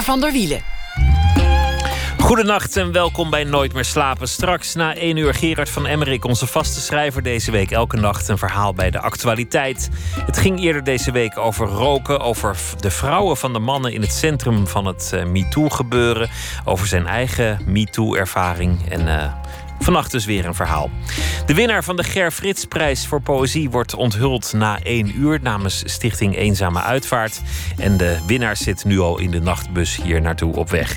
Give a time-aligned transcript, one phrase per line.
[0.00, 0.60] Van der Wielen.
[2.18, 4.28] Goedenacht en welkom bij Nooit meer slapen.
[4.28, 7.70] Straks na 1 uur Gerard van Emmerik, onze vaste schrijver deze week.
[7.70, 9.88] Elke nacht een verhaal bij de actualiteit.
[10.26, 14.12] Het ging eerder deze week over roken, over de vrouwen van de mannen in het
[14.12, 16.30] centrum van het uh, MeToo-gebeuren.
[16.64, 19.06] Over zijn eigen MeToo-ervaring en...
[19.06, 19.32] Uh,
[19.82, 20.90] Vannacht dus weer een verhaal.
[21.46, 26.36] De winnaar van de Ger Fritsprijs voor poëzie wordt onthuld na één uur namens Stichting
[26.36, 27.40] Eenzame Uitvaart.
[27.76, 30.96] En de winnaar zit nu al in de nachtbus hier naartoe op weg.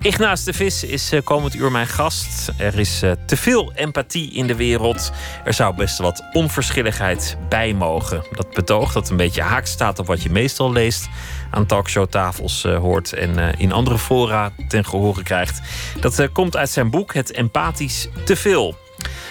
[0.00, 2.52] Ignaas de Vis is uh, komend uur mijn gast.
[2.56, 5.12] Er is uh, te veel empathie in de wereld.
[5.44, 8.22] Er zou best wat onverschilligheid bij mogen.
[8.30, 11.08] Dat betoog dat een beetje haak staat op wat je meestal leest
[11.50, 15.60] aan talkshowtafels uh, hoort en in andere fora ten gehore krijgt.
[16.00, 18.76] Dat komt uit zijn boek Het Empathisch Te Veel.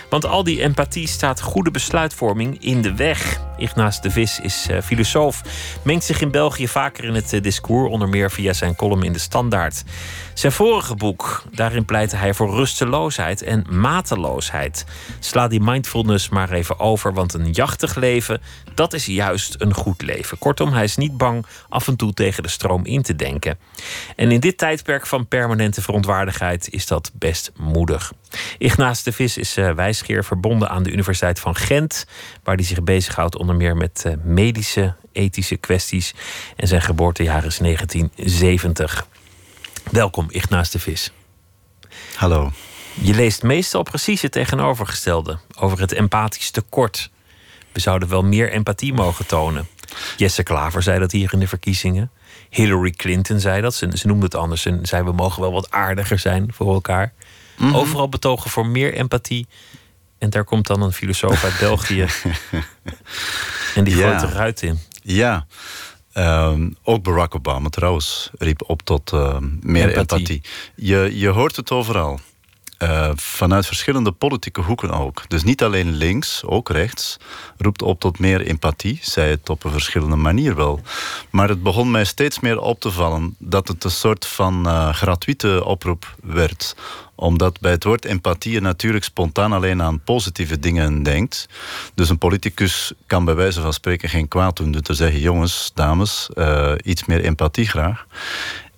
[0.10, 3.47] Want al die empathie staat goede besluitvorming in de weg.
[3.58, 5.42] Ignaas de Vis is uh, filosoof,
[5.82, 9.14] mengt zich in België vaker in het uh, discours, onder meer via zijn column in
[9.14, 9.84] de Standaard.
[10.34, 14.86] Zijn vorige boek, daarin pleitte hij voor rusteloosheid en mateloosheid.
[15.20, 18.42] Sla die mindfulness maar even over, want een jachtig leven,
[18.73, 20.38] dat is juist een goed leven.
[20.38, 23.58] Kortom, hij is niet bang af en toe tegen de stroom in te denken.
[24.16, 28.14] En in dit tijdperk van permanente verontwaardigheid is dat best moedig.
[28.58, 32.06] Ignaas de Vis is uh, wijsgeer verbonden aan de Universiteit van Gent,
[32.44, 36.14] waar hij zich bezighoudt onder meer met uh, medische, ethische kwesties.
[36.56, 39.08] En zijn geboortejaar is 1970.
[39.92, 41.12] Welkom, Ignaas de Vis.
[42.16, 42.52] Hallo.
[42.94, 47.09] Je leest meestal precies het tegenovergestelde over het empathisch tekort.
[47.72, 49.68] We zouden wel meer empathie mogen tonen.
[50.18, 52.12] Jesse Klaver zei dat hier in de verkiezingen.
[52.50, 53.75] Hillary Clinton zei dat.
[53.75, 57.14] Ze, ze noemde het anders en zei we mogen wel wat aardiger zijn voor elkaar.
[57.58, 57.75] Mm -hmm.
[57.75, 59.48] Overal betogen voor meer empathie.
[60.18, 62.02] En daar komt dan een filosoof uit België.
[63.76, 64.30] en die gooit ja.
[64.30, 64.80] eruit in.
[65.04, 65.46] Ja.
[66.14, 70.18] Um, ook Barack Obama trouwens riep op tot uh, meer empathie.
[70.18, 70.42] empathie.
[70.76, 72.19] Je, je hoort het overal.
[72.84, 75.24] Uh, vanuit verschillende politieke hoeken ook.
[75.28, 77.18] Dus niet alleen links, ook rechts,
[77.58, 79.00] roept op tot meer empathie.
[79.02, 80.82] Zij het op een verschillende manier wel.
[81.30, 84.94] Maar het begon mij steeds meer op te vallen dat het een soort van uh,
[84.94, 86.76] gratuite oproep werd
[87.18, 91.50] omdat bij het woord empathie je natuurlijk spontaan alleen aan positieve dingen denkt.
[91.94, 94.72] Dus een politicus kan bij wijze van spreken geen kwaad doen.
[94.72, 98.06] Dus te zeggen, jongens, dames, uh, iets meer empathie graag.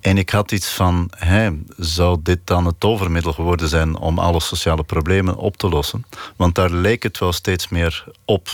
[0.01, 4.39] En ik had iets van, hè, zou dit dan het tovermiddel geworden zijn om alle
[4.39, 6.05] sociale problemen op te lossen?
[6.35, 8.49] Want daar leek het wel steeds meer op.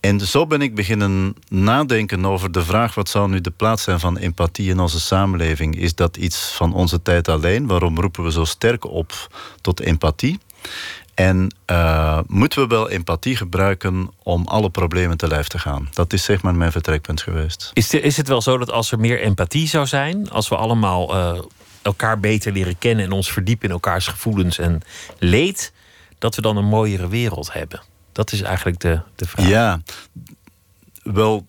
[0.00, 4.00] En zo ben ik beginnen nadenken over de vraag: wat zou nu de plaats zijn
[4.00, 5.76] van empathie in onze samenleving?
[5.76, 7.66] Is dat iets van onze tijd alleen?
[7.66, 9.12] Waarom roepen we zo sterk op
[9.60, 10.38] tot empathie?
[11.14, 15.88] En uh, moeten we wel empathie gebruiken om alle problemen te lijf te gaan?
[15.92, 17.70] Dat is zeg maar mijn vertrekpunt geweest.
[17.72, 20.56] Is, de, is het wel zo dat als er meer empathie zou zijn, als we
[20.56, 21.40] allemaal uh,
[21.82, 24.80] elkaar beter leren kennen en ons verdiepen in elkaars gevoelens en
[25.18, 25.72] leed,
[26.18, 27.82] dat we dan een mooiere wereld hebben?
[28.12, 29.48] Dat is eigenlijk de, de vraag.
[29.48, 29.80] Ja,
[31.02, 31.46] wel,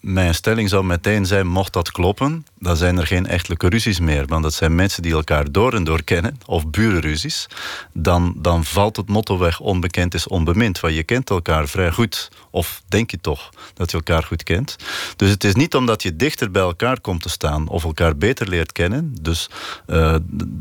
[0.00, 4.26] mijn stelling zou meteen zijn: mocht dat kloppen, dan zijn er geen echtelijke ruzies meer.
[4.26, 7.46] Want dat zijn mensen die elkaar door en door kennen, of burenruzies.
[7.92, 10.80] Dan, dan valt het motto weg: onbekend is onbemind.
[10.80, 14.76] Want je kent elkaar vrij goed, of denk je toch dat je elkaar goed kent.
[15.16, 18.48] Dus het is niet omdat je dichter bij elkaar komt te staan of elkaar beter
[18.48, 19.14] leert kennen.
[19.20, 19.50] Dus
[19.86, 20.16] uh,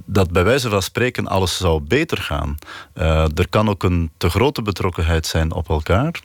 [0.05, 2.57] dat bij wijze van spreken alles zou beter gaan.
[2.95, 6.21] Uh, er kan ook een te grote betrokkenheid zijn op elkaar.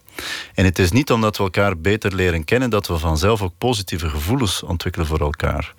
[0.54, 4.08] En het is niet omdat we elkaar beter leren kennen dat we vanzelf ook positieve
[4.08, 5.74] gevoelens ontwikkelen voor elkaar.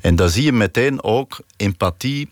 [0.00, 2.28] En dan zie je meteen ook empathie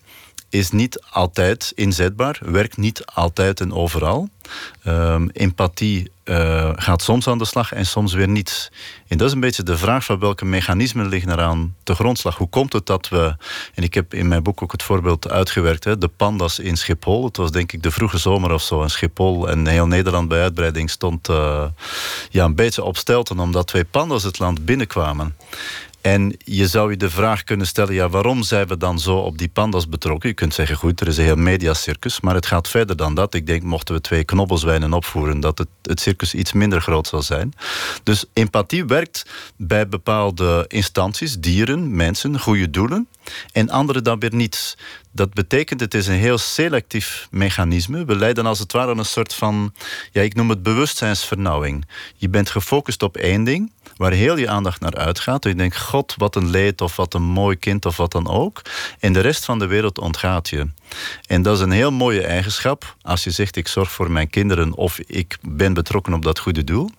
[0.49, 4.29] is niet altijd inzetbaar, werkt niet altijd en overal.
[4.87, 8.71] Um, empathie uh, gaat soms aan de slag en soms weer niet.
[9.07, 12.37] En dat is een beetje de vraag van welke mechanismen liggen er aan de grondslag.
[12.37, 13.35] Hoe komt het dat we,
[13.73, 17.25] en ik heb in mijn boek ook het voorbeeld uitgewerkt, hè, de pandas in Schiphol.
[17.25, 20.41] Het was denk ik de vroege zomer of zo in Schiphol en heel Nederland bij
[20.41, 21.65] uitbreiding stond uh,
[22.29, 25.35] ja, een beetje op stelten omdat twee pandas het land binnenkwamen.
[26.05, 29.37] En je zou je de vraag kunnen stellen: ja, waarom zijn we dan zo op
[29.37, 30.29] die pandas betrokken?
[30.29, 33.33] Je kunt zeggen: goed, er is een heel mediacircus, maar het gaat verder dan dat.
[33.33, 37.21] Ik denk, mochten we twee knobbelswijnen opvoeren, dat het, het circus iets minder groot zal
[37.21, 37.53] zijn.
[38.03, 39.25] Dus empathie werkt
[39.57, 43.07] bij bepaalde instanties, dieren, mensen, goede doelen.
[43.51, 44.77] En andere dan weer niet.
[45.11, 48.05] Dat betekent, het is een heel selectief mechanisme.
[48.05, 49.73] We leiden als het ware een soort van,
[50.11, 51.85] ja, ik noem het bewustzijnsvernauwing.
[52.15, 55.43] Je bent gefocust op één ding, waar heel je aandacht naar uitgaat.
[55.43, 58.61] Je denkt, god, wat een leed of wat een mooi kind of wat dan ook.
[58.99, 60.67] En de rest van de wereld ontgaat je.
[61.27, 64.73] En dat is een heel mooie eigenschap als je zegt, ik zorg voor mijn kinderen
[64.73, 66.89] of ik ben betrokken op dat goede doel.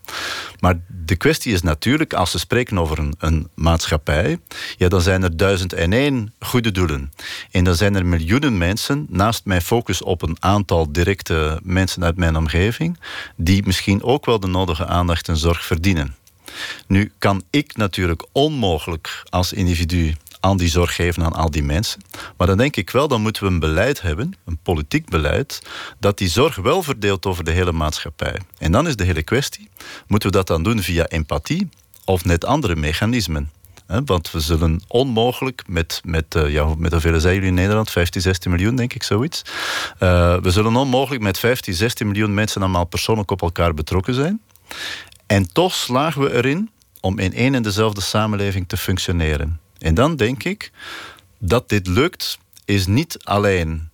[0.61, 4.39] Maar de kwestie is natuurlijk, als we spreken over een, een maatschappij,
[4.77, 7.13] ja, dan zijn er duizend en één goede doelen.
[7.51, 12.17] En dan zijn er miljoenen mensen, naast mijn focus op een aantal directe mensen uit
[12.17, 12.99] mijn omgeving,
[13.37, 16.15] die misschien ook wel de nodige aandacht en zorg verdienen.
[16.87, 22.01] Nu kan ik natuurlijk onmogelijk als individu aan die zorg geven aan al die mensen.
[22.37, 25.63] Maar dan denk ik wel, dan moeten we een beleid hebben, een politiek beleid,
[25.99, 28.41] dat die zorg wel verdeelt over de hele maatschappij.
[28.59, 29.69] En dan is de hele kwestie,
[30.07, 31.69] moeten we dat dan doen via empathie
[32.05, 33.51] of net andere mechanismen?
[34.05, 37.91] want we zullen onmogelijk met, met, uh, ja, met hoeveel zijn jullie in Nederland?
[37.91, 39.43] 15, 16 miljoen, denk ik, zoiets.
[40.01, 44.41] Uh, we zullen onmogelijk met 15, 16 miljoen mensen allemaal persoonlijk op elkaar betrokken zijn.
[45.27, 46.71] En toch slagen we erin
[47.01, 49.61] om in één en dezelfde samenleving te functioneren.
[49.79, 50.71] En dan denk ik
[51.39, 53.89] dat dit lukt, is niet alleen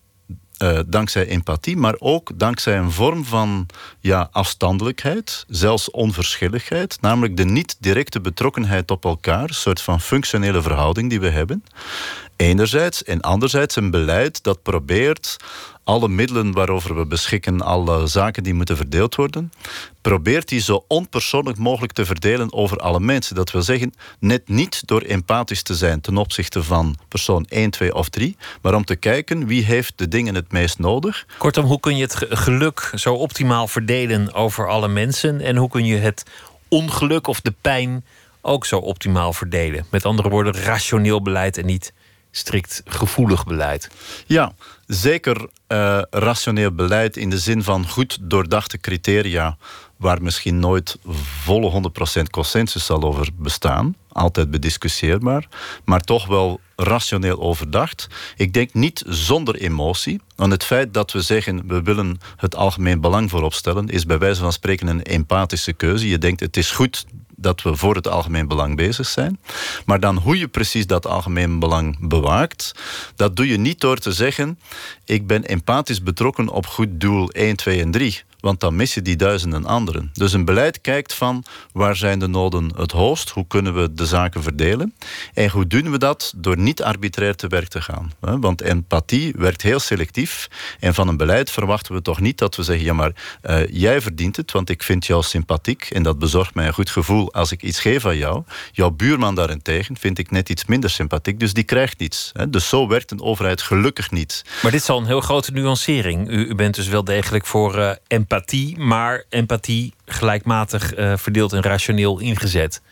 [0.62, 3.66] uh, dankzij empathie, maar ook dankzij een vorm van
[4.00, 11.10] ja, afstandelijkheid, zelfs onverschilligheid, namelijk de niet-directe betrokkenheid op elkaar, een soort van functionele verhouding
[11.10, 11.64] die we hebben.
[12.36, 15.36] Enerzijds en anderzijds een beleid dat probeert
[15.84, 19.52] alle middelen waarover we beschikken, alle zaken die moeten verdeeld worden,
[20.00, 23.34] probeert die zo onpersoonlijk mogelijk te verdelen over alle mensen.
[23.34, 27.94] Dat wil zeggen, net niet door empathisch te zijn ten opzichte van persoon 1, 2
[27.94, 31.26] of 3, maar om te kijken wie heeft de dingen het meest nodig.
[31.38, 35.84] Kortom, hoe kun je het geluk zo optimaal verdelen over alle mensen en hoe kun
[35.84, 36.24] je het
[36.68, 38.04] ongeluk of de pijn
[38.40, 39.86] ook zo optimaal verdelen?
[39.90, 41.92] Met andere woorden, rationeel beleid en niet
[42.32, 43.88] strikt gevoelig beleid.
[44.26, 44.52] Ja,
[44.94, 49.56] zeker uh, rationeel beleid in de zin van goed doordachte criteria
[49.96, 50.98] waar misschien nooit
[51.44, 53.96] volle 100% consensus zal over bestaan.
[54.08, 55.48] Altijd bediscussieerbaar,
[55.84, 58.08] maar toch wel rationeel overdacht.
[58.36, 60.20] Ik denk niet zonder emotie.
[60.36, 64.18] Want het feit dat we zeggen we willen het algemeen belang voorop stellen, is bij
[64.18, 66.08] wijze van spreken een empathische keuze.
[66.08, 67.06] Je denkt het is goed
[67.42, 69.40] dat we voor het algemeen belang bezig zijn.
[69.86, 72.74] Maar dan hoe je precies dat algemeen belang bewaakt,
[73.16, 74.58] dat doe je niet door te zeggen:
[75.04, 79.02] ik ben empathisch betrokken op goed doel 1, 2 en 3 want dan mis je
[79.02, 80.10] die duizenden anderen.
[80.12, 84.06] Dus een beleid kijkt van waar zijn de noden het hoogst, hoe kunnen we de
[84.06, 84.94] zaken verdelen
[85.34, 88.12] en hoe doen we dat door niet arbitrair te werk te gaan.
[88.20, 90.48] Want empathie werkt heel selectief
[90.80, 93.12] en van een beleid verwachten we toch niet dat we zeggen ja maar
[93.42, 96.90] uh, jij verdient het, want ik vind jou sympathiek en dat bezorgt mij een goed
[96.90, 98.42] gevoel als ik iets geef aan jou.
[98.72, 102.32] Jouw buurman daarentegen vind ik net iets minder sympathiek, dus die krijgt niets.
[102.48, 104.44] Dus zo werkt een overheid gelukkig niet.
[104.62, 106.28] Maar dit is al een heel grote nuancering.
[106.28, 111.52] U, u bent dus wel degelijk voor uh, empathie empathie, maar empathie gelijkmatig uh, verdeeld
[111.52, 112.82] en rationeel ingezet.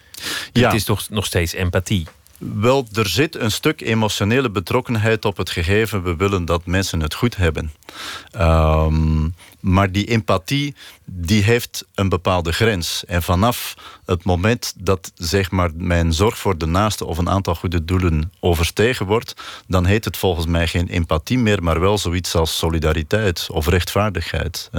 [0.52, 0.66] Ja.
[0.66, 2.06] Het is toch nog steeds empathie.
[2.38, 6.02] Wel, er zit een stuk emotionele betrokkenheid op het gegeven.
[6.02, 7.72] We willen dat mensen het goed hebben.
[8.36, 10.74] Um, maar die empathie
[11.04, 13.04] die heeft een bepaalde grens.
[13.04, 13.74] En vanaf
[14.04, 18.32] het moment dat zeg maar, mijn zorg voor de naaste of een aantal goede doelen
[18.40, 19.34] overstegen wordt,
[19.66, 24.70] dan heet het volgens mij geen empathie meer, maar wel zoiets als solidariteit of rechtvaardigheid.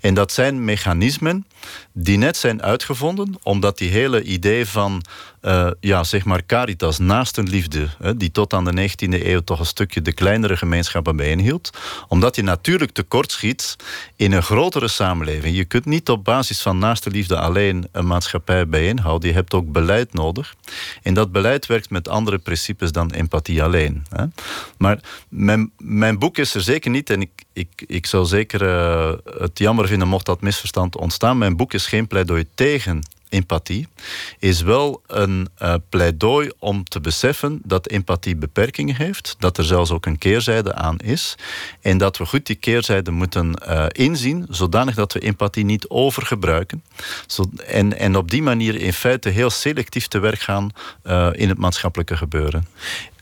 [0.00, 1.46] En dat zijn mechanismen
[1.92, 5.02] die net zijn uitgevonden, omdat die hele idee van
[5.42, 10.02] uh, ja, zeg maar caritas, naastenliefde, die tot aan de 19e eeuw toch een stukje
[10.02, 11.70] de kleinere gemeenschappen bijeenhield,
[12.08, 13.76] omdat je natuurlijk tekortschiet
[14.16, 15.56] in een grotere samenleving.
[15.56, 19.28] Je kunt niet op basis van naaste liefde alleen een maatschappij bijeenhouden.
[19.28, 20.54] Je hebt ook beleid nodig.
[21.02, 24.06] En dat beleid werkt met andere principes dan empathie alleen.
[24.08, 24.24] Hè.
[24.78, 29.12] Maar mijn, mijn boek is er zeker niet, en ik, ik, ik zou zeker uh,
[29.38, 31.38] het jammer vinden mocht dat misverstand ontstaan.
[31.38, 33.88] Mijn boek is geen pleidooi tegen empathie,
[34.38, 39.90] is wel een uh, pleidooi om te beseffen dat empathie beperkingen heeft, dat er zelfs
[39.90, 41.34] ook een keerzijde aan is
[41.80, 46.84] en dat we goed die keerzijde moeten uh, inzien, zodanig dat we empathie niet overgebruiken
[47.26, 50.70] zo, en, en op die manier in feite heel selectief te werk gaan
[51.04, 52.66] uh, in het maatschappelijke gebeuren.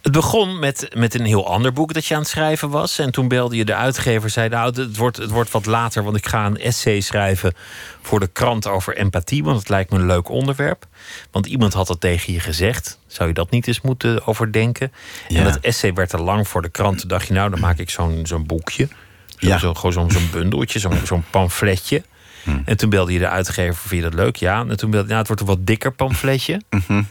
[0.02, 2.98] Het begon met, met een heel ander boek dat je aan het schrijven was.
[2.98, 6.16] En toen belde je de uitgever zei: Nou, het wordt, het wordt wat later, want
[6.16, 7.54] ik ga een essay schrijven
[8.00, 9.44] voor de krant over empathie.
[9.44, 10.86] Want het lijkt me een leuk onderwerp.
[11.30, 12.98] Want iemand had dat tegen je gezegd.
[13.06, 14.92] Zou je dat niet eens moeten overdenken?
[15.28, 16.98] En dat essay werd te lang voor de krant.
[16.98, 18.88] Toen dacht je: Nou, dan maak ik zo'n zo'n boekje.
[19.36, 19.58] Zo, ja.
[19.58, 22.02] zo, gewoon zo'n bundeltje, zo'n zo'n pamfletje.
[22.42, 22.62] Hmm.
[22.64, 24.36] En toen belde je de uitgever, vind je dat leuk?
[24.36, 24.64] Ja.
[24.68, 26.60] En toen belde nou, het wordt een wat dikker pamfletje.
[26.70, 27.02] Mhm.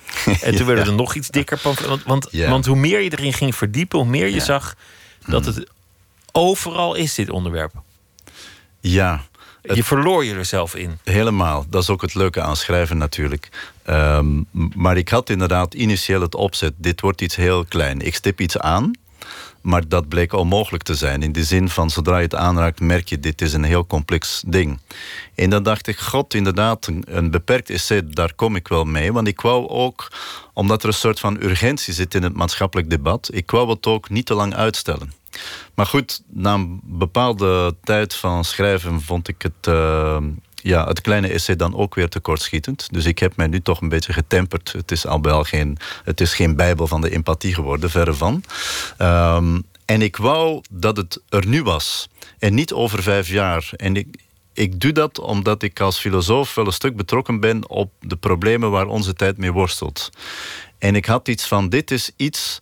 [0.42, 1.90] En toen werd het een nog iets dikker pamfletje.
[1.90, 4.76] Want, want, want, hoe meer je erin ging verdiepen, hoe meer je zag
[5.26, 5.54] dat hmm.
[5.54, 5.70] het
[6.32, 7.74] overal is, dit onderwerp.
[8.80, 9.22] Ja.
[9.62, 10.98] je verloor je er zelf in.
[11.04, 11.66] Helemaal.
[11.70, 13.50] Dat is ook het leuke aan schrijven natuurlijk.
[13.90, 14.46] Um,
[14.76, 16.74] maar ik had inderdaad initieel het opzet.
[16.78, 18.02] Dit wordt iets heel klein.
[18.02, 18.92] Ik stip iets aan.
[19.62, 21.24] Maar dat bleek onmogelijk te zijn.
[21.24, 24.44] In de zin van zodra je het aanraakt, merk je dit is een heel complex
[24.48, 24.80] ding.
[25.36, 29.14] En dan dacht ik, god, inderdaad, een, beperkt essay, daar kom ik wel mee.
[29.14, 30.12] Want ik wou ook,
[30.54, 34.10] omdat er een soort van urgentie zit in het maatschappelijk debat, ik wou het ook
[34.10, 35.14] niet te lang uitstellen.
[35.76, 39.68] Maar goed, na een bepaalde tijd van schrijven vond ik het.
[39.68, 40.18] Uh,
[40.62, 42.88] ja, het kleine essay dan ook weer tekortschietend.
[42.92, 44.72] Dus ik heb mij nu toch een beetje getemperd.
[44.72, 48.44] Het is al wel geen, het is geen bijbel van de empathie geworden, verre van.
[49.00, 52.10] Um, en ik wou dat het er nu was.
[52.40, 53.70] En niet over vijf jaar.
[53.76, 54.08] En ik,
[54.54, 58.72] ik doe dat omdat ik als filosoof wel een stuk betrokken ben op de problemen
[58.72, 60.10] waar onze tijd mee worstelt.
[60.78, 62.60] En ik had iets van: dit is iets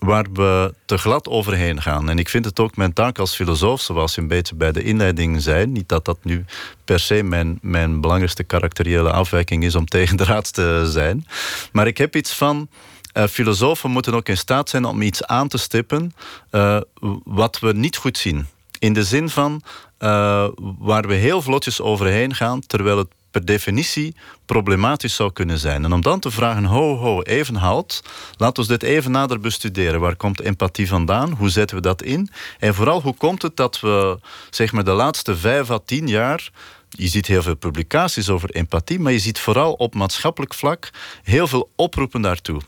[0.00, 2.08] waar we te glad overheen gaan.
[2.10, 4.82] En ik vind het ook mijn taak als filosoof, zoals je een beetje bij de
[4.82, 6.44] inleiding zei, niet dat dat nu
[6.84, 11.26] per se mijn, mijn belangrijkste karakteriële afwijking is om tegen de raad te zijn.
[11.72, 12.68] Maar ik heb iets van.
[13.14, 16.14] Uh, filosofen moeten ook in staat zijn om iets aan te stippen
[16.50, 16.80] uh,
[17.24, 18.46] wat we niet goed zien.
[18.78, 19.62] In de zin van
[19.98, 24.14] uh, waar we heel vlotjes overheen gaan, terwijl het per definitie
[24.46, 25.84] problematisch zou kunnen zijn.
[25.84, 28.02] En om dan te vragen, ho, ho, even halt.
[28.36, 30.00] Laten we dit even nader bestuderen.
[30.00, 31.32] Waar komt empathie vandaan?
[31.32, 32.30] Hoe zetten we dat in?
[32.58, 34.18] En vooral, hoe komt het dat we
[34.50, 36.50] zeg maar, de laatste vijf à tien jaar
[36.90, 40.90] je ziet heel veel publicaties over empathie, maar je ziet vooral op maatschappelijk vlak
[41.22, 42.60] heel veel oproepen daartoe.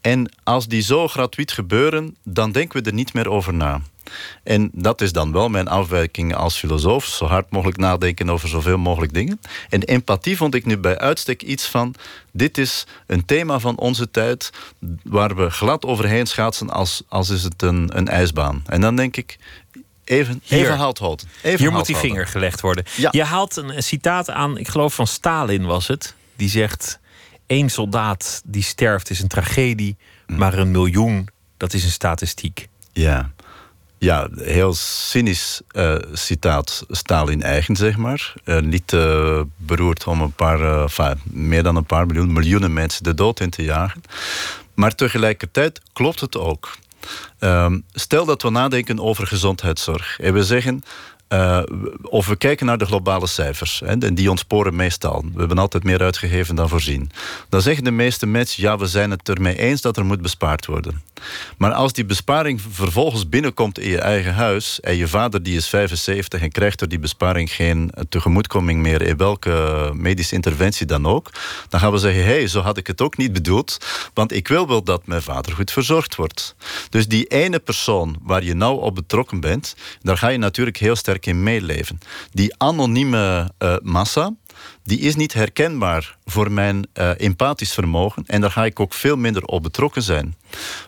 [0.00, 3.80] En als die zo gratuit gebeuren, dan denken we er niet meer over na.
[4.42, 7.04] En dat is dan wel mijn afwijking als filosoof.
[7.04, 9.40] Zo hard mogelijk nadenken over zoveel mogelijk dingen.
[9.68, 11.94] En empathie vond ik nu bij uitstek iets van...
[12.32, 14.50] dit is een thema van onze tijd...
[15.02, 18.62] waar we glad overheen schaatsen als, als is het een, een ijsbaan.
[18.66, 19.38] En dan denk ik,
[20.04, 20.58] Even, Hier.
[20.58, 21.28] even haalt houden.
[21.42, 22.84] Even Hier moet die vinger gelegd worden.
[23.10, 26.14] Je haalt een, een, citaat aan, ik geloof van Stalin was het.
[26.36, 27.00] Die zegt:
[27.46, 30.36] één soldaat die sterft is een tragedie, mm.
[30.36, 32.68] maar een miljoen, dat is een statistiek.
[32.92, 33.30] Ja,
[34.02, 38.34] ja heel cynisch uh, citaat Stalin eigen, zeg maar.
[38.44, 40.90] Uh, niet uh, beroerd om een paar,
[41.24, 44.02] meer dan een paar miljoen, miljoenen mensen de dood in te jagen.
[44.74, 46.76] Maar tegelijkertijd klopt het ook.
[47.38, 50.18] Ehm, stel dat we nadenken over gezondheidszorg.
[50.20, 50.82] En we zeggen,
[51.32, 51.62] uh,
[52.02, 55.24] of we kijken naar de globale cijfers, en die ontsporen meestal.
[55.32, 57.10] We hebben altijd meer uitgegeven dan voorzien.
[57.48, 60.66] Dan zeggen de meeste mensen, ja, we zijn het ermee eens dat er moet bespaard
[60.66, 61.02] worden.
[61.56, 64.80] Maar als die besparing vervolgens binnenkomt in je eigen huis...
[64.80, 69.02] en je vader die is 75 en krijgt door die besparing geen tegemoetkoming meer...
[69.02, 71.30] in welke medische interventie dan ook...
[71.68, 73.78] dan gaan we zeggen, hé, hey, zo had ik het ook niet bedoeld...
[74.14, 76.54] want ik wil wel dat mijn vader goed verzorgd wordt.
[76.88, 79.76] Dus die ene persoon waar je nou op betrokken bent...
[80.00, 81.98] daar ga je natuurlijk heel sterk in meeleven.
[82.32, 84.34] Die anonieme uh, massa,
[84.82, 88.24] die is niet herkenbaar voor mijn uh, empathisch vermogen.
[88.26, 90.36] En daar ga ik ook veel minder op betrokken zijn.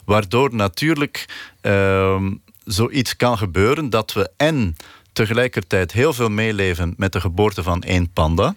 [0.05, 1.27] Waardoor natuurlijk
[1.63, 2.23] uh,
[2.65, 4.77] zoiets kan gebeuren dat we en
[5.13, 8.55] tegelijkertijd heel veel meeleven met de geboorte van één panda.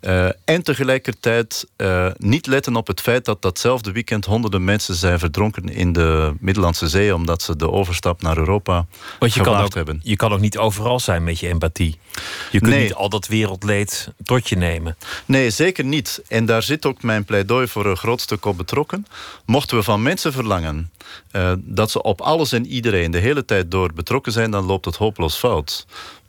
[0.00, 5.18] Uh, en tegelijkertijd uh, niet letten op het feit dat datzelfde weekend honderden mensen zijn
[5.18, 8.86] verdronken in de Middellandse Zee omdat ze de overstap naar Europa
[9.18, 10.00] Want je kan ook, hebben.
[10.02, 11.98] Je kan ook niet overal zijn met je empathie.
[12.50, 14.96] Je kunt niet al dat wereldleed tot je nemen.
[15.24, 16.22] Nee, zeker niet.
[16.28, 19.06] En daar zit ook mijn pleidooi voor een groot stuk op betrokken.
[19.44, 20.90] Mochten we van mensen verlangen
[21.32, 24.84] uh, dat ze op alles en iedereen de hele tijd door betrokken zijn, dan loopt
[24.84, 25.86] het hopeloos fout.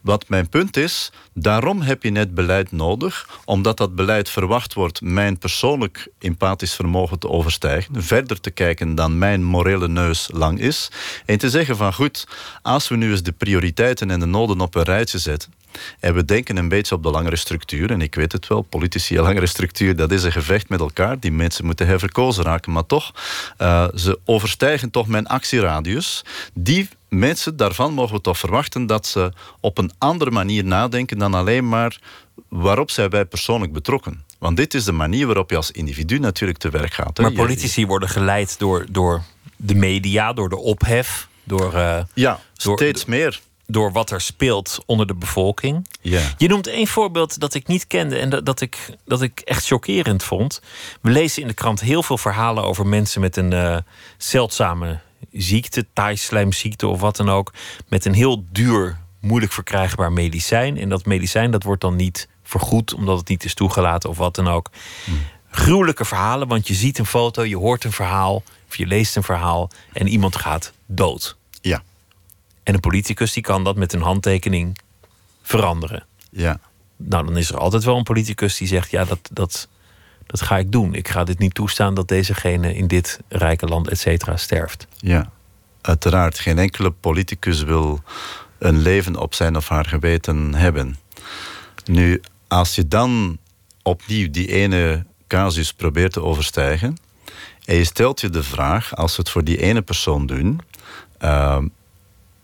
[0.10, 5.01] Wat mijn punt is, daarom heb je net beleid nodig, omdat dat beleid verwacht wordt
[5.01, 10.92] mijn persoonlijk empathisch vermogen te overstijgen, verder te kijken dan mijn morele neus lang is,
[11.25, 12.28] en te zeggen van goed,
[12.62, 15.54] als we nu eens de prioriteiten en de noden op een rijtje zetten,
[15.99, 17.91] en we denken een beetje op de langere structuur.
[17.91, 21.19] En ik weet het wel, politici en langere structuur, dat is een gevecht met elkaar.
[21.19, 22.71] Die mensen moeten herverkozen raken.
[22.71, 23.13] Maar toch,
[23.61, 26.25] uh, ze overstijgen toch mijn actieradius.
[26.53, 31.33] Die mensen, daarvan mogen we toch verwachten dat ze op een andere manier nadenken dan
[31.33, 31.99] alleen maar
[32.49, 34.23] waarop zijn wij persoonlijk betrokken.
[34.38, 37.17] Want dit is de manier waarop je als individu natuurlijk te werk gaat.
[37.17, 37.23] Hè?
[37.23, 39.23] Maar politici worden geleid door, door
[39.55, 41.27] de media, door de ophef.
[41.43, 43.39] Door, uh, ja, steeds meer
[43.71, 45.88] door wat er speelt onder de bevolking.
[46.01, 46.21] Ja.
[46.38, 49.65] Je noemt één voorbeeld dat ik niet kende en dat, dat, ik, dat ik echt
[49.65, 50.61] chockerend vond.
[51.01, 53.77] We lezen in de krant heel veel verhalen over mensen met een uh,
[54.17, 54.99] zeldzame
[55.31, 57.53] ziekte, taaislijmziekte of wat dan ook,
[57.88, 60.77] met een heel duur, moeilijk verkrijgbaar medicijn.
[60.77, 64.35] En dat medicijn dat wordt dan niet vergoed omdat het niet is toegelaten of wat
[64.35, 64.69] dan ook.
[65.05, 65.19] Hmm.
[65.49, 69.23] Gruwelijke verhalen, want je ziet een foto, je hoort een verhaal of je leest een
[69.23, 71.38] verhaal en iemand gaat dood.
[72.69, 74.77] En een politicus die kan dat met een handtekening
[75.41, 76.05] veranderen.
[76.31, 76.59] Ja.
[76.97, 79.67] Nou, dan is er altijd wel een politicus die zegt: ja, dat, dat,
[80.25, 80.93] dat ga ik doen.
[80.93, 84.88] Ik ga dit niet toestaan dat dezegene in dit rijke land, et cetera, sterft.
[84.97, 85.31] Ja.
[85.81, 88.03] uiteraard, geen enkele politicus wil
[88.57, 90.97] een leven op zijn of haar geweten hebben.
[91.85, 93.38] Nu, als je dan
[93.83, 96.97] opnieuw die ene casus probeert te overstijgen.
[97.65, 100.61] en je stelt je de vraag: als we het voor die ene persoon doen.
[101.21, 101.57] Uh,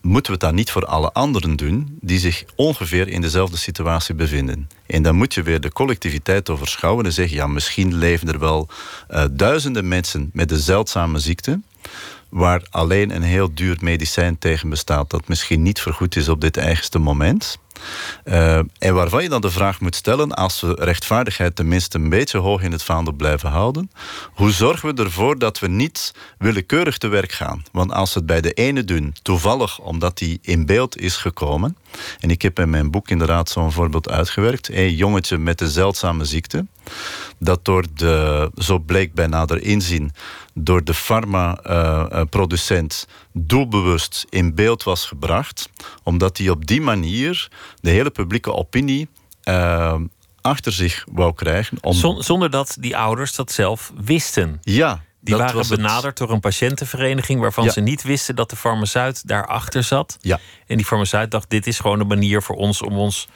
[0.06, 4.16] moeten we het dan niet voor alle anderen doen die zich ongeveer in dezelfde situatie
[4.16, 4.70] bevinden.
[4.86, 8.70] En dan moet je weer de collectiviteit overschouwen en zeggen, ja, misschien leven er wel
[9.12, 11.60] uh, duizenden mensen met de zeldzame ziekte,
[12.30, 16.58] waar alleen een heel duur medicijn tegen bestaat dat misschien niet vergoed is op dit
[16.58, 17.58] eigenste moment.
[18.25, 22.38] Uh, en waarvan je dan de vraag moet stellen, als we rechtvaardigheid tenminste een beetje
[22.38, 23.91] hoog in het vaandel blijven houden,
[24.34, 27.63] hoe zorgen we ervoor dat we niet willekeurig te werk gaan?
[27.72, 31.77] Want als we het bij de ene doen, toevallig omdat die in beeld is gekomen,
[32.20, 36.25] en ik heb in mijn boek inderdaad zo'n voorbeeld uitgewerkt, een jongetje met een zeldzame
[36.25, 36.65] ziekte,
[37.39, 40.12] dat door de, zo bleek bij nader inzien,
[40.53, 45.70] door de farmaproducent uh, doelbewust in beeld was gebracht,
[46.04, 47.50] omdat hij op die manier
[47.82, 49.08] de hele publieke opinie
[49.44, 49.96] uh,
[50.42, 51.77] achter zich wou krijgen.
[51.82, 52.22] Om...
[52.22, 54.60] Zonder dat die ouders dat zelf wisten.
[54.62, 55.04] Ja.
[55.22, 60.18] Die waren benaderd door een patiëntenvereniging waarvan ze niet wisten dat de farmaceut daarachter zat.
[60.22, 60.39] Ja.
[60.68, 63.27] En die farmaceut dacht: dit is gewoon een manier voor ons om ons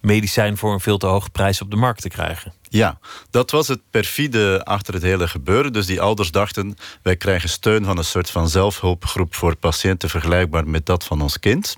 [0.00, 2.52] medicijn voor een veel te hoge prijs op de markt te krijgen.
[2.68, 2.98] Ja,
[3.30, 5.72] dat was het perfide achter het hele gebeuren.
[5.72, 10.68] Dus die ouders dachten, wij krijgen steun van een soort van zelfhulpgroep voor patiënten vergelijkbaar
[10.68, 11.76] met dat van ons kind.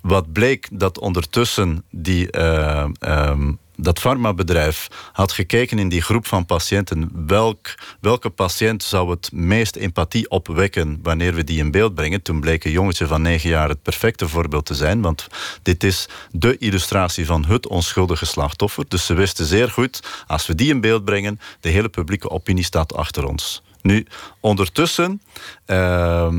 [0.00, 6.46] Wat bleek dat ondertussen die uh, um, dat farmabedrijf had gekeken in die groep van
[6.46, 12.22] patiënten welk, welke patiënt zou het meest empathie opwekken wanneer we die in beeld brengen.
[12.22, 15.26] Toen bleek een jongetje van negen jaar het perfecte voorbeeld te zijn, want
[15.62, 18.84] dit is de illustratie van het onschuldige slachtoffer.
[18.88, 22.64] Dus ze wisten zeer goed, als we die in beeld brengen, de hele publieke opinie
[22.64, 23.62] staat achter ons.
[23.82, 24.06] Nu,
[24.40, 25.22] ondertussen
[25.66, 26.32] uh,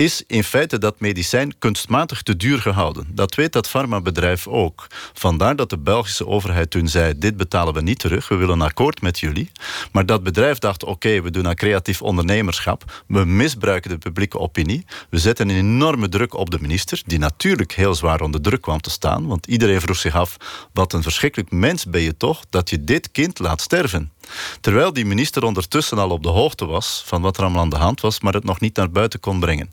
[0.00, 3.06] is in feite dat medicijn kunstmatig te duur gehouden.
[3.08, 4.86] Dat weet dat farmabedrijf ook.
[5.12, 8.66] Vandaar dat de Belgische overheid toen zei: dit betalen we niet terug, we willen een
[8.66, 9.50] akkoord met jullie.
[9.92, 14.84] Maar dat bedrijf dacht: oké, we doen aan creatief ondernemerschap, we misbruiken de publieke opinie,
[15.10, 18.80] we zetten een enorme druk op de minister, die natuurlijk heel zwaar onder druk kwam
[18.80, 20.36] te staan, want iedereen vroeg zich af:
[20.72, 24.10] wat een verschrikkelijk mens ben je toch dat je dit kind laat sterven.
[24.60, 27.76] Terwijl die minister ondertussen al op de hoogte was van wat er allemaal aan de
[27.76, 29.72] hand was, maar het nog niet naar buiten kon brengen.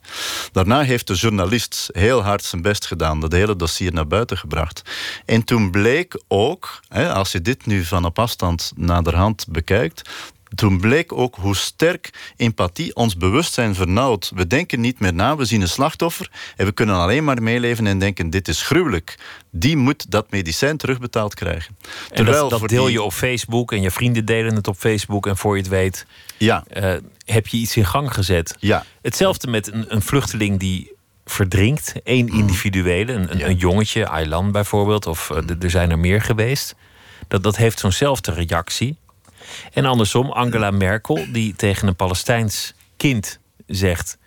[0.52, 4.82] Daarna heeft de journalist heel hard zijn best gedaan, dat hele dossier naar buiten gebracht.
[5.26, 6.80] En toen bleek ook,
[7.14, 10.10] als je dit nu van op afstand naderhand bekijkt,
[10.56, 14.32] toen bleek ook hoe sterk empathie ons bewustzijn vernauwt.
[14.36, 17.88] We denken niet meer na, we zien een slachtoffer en we kunnen alleen maar meeleven
[17.88, 19.16] en denken: dit is gruwelijk.
[19.52, 21.78] Die moet dat medicijn terugbetaald krijgen.
[22.14, 25.56] Terwijl dat, deel je op Facebook en je vrienden delen het op Facebook en voor
[25.56, 26.06] je het weet,
[26.38, 26.64] ja.
[26.78, 26.94] Uh,
[27.32, 28.56] heb je iets in gang gezet.
[28.60, 28.86] Ja.
[29.02, 32.38] Hetzelfde met een, een vluchteling die verdrinkt, één mhm.
[32.38, 36.76] individuele, een, een, jongetje, Aylan bijvoorbeeld, of uh, er zijn er meer geweest.
[37.28, 38.98] Dat, dat heeft zo'nzelfde reactie.
[39.74, 44.18] En andersom, Angela Merkel, die tegen een Palestijns kind zegt: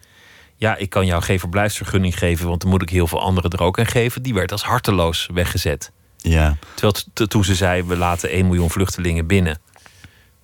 [0.57, 3.63] Ja, ik kan jou geen verblijfsvergunning geven, want dan moet ik heel veel anderen er
[3.63, 4.23] ook aan geven.
[4.23, 5.91] Die werd als harteloos weggezet.
[6.17, 6.57] Ja.
[6.75, 9.59] Terwijl toen ze zei: We laten 1 miljoen vluchtelingen binnen.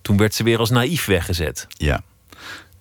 [0.03, 1.67] Toen werd ze weer als naïef weggezet.
[1.69, 2.03] Ja.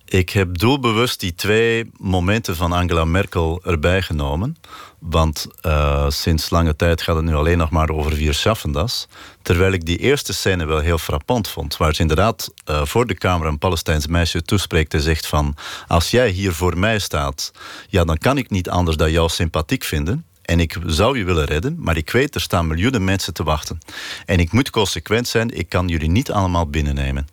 [0.08, 4.56] Ik heb doelbewust die twee momenten van Angela Merkel erbij genomen.
[4.98, 9.08] Want uh, sinds lange tijd gaat het nu alleen nog maar over vier Schaffendas.
[9.42, 11.76] Terwijl ik die eerste scène wel heel frappant vond.
[11.76, 15.56] Waar ze inderdaad uh, voor de camera een Palestijns meisje toespreekt en zegt van...
[15.86, 17.52] als jij hier voor mij staat,
[17.88, 20.24] ja, dan kan ik niet anders dan jou sympathiek vinden.
[20.42, 23.78] En ik zou je willen redden, maar ik weet, er staan miljoenen mensen te wachten.
[24.26, 27.26] En ik moet consequent zijn, ik kan jullie niet allemaal binnennemen.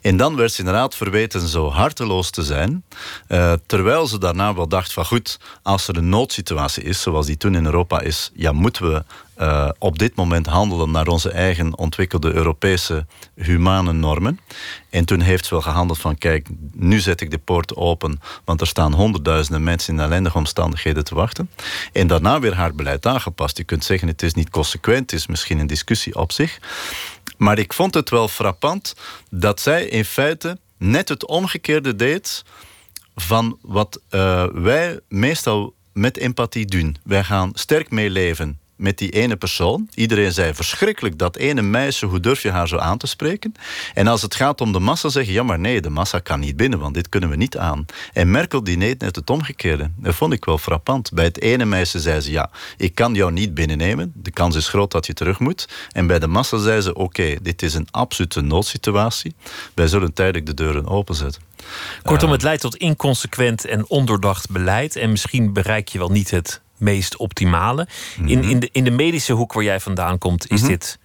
[0.00, 2.84] En dan werd ze inderdaad verweten zo harteloos te zijn.
[3.28, 7.36] Uh, terwijl ze daarna wel dacht van goed, als er een noodsituatie is, zoals die
[7.36, 9.04] toen in Europa is, ja, moeten we
[9.40, 14.40] uh, op dit moment handelen naar onze eigen ontwikkelde Europese humane normen.
[14.90, 18.60] En toen heeft ze wel gehandeld van kijk, nu zet ik de poort open, want
[18.60, 21.50] er staan honderdduizenden mensen in ellendige omstandigheden te wachten.
[21.92, 23.56] En daarna weer haar beleid aangepast.
[23.56, 26.58] Je kunt zeggen het is niet consequent, het is misschien een discussie op zich.
[27.38, 28.94] Maar ik vond het wel frappant
[29.30, 32.44] dat zij in feite net het omgekeerde deed
[33.14, 36.96] van wat uh, wij meestal met empathie doen.
[37.04, 39.88] Wij gaan sterk meeleven met die ene persoon.
[39.94, 43.52] Iedereen zei verschrikkelijk dat ene meisje, hoe durf je haar zo aan te spreken?
[43.94, 46.56] En als het gaat om de massa, zeggen ja, maar nee, de massa kan niet
[46.56, 47.84] binnen, want dit kunnen we niet aan.
[48.12, 49.90] En Merkel die deed net het omgekeerde.
[49.96, 51.12] Dat vond ik wel frappant.
[51.12, 54.12] Bij het ene meisje zei ze ja, ik kan jou niet binnennemen.
[54.14, 55.68] De kans is groot dat je terug moet.
[55.92, 59.34] En bij de massa zei ze oké, dit is een absolute noodsituatie.
[59.74, 61.42] Wij zullen tijdelijk de deuren openzetten.
[62.02, 64.96] Kortom, het leidt tot inconsequent en ondoordacht beleid.
[64.96, 67.88] En misschien bereik je wel niet het meest optimale.
[68.24, 68.48] in, mhm.
[68.48, 70.70] in, de, in de medische hoek waar jij vandaan komt, is mhm.
[70.70, 70.98] dit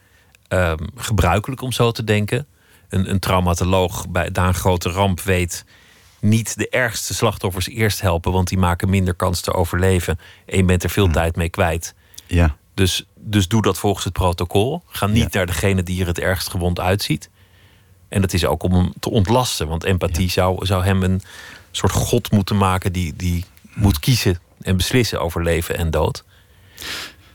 [0.47, 2.47] ehm, gebruikelijk om zo te denken.
[2.89, 5.65] Een, een traumatoloog bij na een grote ramp weet
[6.19, 10.19] niet de ergste slachtoffers eerst helpen, want die maken minder kans te overleven.
[10.45, 11.13] En je bent er veel mhm.
[11.13, 11.95] tijd mee kwijt.
[12.25, 12.55] Ja.
[12.73, 14.83] Dus, dus doe dat volgens het protocol.
[14.87, 17.29] Ga niet naar degene die er het ergst gewond uitziet.
[18.09, 19.67] En dat is ook om hem te ontlasten.
[19.67, 21.21] Want empathie zou, zou hem een
[21.71, 26.23] soort god moeten maken die, die moet kiezen en beslissen over leven en dood.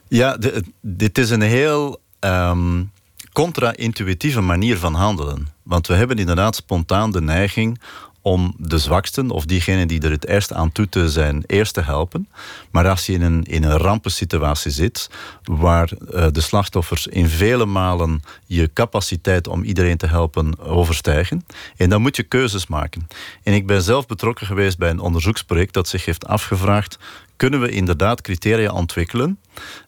[0.08, 0.38] Ja,
[0.80, 2.90] dit is een heel um,
[3.32, 5.48] contra-intuïtieve manier van handelen.
[5.62, 7.80] Want we hebben inderdaad spontaan de neiging
[8.28, 11.80] om de zwaksten of diegenen die er het eerst aan toe te zijn, eerst te
[11.80, 12.28] helpen.
[12.70, 15.10] Maar als je in een, in een rampensituatie zit,
[15.42, 21.90] waar uh, de slachtoffers in vele malen je capaciteit om iedereen te helpen overstijgen, en
[21.90, 23.06] dan moet je keuzes maken.
[23.42, 26.98] En ik ben zelf betrokken geweest bij een onderzoeksproject dat zich heeft afgevraagd,
[27.36, 29.38] kunnen we inderdaad criteria ontwikkelen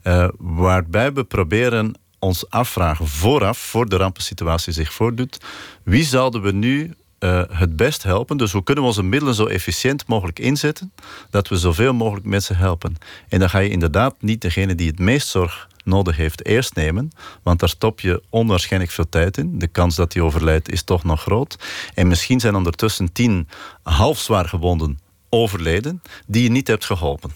[0.02, 5.38] uh, waarbij we proberen ons afvragen vooraf, voor de rampensituatie zich voordoet,
[5.82, 8.36] wie zouden we nu uh, het best helpen.
[8.36, 10.92] Dus hoe kunnen we onze middelen zo efficiënt mogelijk inzetten
[11.30, 12.96] dat we zoveel mogelijk mensen helpen.
[13.28, 17.10] En dan ga je inderdaad niet degene die het meest zorg nodig heeft eerst nemen,
[17.42, 19.58] want daar stop je onwaarschijnlijk veel tijd in.
[19.58, 21.58] De kans dat hij overlijdt is toch nog groot.
[21.94, 23.48] En misschien zijn ondertussen tien
[23.82, 27.30] half zwaar gewonden overleden die je niet hebt geholpen.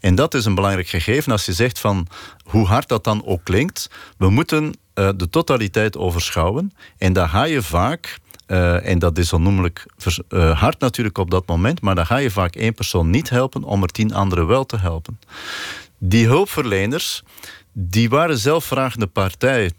[0.00, 2.06] En dat is een belangrijk gegeven als je zegt van
[2.44, 6.72] hoe hard dat dan ook klinkt, we moeten uh, de totaliteit overschouwen.
[6.98, 9.86] En daar ga je vaak uh, en dat is onnoemelijk
[10.28, 13.62] uh, hard natuurlijk op dat moment, maar dan ga je vaak één persoon niet helpen
[13.62, 15.18] om er tien anderen wel te helpen.
[15.98, 17.22] Die hulpverleners,
[17.72, 19.72] die waren zelf vragende partij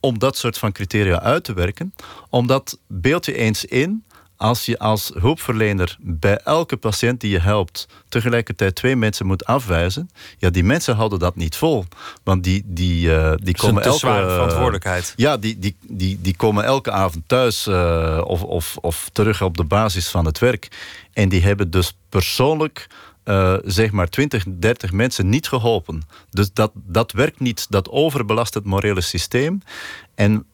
[0.00, 1.94] om dat soort van criteria uit te werken,
[2.28, 4.04] omdat beeld je eens in
[4.40, 10.10] als je als hulpverlener bij elke patiënt die je helpt tegelijkertijd twee mensen moet afwijzen,
[10.38, 11.84] ja, die mensen houden dat niet vol.
[12.22, 15.12] Want die, die, uh, die komen elke zware verantwoordelijkheid.
[15.16, 19.56] ja, die, die, die, die komen elke avond thuis uh, of, of, of terug op
[19.56, 20.68] de basis van het werk.
[21.12, 22.86] En die hebben dus persoonlijk
[23.64, 26.02] zeg maar 20, 30 mensen niet geholpen.
[26.30, 29.62] Dus dat, dat werkt niet, dat overbelast het morele systeem.
[30.14, 30.46] En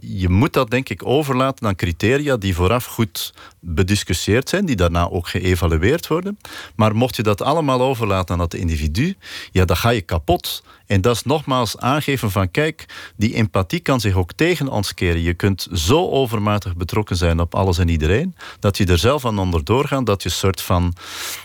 [0.00, 5.08] je moet dat denk ik overlaten aan criteria die vooraf goed bediscussieerd zijn, die daarna
[5.08, 6.38] ook geëvalueerd worden.
[6.76, 9.16] Maar mocht je dat allemaal overlaten aan het individu,
[9.52, 10.62] ja, dan ga je kapot.
[10.86, 15.22] En dat is nogmaals aangeven van kijk, die empathie kan zich ook tegen ons keren.
[15.22, 19.38] Je kunt zo overmatig betrokken zijn op alles en iedereen, dat je er zelf aan
[19.38, 20.94] onderdoor gaat, dat je een soort van,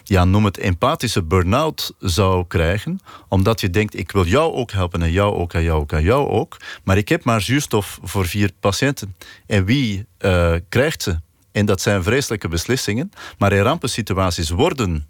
[0.03, 5.01] ja, noem het empathische burn-out zou krijgen, omdat je denkt, ik wil jou ook helpen
[5.01, 8.25] en jou ook en jou ook en jou ook, maar ik heb maar zuurstof voor
[8.25, 9.15] vier patiënten.
[9.45, 11.19] En wie uh, krijgt ze?
[11.57, 13.11] En dat zijn vreselijke beslissingen.
[13.37, 15.07] Maar in rampensituaties worden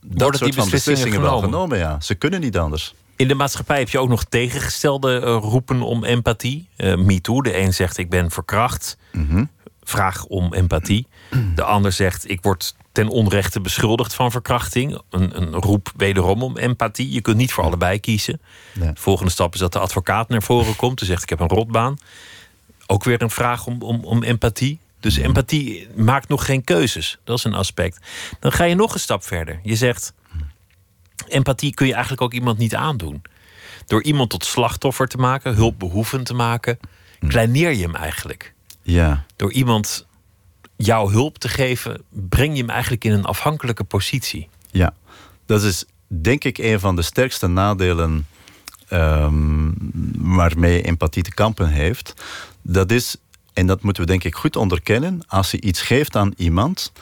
[0.00, 1.78] dat worden soort van beslissingen, wel genomen.
[1.78, 2.00] Ja.
[2.00, 2.94] Ze kunnen niet anders.
[3.16, 6.68] In de maatschappij heb je ook nog tegengestelde uh, roepen om empathie.
[6.76, 7.42] Uh, Me Too.
[7.42, 8.96] De een zegt ik ben verkracht.
[9.12, 9.44] Mhm.
[9.82, 11.06] Vraag om empathie.
[11.54, 15.00] De ander zegt ik word ten onrechte beschuldigd van verkrachting.
[15.10, 17.10] Een, een roep wederom om empathie.
[17.10, 18.40] Je kunt niet voor allebei kiezen.
[18.74, 21.48] De volgende stap is dat de advocaat naar voren komt en zegt ik heb een
[21.48, 21.98] rotbaan.
[22.86, 24.78] Ook weer een vraag om, om, om empathie.
[25.06, 27.18] Dus empathie maakt nog geen keuzes.
[27.24, 28.06] Dat is een aspect.
[28.40, 29.60] Dan ga je nog een stap verder.
[29.62, 30.12] Je zegt,
[31.28, 33.22] empathie kun je eigenlijk ook iemand niet aandoen.
[33.86, 36.78] Door iemand tot slachtoffer te maken, hulpbehoevend te maken,
[37.28, 38.54] kleineer je hem eigenlijk.
[38.82, 39.24] Ja.
[39.36, 40.06] Door iemand
[40.76, 44.48] jouw hulp te geven, breng je hem eigenlijk in een afhankelijke positie.
[44.70, 44.94] Ja,
[45.46, 48.26] dat is denk ik een van de sterkste nadelen
[48.90, 49.74] um,
[50.18, 52.14] waarmee empathie te kampen heeft.
[52.62, 53.16] Dat is
[53.56, 55.20] en dat moeten we denk ik goed onderkennen.
[55.26, 56.92] Als je iets geeft aan iemand.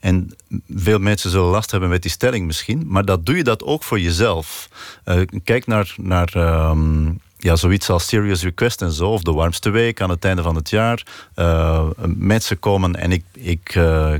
[0.00, 0.36] En
[0.74, 2.84] veel mensen zullen last hebben met die stelling misschien.
[2.86, 4.68] Maar dat doe je dat ook voor jezelf.
[5.04, 6.34] Uh, kijk naar, naar
[6.70, 9.10] um, ja, zoiets als Serious Request en zo.
[9.10, 11.06] Of de warmste week aan het einde van het jaar.
[11.36, 13.24] Uh, mensen komen en ik...
[13.32, 14.14] ik uh,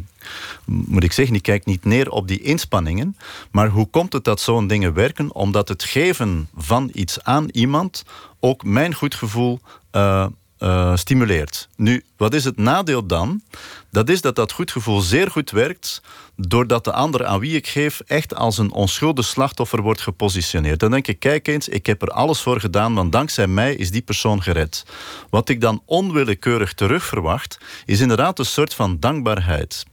[0.64, 3.16] moet ik zeggen, ik kijk niet neer op die inspanningen.
[3.50, 5.34] Maar hoe komt het dat zo'n dingen werken?
[5.34, 8.04] Omdat het geven van iets aan iemand
[8.40, 9.60] ook mijn goed gevoel
[10.62, 11.68] uh, stimuleert.
[11.76, 13.42] Nu, wat is het nadeel dan?
[13.90, 16.02] Dat is dat dat goed gevoel zeer goed werkt
[16.36, 20.80] doordat de ander aan wie ik geef echt als een onschuldig slachtoffer wordt gepositioneerd.
[20.80, 23.90] Dan denk ik, kijk eens, ik heb er alles voor gedaan, want dankzij mij is
[23.90, 24.84] die persoon gered.
[25.30, 29.84] Wat ik dan onwillekeurig terugverwacht, is inderdaad een soort van dankbaarheid.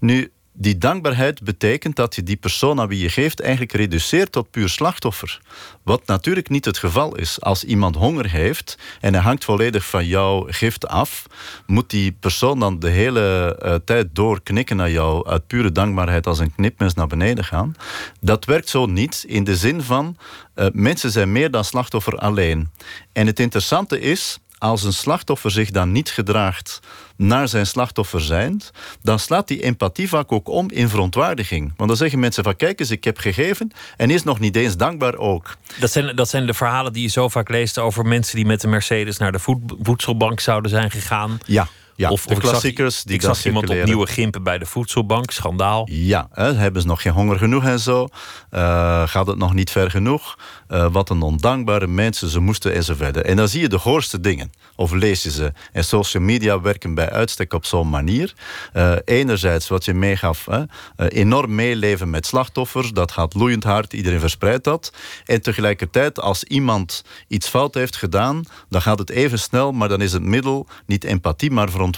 [0.00, 4.50] Nu, die dankbaarheid betekent dat je die persoon aan wie je geeft eigenlijk reduceert tot
[4.50, 5.40] puur slachtoffer.
[5.82, 7.40] Wat natuurlijk niet het geval is.
[7.40, 11.26] Als iemand honger heeft en hij hangt volledig van jouw gift af,
[11.66, 16.38] moet die persoon dan de hele uh, tijd doorknikken naar jou uit pure dankbaarheid als
[16.38, 17.74] een knipmes naar beneden gaan.
[18.20, 20.16] Dat werkt zo niet in de zin van
[20.54, 22.70] uh, mensen zijn meer dan slachtoffer alleen.
[23.12, 26.80] En het interessante is als een slachtoffer zich dan niet gedraagt
[27.16, 28.60] naar zijn slachtoffer zijn,
[29.02, 31.72] dan slaat die empathie vaak ook om in verontwaardiging.
[31.76, 34.76] Want dan zeggen mensen van kijk eens, ik heb gegeven en is nog niet eens
[34.76, 35.56] dankbaar ook.
[35.78, 38.60] Dat zijn, dat zijn de verhalen die je zo vaak leest over mensen die met
[38.60, 41.40] de Mercedes naar de voedselbank zouden zijn gegaan.
[41.46, 41.68] Ja.
[42.00, 44.66] Ja, of, de klassiekers ik zag, die ik zag iemand op nieuwe gimpen bij de
[44.66, 45.88] voedselbank, schandaal.
[45.90, 48.08] Ja, hè, hebben ze nog geen honger genoeg en zo?
[48.50, 50.38] Uh, gaat het nog niet ver genoeg?
[50.68, 53.24] Uh, wat een ondankbare mensen, ze moesten en zo verder.
[53.24, 55.52] En dan zie je de goorste dingen, of lees je ze.
[55.72, 58.34] En social media werken bij uitstek op zo'n manier.
[58.74, 60.64] Uh, enerzijds, wat je meegaf, hè,
[61.08, 64.92] enorm meeleven met slachtoffers, dat gaat loeiend hard, iedereen verspreidt dat.
[65.24, 70.00] En tegelijkertijd, als iemand iets fout heeft gedaan, dan gaat het even snel, maar dan
[70.00, 71.88] is het middel niet empathie, maar verontwaardiging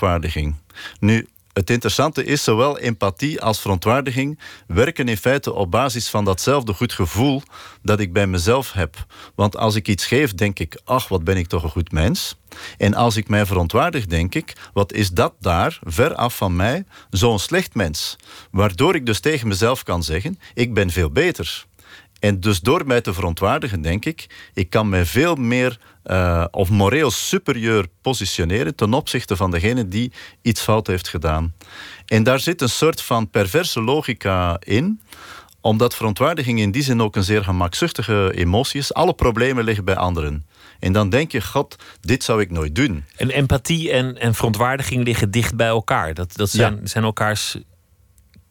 [1.01, 6.73] Nu, het interessante is, zowel empathie als verontwaardiging werken in feite op basis van datzelfde
[6.73, 7.43] goed gevoel
[7.83, 9.07] dat ik bij mezelf heb.
[9.35, 12.37] Want als ik iets geef, denk ik, ach, wat ben ik toch een goed mens.
[12.79, 16.85] En als ik mij verontwaardig, denk ik, wat is dat daar, ver af van mij,
[17.11, 18.17] zo'n slecht mens.
[18.51, 21.65] Waardoor ik dus tegen mezelf kan zeggen, ik ben veel beter.
[22.21, 26.71] En dus door mij te verontwaardigen, denk ik, ik kan mij veel meer uh, of
[26.71, 30.13] moreel superieur positioneren ten opzichte van degene die
[30.43, 31.55] iets fout heeft gedaan.
[32.07, 35.01] En daar zit een soort van perverse logica in
[35.63, 38.95] omdat verontwaardiging in die zin ook een zeer gemakzuchtige emotie is.
[38.95, 40.47] Alle problemen liggen bij anderen.
[40.79, 43.05] En dan denk je, god, dit zou ik nooit doen.
[43.17, 46.15] En empathie en, en verontwaardiging liggen dicht bij elkaar.
[46.15, 47.57] Dat, dat zijn, zijn elkaars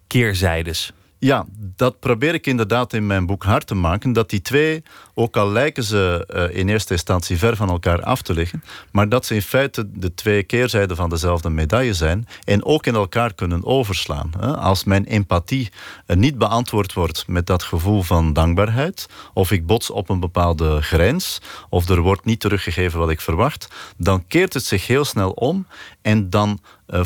[0.07, 0.91] keerzijdes.
[1.23, 4.13] Ja, dat probeer ik inderdaad in mijn boek hard te maken.
[4.13, 8.21] Dat die twee, ook al lijken ze uh, in eerste instantie ver van elkaar af
[8.21, 12.65] te liggen, maar dat ze in feite de twee keerzijden van dezelfde medaille zijn en
[12.65, 14.31] ook in elkaar kunnen overslaan.
[14.57, 15.69] Als mijn empathie
[16.07, 20.81] uh, niet beantwoord wordt met dat gevoel van dankbaarheid, of ik bots op een bepaalde
[20.81, 25.31] grens, of er wordt niet teruggegeven wat ik verwacht, dan keert het zich heel snel
[25.31, 25.67] om
[26.01, 27.01] en dan uh,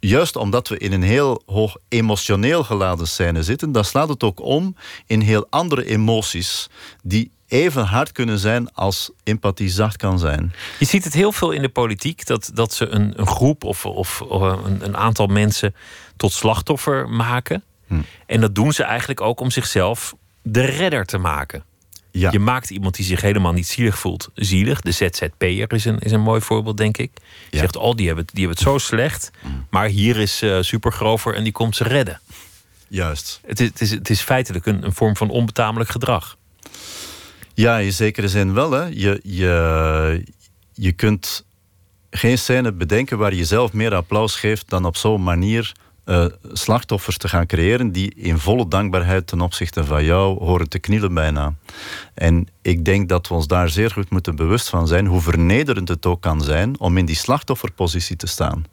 [0.00, 4.40] juist omdat we in een heel hoog emotioneel geladen scène zitten, dan slaat het ook
[4.40, 6.68] om in heel andere emoties
[7.02, 10.52] die even hard kunnen zijn als empathie zacht kan zijn.
[10.78, 13.86] Je ziet het heel veel in de politiek dat, dat ze een, een groep of,
[13.86, 15.74] of, een, een, aantal mensen
[16.16, 17.64] tot slachtoffer maken.
[17.86, 18.00] Hm.
[18.26, 21.64] En dat doen ze eigenlijk ook om zichzelf de redder te maken.
[22.18, 22.30] Ja.
[22.32, 24.80] Je maakt iemand die zich helemaal niet zielig voelt, zielig.
[24.80, 27.10] De ZZP'er is een, is een mooi voorbeeld, denk ik.
[27.50, 29.30] Je zegt, oh, die hebben, het, die hebben het zo slecht.
[29.42, 29.66] Mm.
[29.70, 32.20] Maar hier is uh, Supergrover en die komt ze redden.
[32.88, 33.40] Juist.
[33.46, 36.36] Het is, het is, het is feitelijk een, een vorm van onbetamelijk gedrag.
[37.54, 38.70] Ja, in zekere zin wel.
[38.70, 38.84] Hè.
[38.84, 40.24] Je, je,
[40.74, 41.44] je kunt
[42.10, 45.72] geen scène bedenken waar je zelf meer applaus geeft dan op zo'n manier
[46.06, 50.78] uh, slachtoffers te gaan creëren die in volle dankbaarheid ten opzichte van jou horen te
[50.78, 51.54] knielen bijna.
[52.14, 55.88] En ik denk dat we ons daar zeer goed moeten bewust van zijn, hoe vernederend
[55.88, 58.64] het ook kan zijn om in die slachtofferpositie te staan.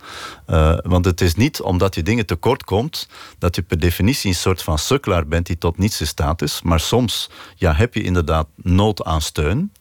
[0.48, 4.36] Uh, want het is niet omdat je dingen tekort komt, dat je per definitie een
[4.36, 6.62] soort van sukkelaar bent die tot niets in staat is.
[6.62, 9.72] Maar soms ja, heb je inderdaad nood aan steun.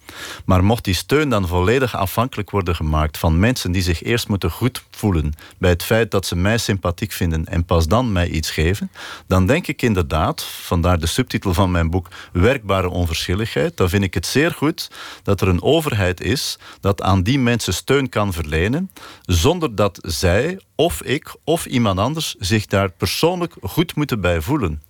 [0.44, 4.51] Maar mocht die steun dan volledig afhankelijk worden gemaakt van mensen die zich eerst moeten
[4.51, 8.51] goed voelen bij het feit dat ze mij sympathiek vinden en pas dan mij iets
[8.51, 8.90] geven,
[9.27, 14.14] dan denk ik inderdaad, vandaar de subtitel van mijn boek, werkbare onverschilligheid, dan vind ik
[14.14, 14.90] het zeer goed
[15.22, 18.90] dat er een overheid is dat aan die mensen steun kan verlenen,
[19.22, 24.82] zonder dat zij of ik of iemand anders zich daar persoonlijk goed moeten bij voelen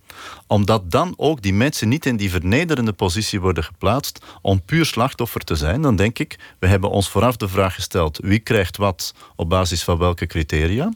[0.47, 5.41] omdat dan ook die mensen niet in die vernederende positie worden geplaatst om puur slachtoffer
[5.41, 5.81] te zijn.
[5.81, 9.83] Dan denk ik, we hebben ons vooraf de vraag gesteld, wie krijgt wat op basis
[9.83, 10.93] van welke criteria.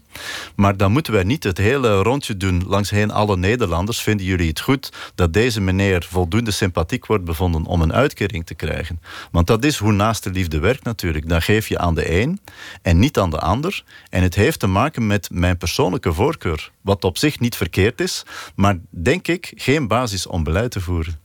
[0.55, 4.01] Maar dan moeten wij niet het hele rondje doen langs heen alle Nederlanders.
[4.01, 8.55] Vinden jullie het goed dat deze meneer voldoende sympathiek wordt bevonden om een uitkering te
[8.55, 9.01] krijgen?
[9.31, 11.29] Want dat is hoe naast de liefde werkt natuurlijk.
[11.29, 12.39] Dan geef je aan de een
[12.81, 13.83] en niet aan de ander.
[14.09, 16.71] En het heeft te maken met mijn persoonlijke voorkeur.
[16.87, 18.23] Wat op zich niet verkeerd is,
[18.55, 21.19] maar denk ik geen basis om beleid te voeren.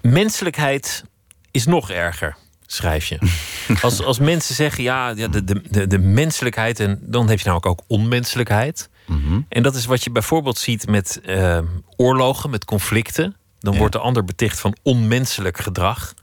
[0.00, 1.04] Menselijkheid
[1.50, 2.36] is nog erger.
[2.66, 3.18] schrijf je.
[3.82, 6.80] Als, als mensen zeggen, ja, de, de, de, de menselijkheid...
[6.80, 8.88] en dan heb je namelijk ook onmenselijkheid.
[9.06, 9.40] Mhm.
[9.48, 11.58] En dat is wat je bijvoorbeeld ziet met eh,
[11.96, 13.36] oorlogen, met conflicten.
[13.58, 13.78] Dan Ja.
[13.78, 16.14] wordt de ander beticht van onmenselijk gedrag.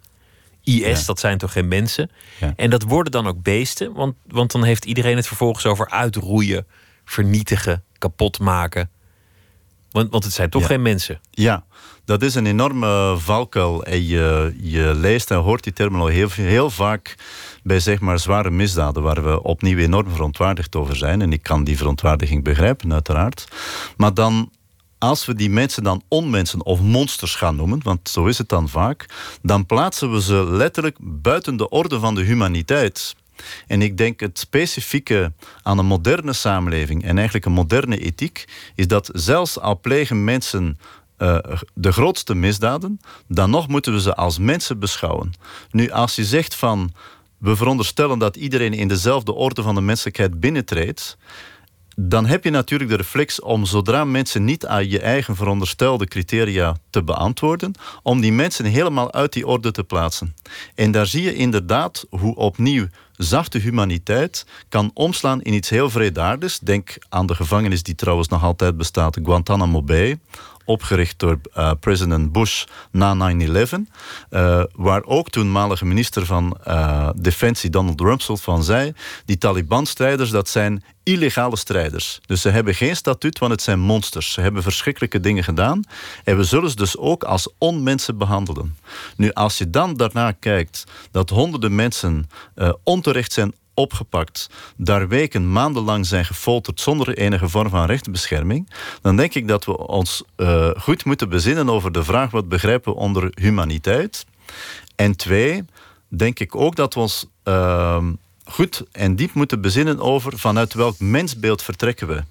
[0.63, 1.05] IS, Ja.
[1.05, 2.11] dat zijn toch geen mensen?
[2.39, 2.53] Ja.
[2.55, 6.65] En dat worden dan ook beesten, want, want dan heeft iedereen het vervolgens over uitroeien,
[7.05, 8.89] vernietigen, kapot maken.
[9.91, 10.67] Want, want het zijn toch Ja.
[10.67, 11.19] geen mensen.
[11.31, 11.63] Ja,
[12.05, 13.83] dat is een enorme valkuil.
[13.83, 17.15] En je, je leest en hoort die termen al heel, heel vaak
[17.63, 21.21] bij zeg maar zware misdaden, waar we opnieuw enorm verontwaardigd over zijn.
[21.21, 23.47] En ik kan die verontwaardiging begrijpen, uiteraard.
[23.97, 24.49] Maar dan,
[24.97, 28.69] als we die mensen dan onmensen of monsters gaan noemen, want zo is het dan
[28.69, 29.05] vaak,
[29.41, 33.15] dan plaatsen we ze letterlijk buiten de orde van de humaniteit.
[33.67, 38.45] En ik denk het specifieke aan een moderne samenleving en eigenlijk een moderne ethiek
[38.75, 40.79] is dat zelfs al plegen mensen
[41.17, 41.37] eh,
[41.73, 45.33] de grootste misdaden, dan nog moeten we ze als mensen beschouwen.
[45.71, 46.93] Nu, als je zegt van
[47.37, 51.17] we veronderstellen dat iedereen in dezelfde orde van de menselijkheid binnentreedt,
[51.95, 56.75] dan heb je natuurlijk de reflex om zodra mensen niet aan je eigen veronderstelde criteria
[56.89, 60.35] te beantwoorden, om die mensen helemaal uit die orde te plaatsen.
[60.75, 66.59] En daar zie je inderdaad hoe opnieuw zachte humaniteit kan omslaan in iets heel vredaardigs.
[66.59, 70.19] Denk aan de gevangenis die trouwens nog altijd bestaat, Guantanamo Bay
[70.65, 73.87] opgericht door eh, president Bush na 9-11.
[74.29, 78.93] eh, waar ook toenmalige minister van eh, Defensie Donald Rumsfeld van zei...
[79.25, 82.19] die Taliban-strijders, dat zijn illegale strijders.
[82.25, 84.33] Dus ze hebben geen statuut, want het zijn monsters.
[84.33, 85.83] Ze hebben verschrikkelijke dingen gedaan.
[86.23, 88.77] En we zullen ze dus ook als onmensen behandelen.
[89.17, 92.29] Nu, als je dan daarna kijkt dat honderden mensen
[92.83, 98.69] onterecht zijn opgepakt, daar weken, maandenlang zijn gefolterd zonder enige vorm van rechtsbescherming,
[99.01, 102.93] dan denk ik dat we ons eh, goed moeten bezinnen over de vraag wat begrijpen
[102.93, 104.25] we onder humaniteit.
[104.95, 105.63] En twee,
[106.07, 108.13] denk ik ook dat we ons ehm,
[108.45, 112.23] goed en diep moeten bezinnen over vanuit welk mensbeeld vertrekken we.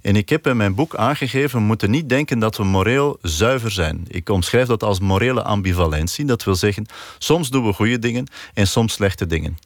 [0.00, 3.70] En ik heb in mijn boek aangegeven, we moeten niet denken dat we moreel zuiver
[3.70, 4.04] zijn.
[4.08, 6.24] Ik omschrijf dat als morele ambivalentie.
[6.24, 6.86] Dat wil zeggen,
[7.18, 9.58] soms doen we goede dingen en soms slechte dingen.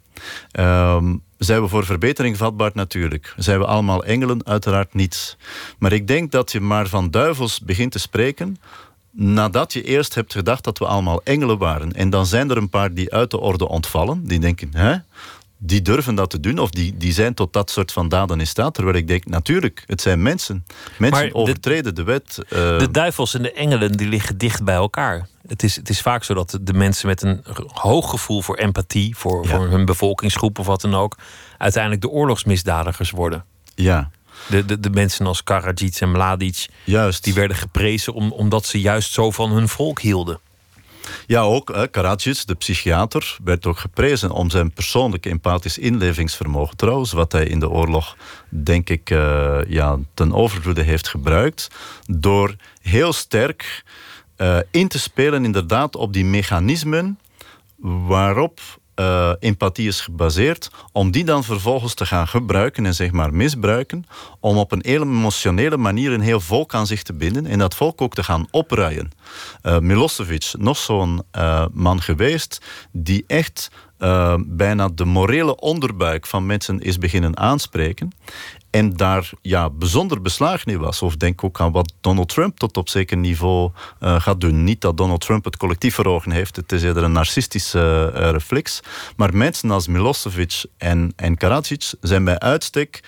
[0.50, 2.70] Ehm, zijn we voor verbetering vatbaar?
[2.74, 3.34] Natuurlijk.
[3.36, 4.46] Zijn we allemaal engelen?
[4.46, 5.36] Uiteraard niet.
[5.78, 8.56] Maar ik denk dat je maar van duivels begint te spreken
[9.10, 11.92] nadat je eerst hebt gedacht dat we allemaal engelen waren.
[11.92, 14.26] En dan zijn er een paar die uit de orde ontvallen.
[14.26, 14.96] Die denken, hè?
[15.58, 18.46] Die durven dat te doen of die, die zijn tot dat soort van daden in
[18.46, 18.74] staat.
[18.74, 20.66] Terwijl ik denk, natuurlijk, het zijn mensen.
[20.98, 22.38] Mensen Maar overtreden de wet.
[22.48, 25.28] eh, De duivels en de engelen die liggen dicht bij elkaar.
[25.46, 29.16] Het is, het is vaak zo dat de mensen met een hoog gevoel voor empathie,
[29.16, 29.50] voor, Ja.
[29.56, 31.16] voor hun bevolkingsgroep of wat dan ook,
[31.58, 33.44] uiteindelijk de oorlogsmisdadigers worden.
[33.74, 34.10] ja,
[34.48, 37.24] De, de, de mensen als Karadzic en Mladic, juist.
[37.24, 40.38] die werden geprezen om, omdat ze juist zo van hun volk hielden.
[41.26, 41.90] Ja, ook hè,
[42.44, 46.76] de psychiater, werd ook geprezen om zijn persoonlijke empathisch inlevingsvermogen.
[46.76, 48.16] Trouwens, wat hij in de oorlog,
[48.48, 51.68] denk ik, eh, ja, ten overvloede heeft gebruikt.
[52.06, 53.84] Door heel sterk
[54.36, 57.18] eh, in te spelen, inderdaad, op die mechanismen
[58.06, 58.60] waarop
[58.96, 64.04] eh, empathie is gebaseerd, om die dan vervolgens te gaan gebruiken en zeg maar misbruiken,
[64.40, 67.74] om op een hele emotionele manier een heel volk aan zich te binden en dat
[67.74, 69.10] volk ook te gaan opruien.
[69.62, 72.60] Eh, Milosevic, nog zo'n eh, man geweest,
[72.92, 73.70] die echt
[74.46, 78.12] bijna de morele onderbuik van mensen is beginnen aanspreken.
[78.76, 81.02] En daar ja, bijzonder beslagen in was.
[81.02, 84.64] Of denk ook aan wat Donald Trump tot op zeker niveau eh, gaat doen.
[84.64, 86.56] Niet dat Donald Trump het collectief voor ogen heeft.
[86.56, 88.80] Het is eerder een narcistische eh, reflex.
[89.16, 93.02] Maar mensen als Milosevic en, en Karadzic zijn bij uitstek...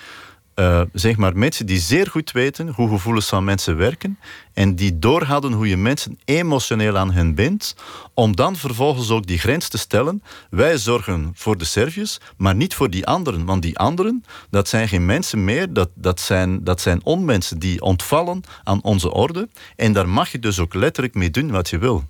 [0.59, 4.19] eh, zeg maar mensen die zeer goed weten hoe gevoelens van mensen werken
[4.55, 7.75] en die doorhadden hoe je mensen emotioneel aan hen bindt,
[8.15, 10.23] om dan vervolgens ook die grens te stellen.
[10.51, 13.45] Wij zorgen voor de Serviërs, maar niet voor die anderen.
[13.45, 17.81] Want die anderen, dat zijn geen mensen meer, dat, dat, zijn, dat zijn onmensen die
[17.83, 19.49] ontvallen aan onze orde.
[19.77, 22.05] En daar mag je dus ook letterlijk mee doen wat je wil.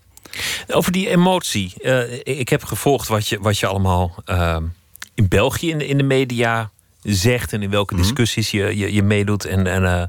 [0.68, 1.74] Over die emotie.
[1.82, 4.56] eh, ik heb gevolgd wat je, wat je allemaal eh,
[5.14, 6.70] in België in de, in de media
[7.14, 8.02] zegt en in welke Mhm.
[8.02, 10.02] discussies je, je, je meedoet en, en eh,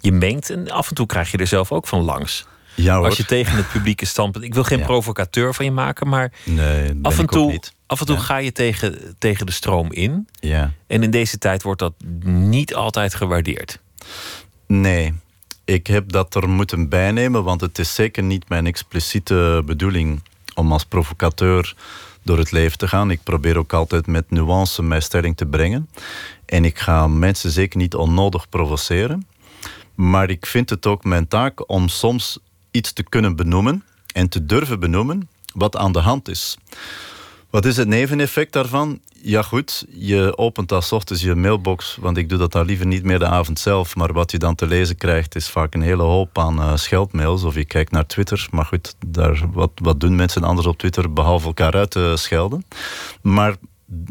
[0.00, 0.50] je mengt.
[0.50, 2.46] En af en toe krijg je er zelf ook van langs.
[2.74, 2.96] Ja.
[2.96, 4.44] Als je tegen het publieke standpunt.
[4.44, 4.84] Ik wil geen Ja.
[4.84, 8.22] provocateur van je maken, maar Nee, af en toe, af en toe Ja.
[8.22, 10.28] ga je tegen, tegen de stroom in.
[10.40, 10.72] Ja.
[10.86, 11.92] En in deze tijd wordt dat
[12.24, 13.78] niet altijd gewaardeerd.
[14.66, 15.12] Nee,
[15.64, 20.22] ik heb dat er moeten bijnemen, want het is zeker niet mijn expliciete bedoeling
[20.54, 21.74] om als provocateur
[22.24, 23.10] door het leven te gaan.
[23.10, 25.88] Ik probeer ook altijd met nuance mijn stelling te brengen.
[26.46, 29.26] En ik ga mensen zeker niet onnodig provoceren.
[29.94, 32.38] Maar ik vind het ook mijn taak om soms
[32.70, 36.56] iets te kunnen benoemen en te durven benoemen wat aan de hand is.
[37.54, 39.00] Wat is het neveneffect daarvan?
[39.22, 43.04] Ja, goed, je opent als ochtends je mailbox, want ik doe dat dan liever niet
[43.04, 43.96] meer de avond zelf.
[43.96, 47.42] Maar wat je dan te lezen krijgt, is vaak een hele hoop aan uh, scheldmails.
[47.42, 48.48] Of je kijkt naar Twitter.
[48.50, 52.64] Maar goed, daar, wat, wat doen mensen anders op Twitter behalve elkaar uit te schelden?
[53.22, 53.56] Maar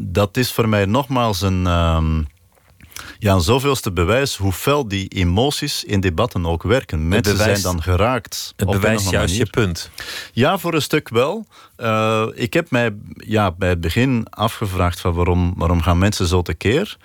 [0.01, 1.67] dat is voor mij nogmaals een.
[1.67, 2.21] Ehm,
[3.23, 7.07] ja, zoveelste bewijs hoe fel die emoties in debatten ook werken.
[7.07, 8.53] Mensen zijn dan geraakt.
[8.55, 9.89] Het bewijst juist je punt.
[10.33, 11.45] Ja, voor een stuk wel.
[11.77, 16.41] Uh, ik heb mij ja, bij het begin afgevraagd van waarom, waarom gaan mensen zo
[16.41, 16.97] tekeer.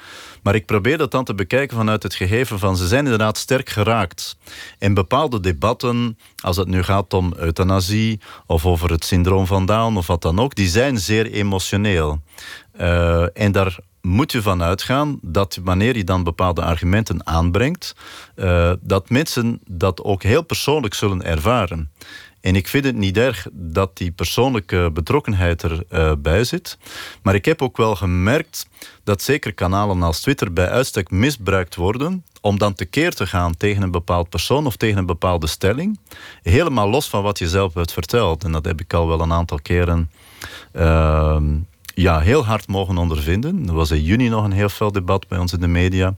[0.43, 3.69] Maar ik probeer dat dan te bekijken vanuit het gegeven van ze zijn inderdaad sterk
[3.69, 4.37] geraakt.
[4.79, 9.97] In bepaalde debatten, als het nu gaat om euthanasie of over het syndroom van Down
[9.97, 12.21] of wat dan ook, die zijn zeer emotioneel.
[12.81, 17.95] Uh, en daar moet je van uitgaan dat wanneer je dan bepaalde argumenten aanbrengt,
[18.37, 21.91] uh, dat mensen dat ook heel persoonlijk zullen ervaren.
[22.41, 26.79] En ik vind het niet erg dat die persoonlijke betrokkenheid erbij uh, zit.
[27.23, 28.69] Maar ik heb ook wel gemerkt
[29.05, 33.83] dat zeker kanalen als Twitter bij uitstek misbruikt worden om dan tekeer te gaan tegen
[33.83, 35.99] een bepaald persoon of tegen een bepaalde stelling.
[36.43, 38.45] Helemaal los van wat je zelf hebt verteld.
[38.45, 40.11] En dat heb ik al wel een aantal keren
[40.73, 41.41] uh,
[41.99, 43.69] ja, heel hard mogen ondervinden.
[43.69, 46.17] Er was in juni nog een heel veel debat bij ons in de media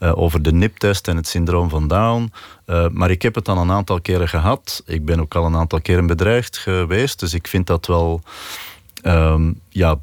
[0.00, 2.32] uh, over de NIP-test en het syndroom van Down.
[2.66, 4.82] Uh, maar ik heb het dan een aantal keren gehad.
[4.86, 7.20] Ik ben ook al een aantal keren bedreigd geweest.
[7.20, 8.20] Dus ik vind dat wel
[9.02, 9.98] um, ja,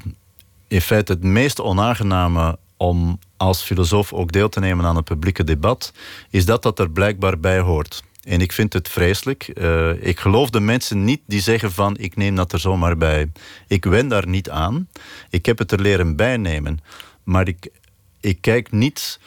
[0.68, 5.44] in feite het meest onaangename om als filosoof ook deel te nemen aan het publieke
[5.44, 5.92] debat,
[6.30, 8.02] is dat dat er blijkbaar bij hoort.
[8.26, 9.50] En ik vind het vreselijk.
[9.54, 13.30] Uh, ik geloof de mensen niet die zeggen van ik neem dat er zomaar bij.
[13.66, 14.88] Ik wen daar niet aan.
[15.30, 16.80] Ik heb het er leren bijnemen.
[17.24, 17.68] Maar ik,
[18.20, 19.20] ik kijk niet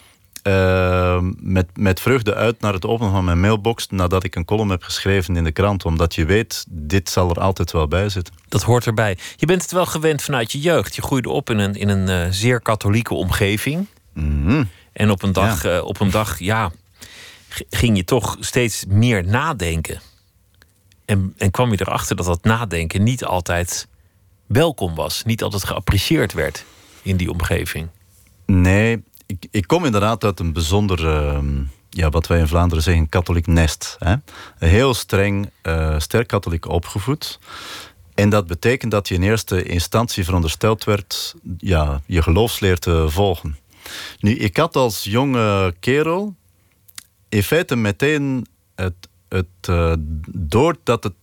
[0.44, 4.70] uh, met, met vreugde uit naar het openen van mijn mailbox nadat ik een column
[4.70, 5.86] heb geschreven in de krant.
[5.86, 8.34] Omdat je weet, dit zal er altijd wel bij zitten.
[8.48, 9.18] Dat hoort erbij.
[9.36, 10.96] Je bent het wel gewend vanuit je jeugd.
[10.96, 13.88] Je groeide op in een, in een uh, zeer katholieke omgeving.
[14.14, 14.70] Mm -hmm.
[14.94, 15.82] En op een dag, ja.
[15.82, 16.72] op een dag ja,
[17.70, 20.02] ging je toch steeds meer nadenken.
[21.06, 23.88] En, en kwam je erachter dat dat nadenken niet altijd
[24.46, 26.66] welkom was, niet altijd geapprecieerd werd
[27.02, 27.88] in die omgeving.
[28.46, 31.40] Nee, ik, ik kom inderdaad uit een bijzonder, uh,
[31.90, 33.96] ja, wat wij in Vlaanderen zeggen, katholiek nest.
[34.00, 34.16] Hè?
[34.58, 37.40] Heel streng, uh, sterk katholiek opgevoed.
[38.16, 43.58] En dat betekent dat je in eerste instantie verondersteld werd ja, je geloofsleer te volgen.
[44.20, 46.36] Nu, ik had als jonge kerel
[47.30, 49.94] in feite meteen het, het uh,
[50.30, 51.14] door dat het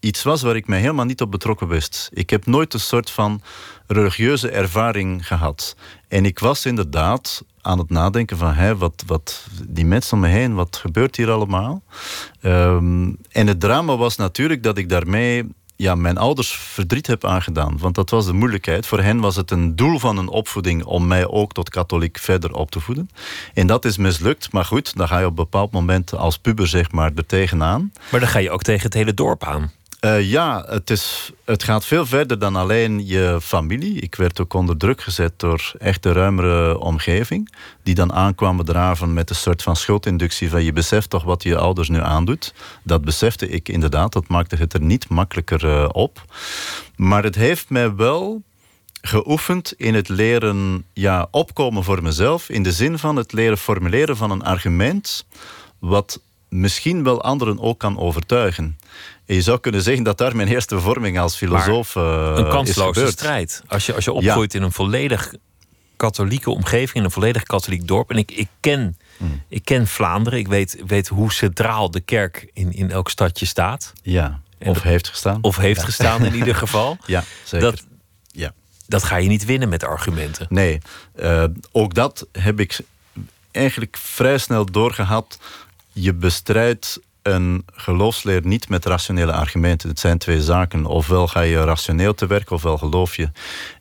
[0.00, 2.10] iets was waar ik mij helemaal niet op betrokken wist.
[2.12, 3.42] Ik heb nooit een soort van
[3.86, 5.76] religieuze ervaring gehad.
[6.08, 8.52] En ik was inderdaad aan het nadenken van...
[8.52, 11.82] Hé, wat, wat, die mensen om me heen, wat gebeurt hier allemaal?
[12.42, 17.78] Um, en het drama was natuurlijk dat ik daarmee ja, mijn ouders verdriet heb aangedaan.
[17.78, 18.86] Want dat was de moeilijkheid.
[18.86, 22.52] Voor hen was het een doel van een opvoeding om mij ook tot katholiek verder
[22.52, 23.10] op te voeden.
[23.54, 24.52] En dat is mislukt.
[24.52, 27.92] Maar goed, dan ga je op een bepaald moment als puber zeg maar er tegenaan.
[28.10, 29.70] Maar dan ga je ook tegen het hele dorp aan.
[30.04, 34.00] Uh, ja, het, is, het gaat veel verder dan alleen je familie.
[34.00, 37.54] Ik werd ook onder druk gezet door echt de ruimere omgeving.
[37.82, 41.56] Die dan aankwamen draven met een soort van schuldinductie van je beseft toch wat je
[41.56, 42.54] ouders nu aandoet.
[42.82, 46.24] Dat besefte ik inderdaad, dat maakte het er niet makkelijker uh, op.
[46.96, 48.42] Maar het heeft mij wel
[49.02, 52.48] geoefend in het leren ja, opkomen voor mezelf.
[52.48, 55.26] In de zin van het leren formuleren van een argument...
[55.78, 56.20] wat
[56.52, 58.78] misschien wel anderen ook kan overtuigen.
[59.26, 63.06] En je zou kunnen zeggen dat daar mijn eerste vorming als filosoof uh, Een kansloze
[63.06, 63.62] strijd.
[63.66, 64.58] Als je, als je opgroeit ja.
[64.58, 65.34] in een volledig
[65.96, 66.94] katholieke omgeving...
[66.94, 68.10] in een volledig katholiek dorp.
[68.10, 69.42] En ik, ik, ken, mm.
[69.48, 70.38] ik ken Vlaanderen.
[70.38, 73.92] Ik weet, weet hoe centraal de kerk in, in elk stadje staat.
[74.02, 75.38] Ja, of dat, heeft gestaan.
[75.42, 75.86] Of heeft ja.
[75.86, 76.96] gestaan in ieder geval.
[77.06, 77.70] Ja, zeker.
[77.70, 77.84] Dat,
[78.30, 78.52] ja.
[78.86, 80.46] dat ga je niet winnen met argumenten.
[80.48, 80.78] Nee,
[81.20, 82.78] uh, ook dat heb ik
[83.50, 85.38] eigenlijk vrij snel doorgehad
[85.92, 89.88] je bestrijdt een geloofsleer niet met rationele argumenten.
[89.88, 90.86] Het zijn twee zaken.
[90.86, 93.30] Ofwel ga je rationeel te werk, ofwel geloof je.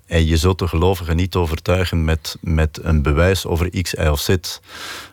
[0.06, 4.20] En je zult de gelovigen niet overtuigen met, met een bewijs over X, Y of
[4.20, 4.36] Z.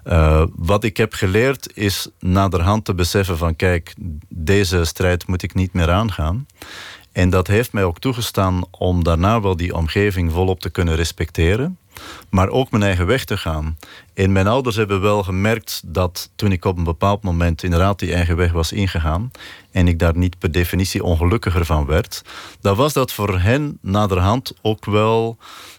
[0.05, 3.57] Uh, wat ik heb geleerd is naderhand te beseffen van...
[3.57, 3.95] kijk,
[4.29, 6.47] deze strijd moet ik niet meer aangaan.
[7.13, 11.79] En dat heeft mij ook toegestaan om daarna wel die omgeving volop te kunnen respecteren
[12.31, 13.77] maar ook mijn eigen weg te gaan.
[14.15, 18.15] En mijn ouders hebben wel gemerkt dat toen ik op een bepaald moment inderdaad die
[18.15, 19.31] eigen weg was ingegaan
[19.71, 22.23] en ik daar niet per definitie ongelukkiger van werd,
[22.61, 25.37] dan was dat voor hen naderhand ook wel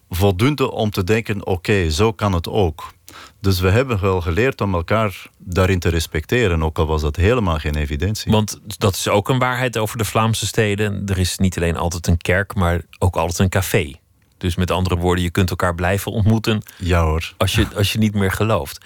[0.09, 2.93] voldoende om te denken: oké, zo kan het ook.
[3.41, 7.57] Dus we hebben wel geleerd om elkaar daarin te respecteren, ook al was dat helemaal
[7.57, 8.31] geen evidentie.
[8.31, 11.03] Want dat is ook een waarheid over de Vlaamse steden.
[11.05, 13.93] Er is niet alleen altijd een kerk, maar ook altijd een café.
[14.39, 16.61] Dus met andere woorden, je kunt elkaar blijven ontmoeten.
[16.77, 17.33] Ja hoor.
[17.37, 18.85] Als je, als je niet meer gelooft.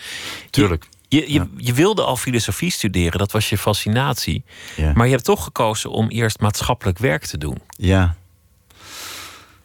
[0.50, 0.88] Tuurlijk.
[1.08, 4.44] Je, je, je, wilde al filosofie studeren, dat was je fascinatie.
[4.76, 4.92] Ja.
[4.96, 7.58] Maar je hebt toch gekozen om eerst maatschappelijk werk te doen.
[7.68, 8.16] Ja.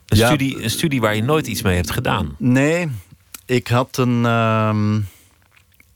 [0.07, 2.35] Een, studie, een studie waar je nooit iets mee hebt gedaan.
[2.39, 2.91] Nee,
[3.47, 4.27] ik had een.
[4.27, 5.01] Ehm,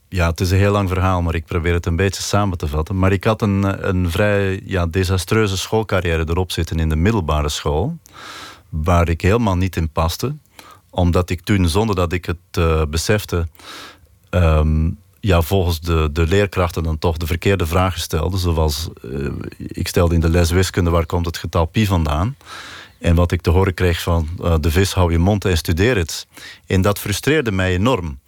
[0.09, 2.67] ja, het is een heel lang verhaal, maar ik probeer het een beetje samen te
[2.67, 2.99] vatten.
[2.99, 7.97] Maar ik had een, een vrij ja, desastreuze schoolcarrière erop zitten in de middelbare school.
[8.81, 10.35] Waar ik helemaal niet in paste.
[10.89, 13.47] Omdat ik toen, zonder dat ik het uh, besefte.
[14.29, 18.37] Ehm, ja, volgens de, de leerkrachten dan toch de verkeerde vragen stelde.
[18.37, 22.35] Zoals, uh, ik stelde in de les wiskunde, waar komt het getal pi vandaan?
[22.99, 25.97] En wat ik te horen kreeg van uh, de vis, hou je mond en studeer
[25.97, 26.27] het.
[26.67, 28.19] En dat frustreerde mij enorm.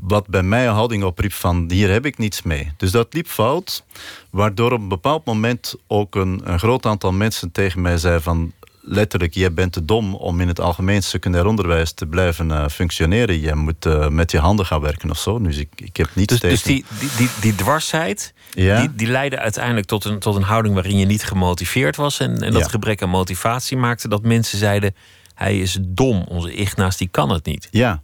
[0.00, 2.72] Wat bij mij een houding opriep van hier heb ik niets mee.
[2.76, 3.84] Dus dat liep fout,
[4.30, 8.52] waardoor op een bepaald moment ook een, een groot aantal mensen tegen mij zei van
[8.82, 13.40] letterlijk, jij bent te dom om in het algemeen secundair onderwijs te blijven uh, functioneren.
[13.40, 15.40] Je moet uh, met je handen gaan werken of zo.
[15.40, 18.80] Dus ik, ik heb niet dus, dus die, die, die, die dwarsheid, ja?
[18.80, 22.20] die, die leidde uiteindelijk tot een, tot een houding waarin je niet gemotiveerd was.
[22.20, 22.68] En, en dat ja.
[22.68, 24.94] gebrek aan motivatie maakte dat mensen zeiden:
[25.34, 27.68] hij is dom, onze Ignaas, die kan het niet.
[27.70, 28.02] Ja.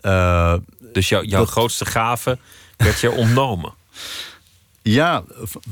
[0.00, 0.54] Uh,
[0.92, 1.50] dus jou, jouw dat...
[1.50, 2.38] grootste gave
[2.76, 3.74] werd je ontnomen.
[4.88, 5.24] Ja,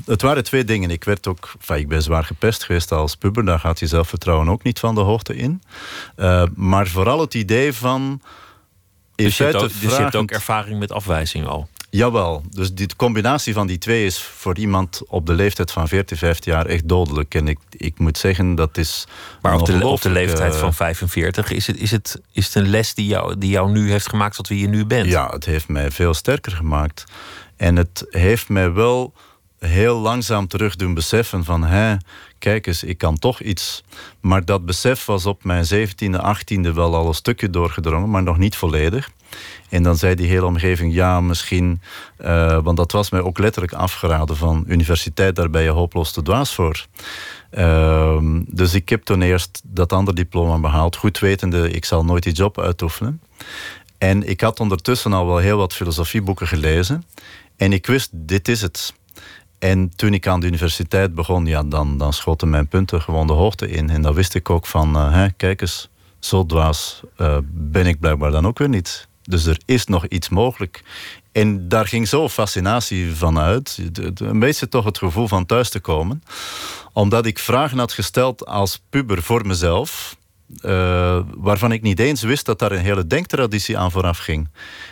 [0.04, 0.90] het waren twee dingen.
[0.90, 3.44] Ik werd ook, enfin, ik ben zwaar gepest geweest als puber.
[3.44, 5.62] Daar gaat je zelfvertrouwen ook niet van de hoogte in.
[6.16, 8.20] Uh, maar vooral het idee van.
[9.14, 11.68] Dus, je, ook, dus je hebt ook ervaring met afwijzing al?
[11.90, 16.16] Jawel, dus die combinatie van die twee is voor iemand op de leeftijd van 14,
[16.16, 17.34] 15 jaar echt dodelijk.
[17.34, 19.06] En ik, ik moet zeggen, dat is.
[19.42, 22.68] Maar op de, op de leeftijd van 45 is het, is, het, is het een
[22.68, 25.06] les die jou, die jou nu heeft gemaakt tot wie je nu bent?
[25.06, 27.04] Ja, het heeft mij veel sterker gemaakt.
[27.56, 29.12] En het heeft mij wel
[29.58, 31.64] heel langzaam terug doen beseffen van...
[31.64, 31.96] Hé,
[32.38, 33.84] kijk eens, ik kan toch iets.
[34.20, 38.10] Maar dat besef was op mijn 17e, 18e wel al een stukje doorgedrongen...
[38.10, 39.10] maar nog niet volledig.
[39.68, 41.80] En dan zei die hele omgeving, ja, misschien...
[42.20, 44.64] Uh, want dat was mij ook letterlijk afgeraden van...
[44.66, 46.86] universiteit, daar ben je hopeloos te dwaas voor.
[47.52, 50.96] Uh, dus ik heb toen eerst dat andere diploma behaald.
[50.96, 53.20] Goed wetende, ik zal nooit die job uitoefenen.
[53.98, 57.04] En ik had ondertussen al wel heel wat filosofieboeken gelezen...
[57.56, 58.94] En ik wist, dit is het.
[59.58, 63.32] En toen ik aan de universiteit begon, ja, dan, dan schoten mijn punten gewoon de
[63.32, 63.90] hoogte in.
[63.90, 65.88] En dan wist ik ook van, uh, hè, kijk eens,
[66.18, 69.08] zo dwaas uh, ben ik blijkbaar dan ook weer niet.
[69.22, 70.82] Dus er is nog iets mogelijk.
[71.32, 73.78] En daar ging zo fascinatie van uit.
[74.14, 76.22] Een beetje toch het gevoel van thuis te komen.
[76.92, 80.16] Omdat ik vragen had gesteld als puber voor mezelf.
[80.64, 84.48] Uh, waarvan ik niet eens wist dat daar een hele denktraditie aan vooraf ging.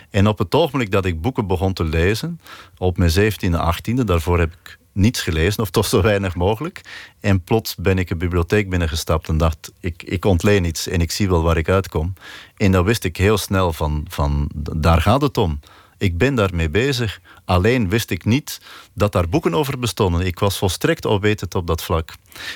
[0.09, 2.39] En op het ogenblik dat ik boeken begon te lezen,
[2.77, 6.81] op mijn 17e, 18e, daarvoor heb ik niets gelezen, of toch zo weinig mogelijk.
[7.19, 11.11] En plots ben ik een bibliotheek binnengestapt en dacht, ik, ik ontleen iets en ik
[11.11, 12.13] zie wel waar ik uitkom.
[12.57, 15.59] En dan wist ik heel snel van, van daar gaat het om.
[16.03, 17.19] Ik ben daarmee bezig.
[17.45, 18.61] Alleen wist ik niet
[18.93, 20.25] dat daar boeken over bestonden.
[20.25, 22.15] Ik was volstrekt onwetend op dat vlak.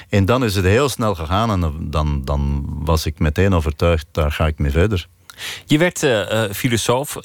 [0.10, 4.32] En dan is het heel snel gegaan en dan, dan was ik meteen overtuigd, daar
[4.32, 5.08] ga ik mee verder.
[5.66, 7.18] Je werd uh, filosoof.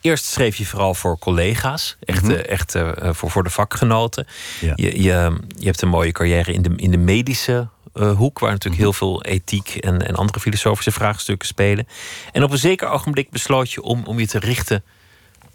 [0.00, 2.38] Eerst schreef je vooral voor collega's, echt, mm -hmm.
[2.38, 4.26] echt uh, voor, voor de vakgenoten.
[4.60, 4.72] Ja.
[4.76, 8.50] Je, je, je hebt een mooie carrière in de, in de medische uh, hoek, waar
[8.50, 8.90] natuurlijk -hmm.
[8.90, 11.88] heel veel ethiek en, en andere filosofische vraagstukken spelen.
[12.32, 14.84] En op een zeker ogenblik besloot je om, om je te richten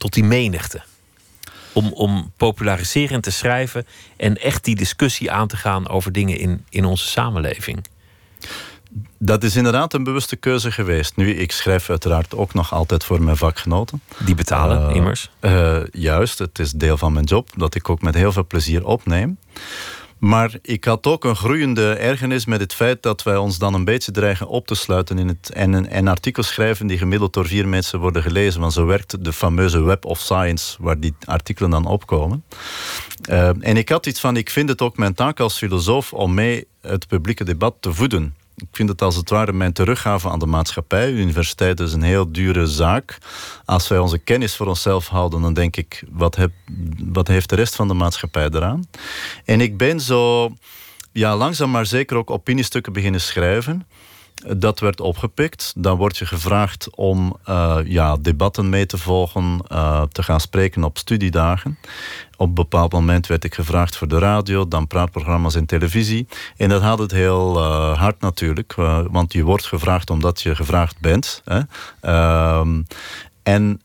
[0.02, 0.82] tot die menigte.
[1.74, 3.88] Om, om populariserend te schrijven
[4.18, 7.86] en echt die discussie aan te gaan over dingen in, in onze samenleving.
[9.18, 11.16] Dat is inderdaad een bewuste keuze geweest.
[11.16, 14.02] Nu, ik schrijf uiteraard ook nog altijd voor mijn vakgenoten.
[14.20, 15.30] Die betalen uh, immers?
[15.42, 18.86] Uh, juist, het is deel van mijn job dat ik ook met heel veel plezier
[18.86, 19.38] opneem.
[20.22, 23.86] Maar ik had ook een groeiende ergernis met het feit dat wij ons dan een
[23.86, 27.68] beetje dreigen op te sluiten in het, en, en artikels schrijven die gemiddeld door vier
[27.68, 28.62] mensen worden gelezen.
[28.62, 32.44] Want zo werkt de fameuze Web of Science, waar die artikelen dan opkomen.
[33.30, 36.34] Uh, en ik had iets van, ik vind het ook mijn taak als filosoof om
[36.34, 40.40] mee het publieke debat te voeden ik vind het als het ware mijn teruggave aan
[40.40, 41.12] de maatschappij.
[41.12, 43.18] Universiteit is een heel dure zaak.
[43.66, 46.52] Als wij onze kennis voor onszelf houden, dan denk ik, wat, heb,
[47.04, 48.84] wat heeft de rest van de maatschappij eraan?
[49.46, 50.52] En ik ben zo
[51.12, 53.88] ja, langzaam maar zeker ook opiniestukken beginnen schrijven.
[54.58, 55.74] Dat werd opgepikt.
[55.78, 60.84] Dan word je gevraagd om uh, ja, debatten mee te volgen, uh, te gaan spreken
[60.84, 61.78] op studiedagen.
[62.38, 66.28] Op een bepaald moment werd ik gevraagd voor de radio, dan praatprogramma's en televisie.
[66.58, 68.74] En dat had het heel uh, hard natuurlijk,
[69.12, 71.42] want je wordt gevraagd omdat je gevraagd bent.
[71.46, 71.62] Hè.
[73.44, 73.82] en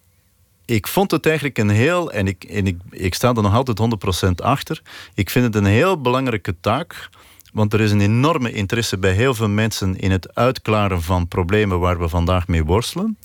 [0.66, 3.80] ik vond het eigenlijk een heel, en ik, en ik, ik sta er nog altijd
[4.40, 4.82] 100% achter.
[5.14, 7.08] Ik vind het een heel belangrijke taak.
[7.56, 11.78] Want er is een enorme interesse bij heel veel mensen in het uitklaren van problemen
[11.78, 13.18] waar we vandaag mee worstelen.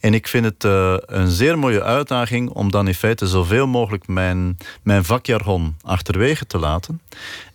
[0.00, 4.06] En ik vind het uh, een zeer mooie uitdaging om dan in feite zoveel mogelijk
[4.06, 7.00] mijn, mijn vakjargon achterwege te laten.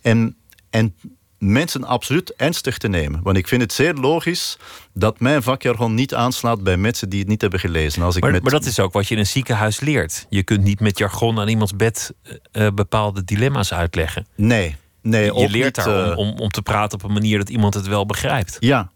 [0.00, 0.36] En,
[0.70, 0.94] en
[1.38, 3.20] mensen absoluut ernstig te nemen.
[3.22, 4.58] Want ik vind het zeer logisch
[4.92, 8.02] dat mijn vakjargon niet aanslaat bij mensen die het niet hebben gelezen.
[8.02, 8.42] Als ik maar, met...
[8.42, 10.26] maar dat is ook wat je in een ziekenhuis leert.
[10.28, 12.14] Je kunt niet met jargon aan iemands bed
[12.52, 14.26] uh, bepaalde dilemma's uitleggen.
[14.36, 16.18] Nee, nee je leert niet, daar uh...
[16.18, 18.56] om, om, om te praten op een manier dat iemand het wel begrijpt.
[18.60, 18.90] Ja,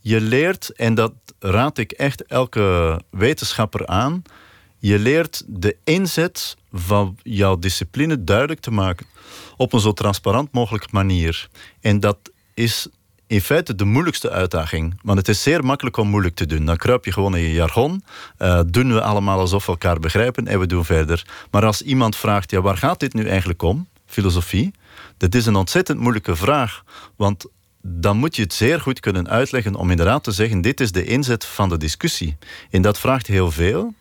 [0.00, 4.22] je leert, en dat raad ik echt elke wetenschapper aan.
[4.78, 9.06] Je leert de inzet van jouw discipline duidelijk te maken
[9.56, 11.48] op een zo transparant mogelijke manier.
[11.80, 12.18] En dat
[12.54, 12.88] is
[13.26, 15.00] in feite de moeilijkste uitdaging.
[15.02, 16.64] Want het is zeer makkelijk om moeilijk te doen.
[16.64, 18.02] Dan kruip je gewoon in je jargon.
[18.38, 21.26] Uh, doen we allemaal alsof we elkaar begrijpen en we doen verder.
[21.50, 23.88] Maar als iemand vraagt, ja, waar gaat dit nu eigenlijk om?
[24.06, 24.72] Filosofie.
[25.18, 26.84] Dat is een ontzettend moeilijke vraag.
[27.16, 27.46] Want
[27.82, 31.04] dan moet je het zeer goed kunnen uitleggen om inderdaad te zeggen: dit is de
[31.04, 32.36] inzet van de discussie.
[32.70, 33.94] En dat vraagt heel veel.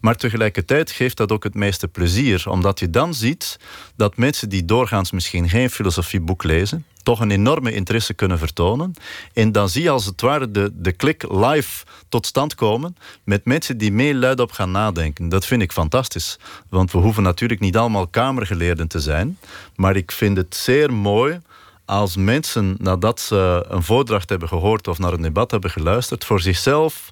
[0.00, 3.58] Maar tegelijkertijd geeft dat ook het meeste plezier, omdat je dan ziet
[3.96, 8.92] dat mensen die doorgaans misschien geen filosofieboek lezen, toch een enorme interesse kunnen vertonen.
[9.32, 13.44] En dan zie je als het ware de, de klik live tot stand komen met
[13.44, 15.28] mensen die mee luid gaan nadenken.
[15.28, 16.38] Dat vind ik fantastisch.
[16.68, 19.38] Want we hoeven natuurlijk niet allemaal kamergeleerden te zijn.
[19.76, 21.40] Maar ik vind het zeer mooi
[21.84, 26.40] als mensen nadat ze een voordracht hebben gehoord of naar een debat hebben geluisterd, voor
[26.40, 27.10] zichzelf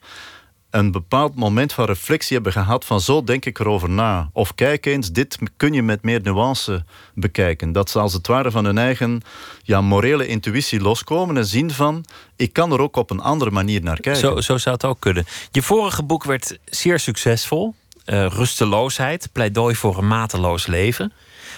[0.74, 4.30] een bepaald moment van reflectie hebben gehad van zo denk ik erover na.
[4.32, 7.72] Of kijk eens, dit kun je met meer nuance bekijken.
[7.72, 9.22] Dat ze als het ware van hun eigen
[9.62, 12.04] ja, morele intuïtie loskomen en zien van
[12.36, 14.20] ik kan er ook op een andere manier naar kijken.
[14.20, 15.24] Zo, zo zou het ook kunnen.
[15.50, 17.74] Je vorige boek werd zeer succesvol.
[18.06, 21.12] Uh, rusteloosheid, pleidooi voor een mateloos leven.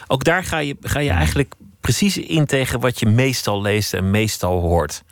[0.06, 4.10] Ook daar ga je, ga je eigenlijk precies in tegen wat je meestal leest en
[4.10, 5.02] meestal hoort.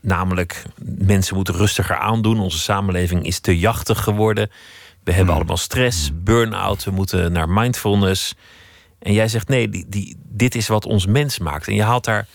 [0.00, 2.40] Namelijk, mensen moeten rustiger aandoen.
[2.40, 4.50] Onze samenleving is te jachtig geworden.
[5.04, 6.84] We hebben allemaal stress, burn-out.
[6.84, 8.34] We moeten naar mindfulness.
[8.98, 11.66] En jij zegt nee, die, die, dit is wat ons mens maakt.
[11.68, 12.26] En je haalt daar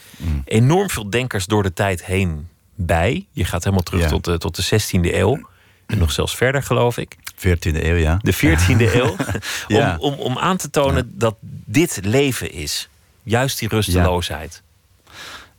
[0.45, 3.26] enorm veel denkers door de tijd heen bij.
[3.32, 4.07] Je gaat helemaal terug Ja.
[4.07, 5.49] tot, de, tot de 16e eeuw.
[5.86, 7.16] En nog zelfs verder, geloof ik.
[7.36, 8.20] 14e eeuw, ja.
[8.22, 9.16] De 14e eeuw.
[9.68, 9.97] Ja.
[9.99, 11.36] om, om, om aan te tonen dat
[11.66, 12.89] dit leven is.
[13.24, 14.61] Juist die rusteloosheid.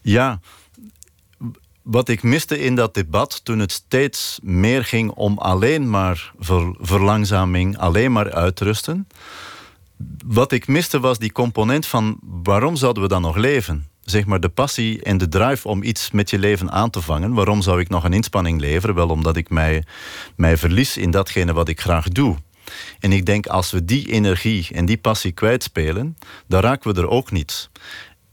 [0.00, 0.40] Ja,
[1.85, 6.74] wat ik miste in dat debat toen het steeds meer ging om alleen maar ver-
[6.80, 9.09] verlangzaming, alleen maar uitrusten.
[10.26, 13.89] Wat ik miste was die component van waarom zouden we dan nog leven?
[14.05, 17.35] Zeg maar de passie en de drive om iets met je leven aan te vangen.
[17.35, 18.95] Waarom zou ik nog een inspanning leveren?
[18.95, 19.85] Wel omdat ik mij,
[20.37, 22.37] mij verlies in datgene wat ik graag doe.
[23.01, 26.16] En ik denk als we die energie en die passie kwijtspelen,
[26.47, 27.70] dan raken we er ook niet.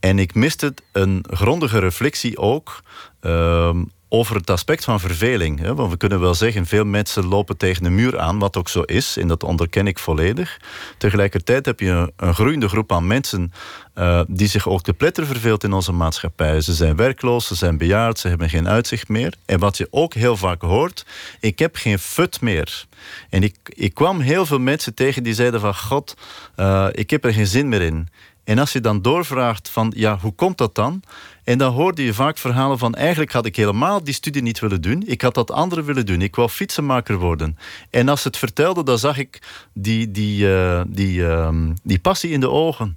[0.02, 2.82] En ik miste een grondige reflectie ook
[3.20, 5.58] ehm, over het aspect van verveling.
[5.58, 5.74] Hè?
[5.74, 8.80] Want we kunnen wel zeggen, veel mensen lopen tegen een muur aan, wat ook zo
[8.80, 10.60] is, en dat onderken ik volledig.
[10.98, 13.52] Tegelijkertijd heb je een, groeiende groep aan mensen
[13.94, 16.60] eh, die zich ook te pletter verveelt in onze maatschappij.
[16.60, 19.34] Ze zijn werkloos, ze zijn bejaard, ze hebben geen uitzicht meer.
[19.46, 21.06] En wat je ook heel vaak hoort,
[21.40, 22.86] ik heb geen fut meer.
[23.30, 26.16] En ik, ik kwam heel veel mensen tegen die zeiden van, god,
[26.56, 28.08] eh, ik heb er geen zin meer in.
[28.44, 31.02] En als je dan doorvraagt van, ja, hoe komt dat dan?
[31.44, 34.80] En dan hoorde je vaak verhalen van, eigenlijk had ik helemaal die studie niet willen
[34.80, 35.02] doen.
[35.06, 36.22] Ik had dat andere willen doen.
[36.22, 37.58] Ik wou fietsenmaker worden.
[37.90, 42.30] En als ze het vertelde, dan zag ik die, die, eh, die, ehm, die passie
[42.30, 42.96] in de ogen.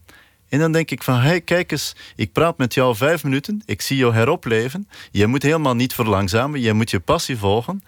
[0.50, 3.62] En dan denk ik van, hey, kijk eens, ik praat met jou vijf minuten.
[3.66, 4.88] Ik zie jou heropleven.
[5.12, 6.62] Je moet helemaal niet verlangzamen.
[6.62, 7.84] Je moet je passie volgen.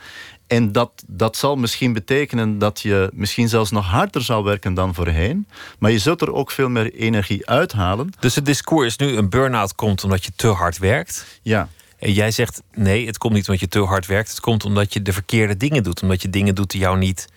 [0.48, 4.94] En dat, dat zal misschien betekenen dat je misschien zelfs nog harder zal werken dan
[4.94, 5.48] voorheen.
[5.80, 8.10] Maar je zult er ook veel meer energie uithalen.
[8.20, 11.40] Dus het discours is nu een burn-out komt omdat je te hard werkt.
[11.42, 11.70] Ja,
[12.00, 14.30] En jij zegt nee, het komt niet omdat je te hard werkt.
[14.30, 16.02] Het komt omdat je de verkeerde dingen doet.
[16.02, 17.28] Omdat je dingen doet die jou niet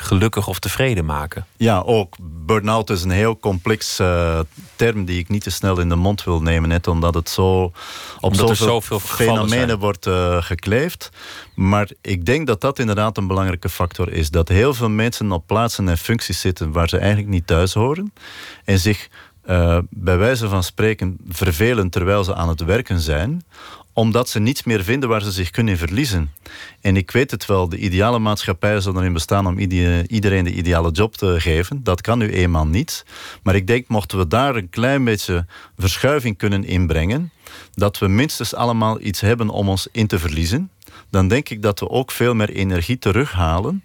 [0.00, 1.46] gelukkig of tevreden maken.
[1.56, 2.16] ja ook.
[2.20, 4.40] Burn-out is een heel complex eh,
[4.76, 6.68] term die ik niet te snel in de mond wil nemen.
[6.68, 7.74] Net omdat het zo op
[8.20, 9.78] Omdat zoveel zoveel fenomenen zijn.
[9.78, 11.10] wordt eh, gekleefd.
[11.54, 14.30] Maar ik denk dat dat inderdaad een belangrijke factor is.
[14.30, 18.12] Dat heel veel mensen op plaatsen en functies zitten waar ze eigenlijk niet thuis horen.
[18.64, 19.08] En zich
[19.42, 23.44] eh, bij wijze van spreken vervelen terwijl ze aan het werken zijn
[24.00, 26.32] omdat ze niets meer vinden waar ze zich kunnen verliezen.
[26.80, 30.90] En ik weet het wel, de ideale maatschappij zou erin bestaan om iedereen de ideale
[30.90, 31.82] job te geven.
[31.82, 33.04] Dat kan nu eenmaal niet.
[33.42, 35.46] Maar ik denk, mochten we daar een klein beetje
[35.78, 37.32] verschuiving kunnen inbrengen,
[37.74, 40.70] dat we minstens allemaal iets hebben om ons in te verliezen,
[41.10, 43.84] dan denk ik dat we ook veel meer energie terughalen.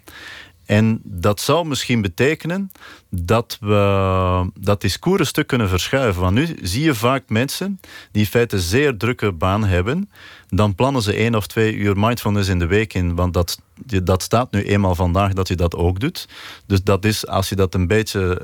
[0.66, 2.70] En dat zou misschien betekenen
[3.10, 6.22] dat we dat discours een stuk kunnen verschuiven.
[6.22, 7.80] Want nu zie je vaak mensen
[8.12, 10.10] die in feite zeer drukke baan hebben.
[10.48, 13.14] Dan plannen ze één of twee uur mindfulness in de week in.
[13.14, 16.28] Want dat, dat staat nu eenmaal vandaag dat je dat ook doet.
[16.66, 18.40] Dus dat is, als je dat een beetje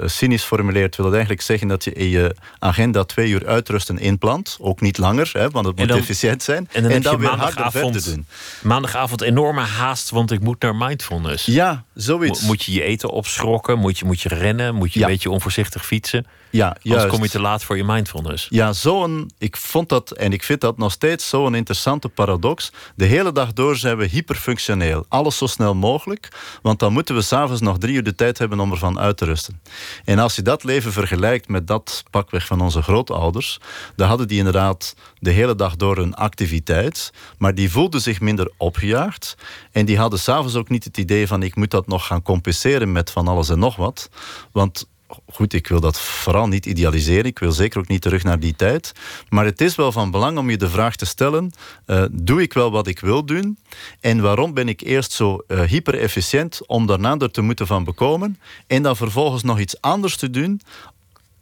[0.00, 3.98] uh, cynisch formuleert, wil het eigenlijk zeggen dat je in je agenda twee uur uitrusten
[3.98, 4.56] inplant.
[4.60, 6.68] Ook niet langer, hè, want het moet efficiënt zijn.
[6.72, 8.26] En dan, en dan, weer maandagavond, doen.
[8.62, 11.46] maandagavond enorme haast, want ik moet naar mindfulness.
[11.46, 12.40] Ja, zoiets.
[12.40, 13.78] moet je je eten opschrokken?
[13.78, 14.74] Moet je, moet je rennen?
[14.74, 16.26] Moet je een beetje onvoorzichtig fietsen?
[16.54, 17.06] Ja, juist.
[17.06, 18.46] kom je te laat voor je mindfulness.
[18.50, 19.30] Ja, zo'n.
[19.38, 22.72] Ik vond dat en ik vind dat nog steeds zo'n interessante paradox.
[22.96, 25.04] De hele dag door zijn we hyperfunctioneel.
[25.08, 26.28] Alles zo snel mogelijk.
[26.62, 29.24] Want dan moeten we s'avonds nog drie uur de tijd hebben om ervan uit te
[29.24, 29.60] rusten.
[30.04, 33.60] En als je dat leven vergelijkt met dat pakweg van onze grootouders,
[33.96, 37.12] dan hadden die inderdaad de hele dag door een activiteit.
[37.38, 39.36] Maar die voelden zich minder opgejaagd.
[39.72, 42.92] En die hadden s'avonds ook niet het idee van ik moet dat nog gaan compenseren
[42.92, 44.10] met van alles en nog wat.
[44.52, 44.92] Want
[45.26, 47.24] goed, ik wil dat vooral niet idealiseren.
[47.24, 48.92] Ik wil zeker ook niet terug naar die tijd.
[49.28, 51.52] Maar het is wel van belang om je de vraag te stellen:
[51.86, 53.58] uh, doe ik wel wat ik wil doen?
[54.00, 58.38] En waarom ben ik eerst zo uh, hyper-efficiënt om daarna er te moeten van bekomen?
[58.66, 60.60] En dan vervolgens nog iets anders te doen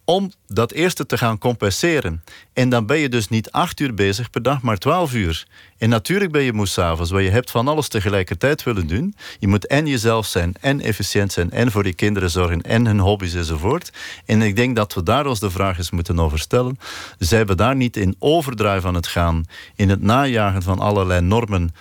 [0.04, 2.24] om dat eerste te gaan compenseren.
[2.52, 5.46] En dan ben je dus niet acht uur bezig per dag, maar twaalf uur.
[5.78, 9.16] En natuurlijk ben je moe s'avonds, want je hebt van alles tegelijkertijd willen doen.
[9.38, 12.98] Je moet en jezelf zijn, en efficiënt zijn, en voor je kinderen zorgen, en hun
[12.98, 13.92] hobby's enzovoort.
[14.26, 16.78] En ik denk dat we daar ons de vraag eens moeten over stellen.
[17.18, 19.44] Zijn we daar niet in overdrive van het gaan,
[19.76, 21.74] in het najagen van allerlei normen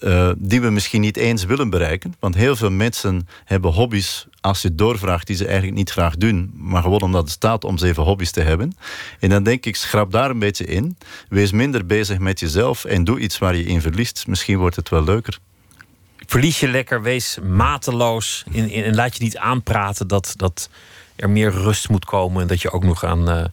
[0.00, 2.14] uh, die we misschien niet eens willen bereiken.
[2.18, 6.52] Want heel veel mensen hebben hobby's, als je doorvraagt, die ze eigenlijk niet graag doen.
[6.54, 8.76] Maar gewoon omdat het staat om zeven hobby's te hebben.
[9.18, 10.96] En dan denk ik, schrap daar een beetje in.
[11.28, 14.26] Wees minder bezig met jezelf en doe iets waar je in verliest.
[14.26, 15.38] Misschien wordt het wel leuker.
[16.26, 18.44] Verlies je lekker, wees mateloos.
[18.54, 20.70] En, laat je niet aanpraten dat, dat
[21.16, 22.42] er meer rust moet komen.
[22.42, 23.44] En dat je ook nog aan uh,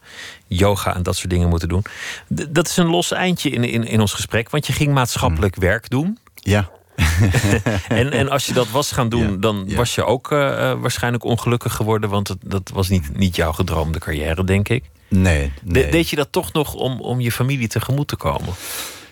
[0.46, 1.84] yoga en dat soort dingen moet doen.
[2.28, 4.50] dat is een los eindje in, in, in ons gesprek.
[4.50, 5.64] Want je ging maatschappelijk hmm.
[5.64, 6.18] werk doen.
[6.48, 6.70] Ja.
[7.88, 10.38] en, en als je dat was gaan doen, dan was je ook uh,
[10.80, 12.10] waarschijnlijk ongelukkig geworden.
[12.10, 14.84] Want het, dat was niet, niet jouw gedroomde carrière, denk ik.
[15.08, 15.52] Nee.
[15.62, 15.90] nee.
[15.90, 18.54] deed je dat toch nog om, om je familie tegemoet te komen?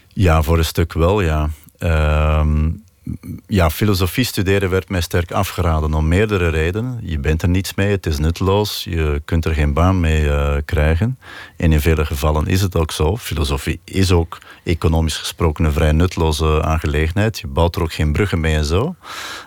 [0.08, 1.50] Ja, voor een stuk wel, ja.
[1.78, 2.46] Uh,
[3.46, 6.98] ja, filosofie studeren werd mij sterk afgeraden om meerdere redenen.
[7.02, 10.56] Je bent er niets mee, het is nutteloos, je kunt er geen baan mee uh,
[10.64, 11.18] krijgen.
[11.56, 13.16] En in vele gevallen is het ook zo.
[13.16, 17.38] Filosofie is ook economisch gesproken een vrij nutteloze aangelegenheid.
[17.38, 18.94] Je bouwt er ook geen bruggen mee en zo.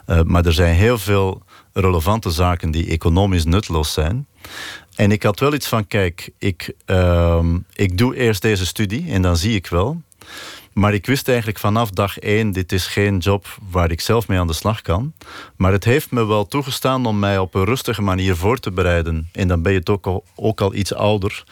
[0.08, 1.44] Uh, maar er zijn heel veel
[1.74, 4.28] relevante zaken die economisch nutteloos zijn.
[4.96, 9.22] En ik had wel iets van, kijk, ik, uh, ik doe eerst deze studie en
[9.22, 10.02] dan zie ik wel.
[10.74, 14.40] Maar ik wist eigenlijk vanaf dag één, dit is geen job waar ik zelf mee
[14.40, 15.14] aan de slag kan.
[15.56, 19.30] Maar het heeft me wel toegestaan om mij op een rustige manier voor te bereiden.
[19.32, 21.44] En dan ben je toch ook al iets ouder.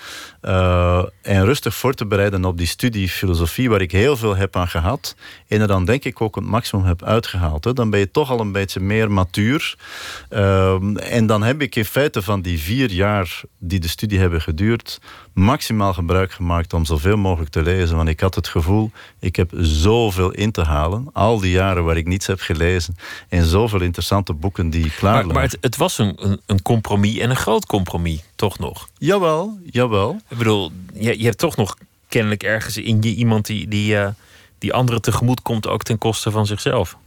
[0.41, 4.55] Uh, en rustig voor te bereiden op die studie filosofie, waar ik heel veel heb
[4.55, 5.15] aan gehad.
[5.47, 7.63] En er dan denk ik ook het maximum heb uitgehaald.
[7.63, 7.73] Hè.
[7.73, 9.75] Dan ben je toch al een beetje meer matuur.
[10.29, 10.75] Uh,
[11.13, 14.99] en dan heb ik in feite van die vier jaar die de studie hebben geduurd,
[15.33, 17.95] maximaal gebruik gemaakt om zoveel mogelijk te lezen.
[17.95, 21.09] Want ik had het gevoel, ik heb zoveel in te halen.
[21.13, 22.95] Al die jaren waar ik niets heb gelezen.
[23.29, 27.29] En zoveel interessante boeken die klaar maar, maar het, het, was een, een compromis en
[27.29, 28.89] een groot compromis, toch nog?
[28.97, 30.21] Jawel, jawel.
[30.29, 34.07] Ik bedoel, je, je hebt toch nog kennelijk ergens in je iemand die, die, uh,
[34.57, 36.97] die anderen tegemoet komt, ook ten koste van zichzelf.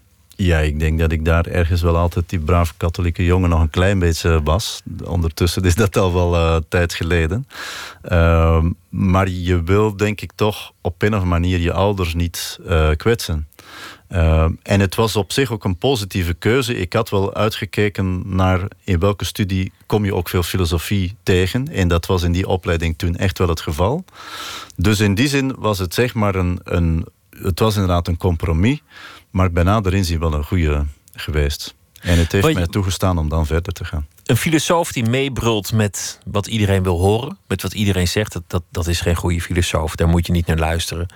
[0.43, 3.71] Ja, ik denk dat ik daar ergens wel altijd die brave katholieke jongen nog een
[3.71, 4.83] klein beetje was.
[5.05, 7.47] Ondertussen is dat al wel uh, tijd geleden.
[8.11, 12.91] Uh, maar je wil denk ik toch op een of manier je ouders niet uh,
[12.97, 13.49] kwetsen.
[14.09, 16.77] Uh, en het was op zich ook een positieve keuze.
[16.77, 21.69] Ik had wel uitgekeken naar in welke studie kom je ook veel filosofie tegen.
[21.69, 24.05] En dat was in die opleiding toen echt wel het geval.
[24.77, 27.07] Dus in die zin was het zeg maar een, een
[27.43, 28.83] het was inderdaad een compromis.
[29.31, 31.75] Maar bij nader inzien wel een goede geweest.
[32.01, 34.07] En het heeft mij toegestaan om dan verder te gaan.
[34.25, 38.63] Een filosoof die meebrult met wat iedereen wil horen, met wat iedereen zegt, dat, dat,
[38.71, 39.95] dat is geen goede filosoof.
[39.95, 41.07] Daar moet je niet naar luisteren.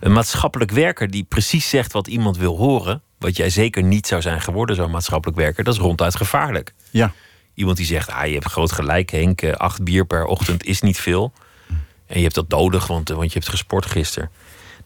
[0.00, 4.22] Een maatschappelijk werker die precies zegt wat iemand wil horen, wat jij zeker niet zou
[4.22, 6.74] zijn geworden, zo'n maatschappelijk werker, dat is ronduit gevaarlijk.
[6.90, 7.12] Ja.
[7.54, 10.80] Iemand die zegt, ah, je hebt groot gelijk, Henk, eh, acht bier per ochtend is
[10.80, 11.32] niet veel.
[12.06, 14.30] En je hebt dat nodig, want, want je hebt gesport gisteren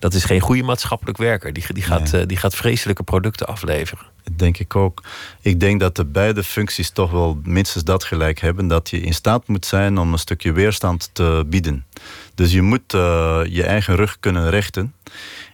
[0.01, 1.53] dat is geen goede maatschappelijk werker.
[1.53, 4.07] Die, die, gaat, eh, die gaat vreselijke producten afleveren.
[4.37, 5.03] Denk ik ook.
[5.41, 8.69] Ik denk dat de beide functies toch wel minstens dat gelijk hebben.
[8.69, 11.87] Dat je in staat moet zijn om een stukje weerstand te bieden.
[12.35, 14.95] Dus je moet uh, je eigen rug kunnen rechten.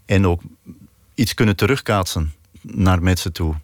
[0.04, 0.40] En ook
[1.14, 2.34] iets kunnen terugkaatsen.
[2.74, 3.54] Naar mensen toe.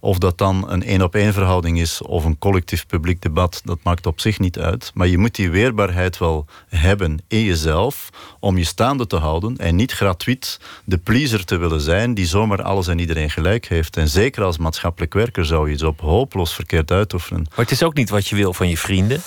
[0.00, 4.20] Of dat dan een één-op-één verhouding is of een collectief publiek debat, dat maakt op
[4.20, 4.90] zich niet uit.
[4.94, 8.10] Maar je moet die weerbaarheid wel hebben in jezelf
[8.40, 12.62] om je staande te houden en niet gratuit de pleaser te willen zijn die zomaar
[12.62, 13.96] alles en iedereen gelijk heeft.
[13.96, 17.46] En zeker als maatschappelijk werker zou je iets op hopeloos verkeerd uitoefenen.
[17.48, 19.20] Maar het is ook niet wat je wil van je vrienden.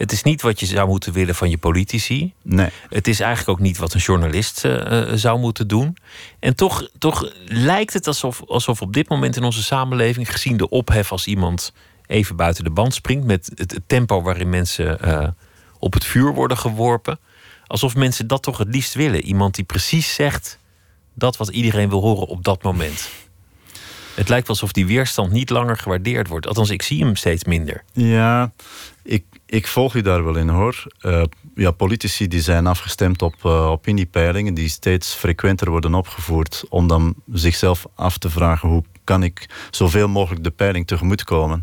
[0.00, 2.32] Het is niet wat je zou moeten willen van je politici.
[2.42, 2.68] Nee.
[2.88, 5.96] Het is eigenlijk ook niet wat een journalist uh, zou moeten doen.
[6.38, 10.68] En toch, toch lijkt het alsof, alsof op dit moment in onze samenleving, gezien de
[10.68, 11.72] ophef als iemand
[12.06, 15.28] even buiten de band springt, met het, tempo waarin mensen uh,
[15.78, 17.18] op het vuur worden geworpen,
[17.66, 19.24] alsof mensen dat toch het liefst willen.
[19.24, 20.58] Iemand die precies zegt
[21.14, 23.10] dat wat iedereen wil horen op dat moment.
[24.14, 26.46] Het lijkt alsof die weerstand niet langer gewaardeerd wordt.
[26.46, 27.84] Althans, ik zie hem steeds minder.
[27.92, 28.52] Ja,
[29.02, 30.82] ik, ik volg u daar wel in hoor.
[31.02, 31.22] Uh,
[31.54, 37.14] ja, politici die zijn afgestemd op uh, opiniepeilingen die steeds frequenter worden opgevoerd om dan
[37.32, 41.62] zichzelf af te vragen hoe kan ik zoveel mogelijk de peiling tegemoetkomen.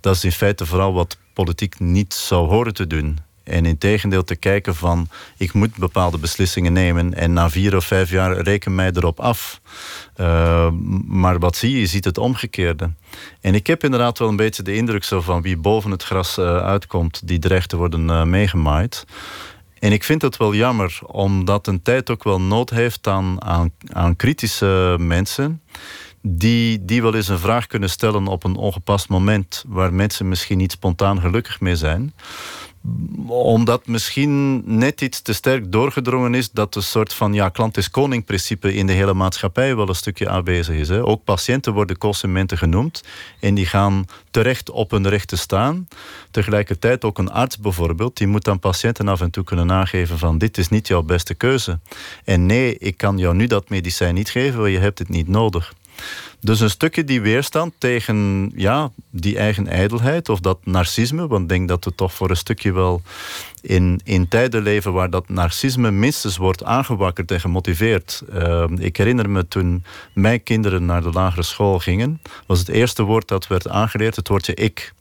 [0.00, 3.18] Dat is in feite vooral wat politiek niet zou horen te doen.
[3.44, 7.84] En in tegendeel te kijken van ik moet bepaalde beslissingen nemen en na vier of
[7.84, 9.60] vijf jaar reken mij erop af.
[10.16, 10.70] Uh,
[11.06, 11.80] maar wat zie je?
[11.80, 12.90] Je ziet het omgekeerde.
[13.40, 16.38] En ik heb inderdaad wel een beetje de indruk zo van wie boven het gras
[16.38, 19.04] uh, uitkomt, die dreigt te worden uh, meegemaaid.
[19.78, 23.72] En ik vind het wel jammer, omdat een tijd ook wel nood heeft aan, aan,
[23.92, 25.62] aan kritische mensen
[26.26, 30.58] die, die wel eens een vraag kunnen stellen op een ongepast moment waar mensen misschien
[30.58, 32.14] niet spontaan gelukkig mee zijn
[33.26, 37.90] omdat misschien net iets te sterk doorgedrongen is dat een soort van ja, klant is
[37.90, 40.88] koning principe in de hele maatschappij wel een stukje aanwezig is.
[40.88, 41.04] Hè.
[41.04, 43.02] Ook patiënten worden consumenten genoemd
[43.40, 45.88] en die gaan terecht op hun rechten staan.
[46.30, 50.38] Tegelijkertijd ook een arts bijvoorbeeld, die moet dan patiënten af en toe kunnen nageven van
[50.38, 51.78] dit is niet jouw beste keuze.
[52.24, 55.28] En nee, ik kan jou nu dat medicijn niet geven, want je hebt het niet
[55.28, 55.72] nodig.
[56.44, 61.26] Dus een stukje die weerstand tegen ja, die eigen ijdelheid of dat narcisme.
[61.26, 63.02] Want ik denk dat we toch voor een stukje wel
[63.60, 68.22] in, in tijden leven waar dat narcisme minstens wordt aangewakkerd en gemotiveerd.
[68.32, 73.02] Uh, ik herinner me toen mijn kinderen naar de lagere school gingen, was het eerste
[73.02, 74.92] woord dat werd aangeleerd het woordje ik.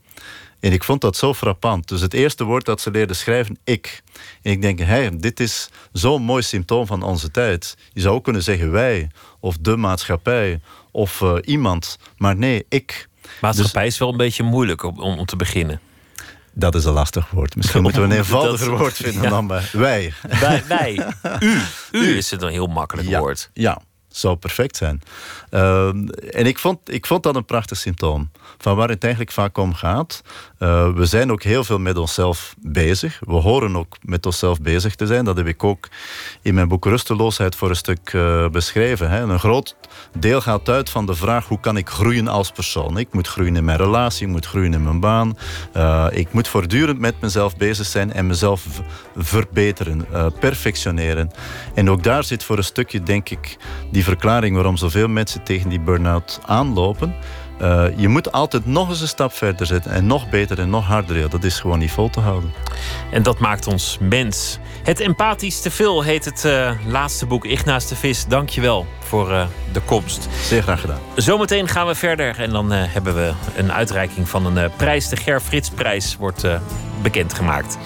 [0.60, 1.88] En ik vond dat zo frappant.
[1.88, 4.04] Dus het eerste woord dat ze leerden schrijven, ik.
[4.42, 7.78] En ik denk, hey, dit is zo'n mooi symptoom van onze tijd.
[7.94, 10.60] Je zou ook kunnen zeggen wij, of de maatschappij,
[10.94, 11.98] of uh, iemand.
[12.18, 13.10] Maar nee, ik.
[13.42, 15.80] Maatschappij dus, is wel een beetje moeilijk om, om te beginnen.
[16.54, 17.56] Dat is een lastig woord.
[17.56, 19.30] Misschien moeten we een eenvoudiger woord vinden ja.
[19.30, 20.14] dan bij wij.
[20.40, 21.08] Wij, wij.
[21.40, 21.62] U.
[21.92, 23.50] U is het een heel makkelijk ja, woord.
[23.54, 23.82] Ja,
[24.18, 25.02] zou perfect zijn.
[25.52, 25.88] Uh,
[26.32, 28.32] en ik vond, ik vond dat een prachtig symptoom.
[28.58, 30.22] Van waar het eigenlijk vaak om gaat.
[30.60, 33.20] Uh, we zijn ook heel veel met onszelf bezig.
[33.26, 35.26] We horen ook met onszelf bezig te zijn.
[35.26, 35.90] Dat heb ik ook
[36.42, 39.10] in mijn boek Rusteloosheid voor een stuk uh, beschreven.
[39.10, 39.22] Hè.
[39.22, 39.76] Een groot
[40.18, 42.98] deel gaat uit van de vraag hoe kan ik groeien als persoon.
[42.98, 45.38] Ik moet groeien in mijn relatie, ik moet groeien in mijn baan.
[45.76, 48.66] Uh, ik moet voortdurend met mezelf bezig zijn en mezelf
[49.16, 50.06] verbeteren,
[50.40, 51.32] perfectioneren.
[51.74, 53.58] En ook daar zit voor een stukje, denk ik,
[53.92, 57.16] die verklaring waarom zoveel mensen tegen die burn-out aanlopen.
[57.62, 60.86] Uh, je moet altijd nog eens een stap verder zetten en nog beter en nog
[60.86, 61.18] harder.
[61.18, 62.54] Ja, dat is gewoon niet vol te houden.
[63.12, 64.60] En dat maakt ons mens.
[64.84, 68.26] Het Empathisch te veel heet het uh, laatste boek Ignaas de Vis.
[68.26, 70.28] Dank je wel voor uh, de komst.
[70.42, 71.00] Zeer graag gedaan.
[71.16, 75.10] Zometeen gaan we verder en dan hebben we een uitreiking van een prijs.
[75.10, 76.48] De Ger Frits prijs wordt
[77.02, 77.78] bekendgemaakt.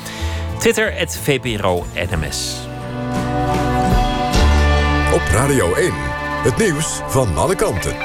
[0.59, 2.67] Twitter, het VPRO NMS.
[5.17, 5.93] Op Radio 1,
[6.43, 7.95] het nieuws van alle kanten.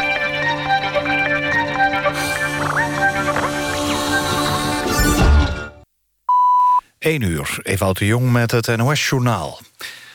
[6.98, 9.60] 1 uur, Ewout de Jong met het NOS-journaal.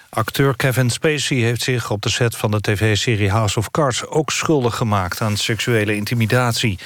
[0.09, 4.05] Acteur Kevin Spacey heeft zich op de set van de tv-serie House of Cards...
[4.05, 6.77] ook schuldig gemaakt aan seksuele intimidatie.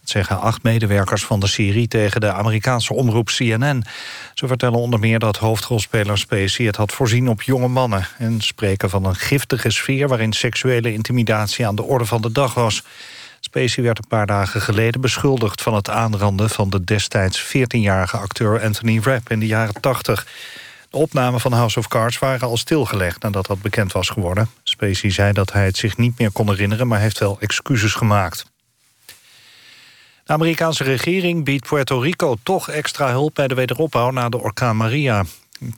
[0.00, 3.84] Dat zeggen acht medewerkers van de serie tegen de Amerikaanse omroep CNN.
[4.34, 8.08] Ze vertellen onder meer dat hoofdrolspeler Spacey het had voorzien op jonge mannen...
[8.18, 12.54] en spreken van een giftige sfeer waarin seksuele intimidatie aan de orde van de dag
[12.54, 12.82] was...
[13.40, 16.50] Spacey werd een paar dagen geleden beschuldigd van het aanranden...
[16.50, 20.26] van de destijds 14-jarige acteur Anthony Rapp in de jaren 80.
[20.90, 24.50] De opnamen van House of Cards waren al stilgelegd nadat dat bekend was geworden.
[24.62, 26.86] Spacey zei dat hij het zich niet meer kon herinneren...
[26.86, 28.44] maar heeft wel excuses gemaakt.
[30.24, 34.76] De Amerikaanse regering biedt Puerto Rico toch extra hulp bij de wederopbouw na de orkaan
[34.76, 35.24] Maria.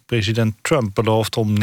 [0.06, 1.54] President Trump belooft om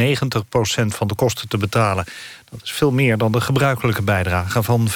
[0.86, 2.04] van de kosten te betalen.
[2.50, 4.92] Dat is veel meer dan de gebruikelijke bijdrage van 75%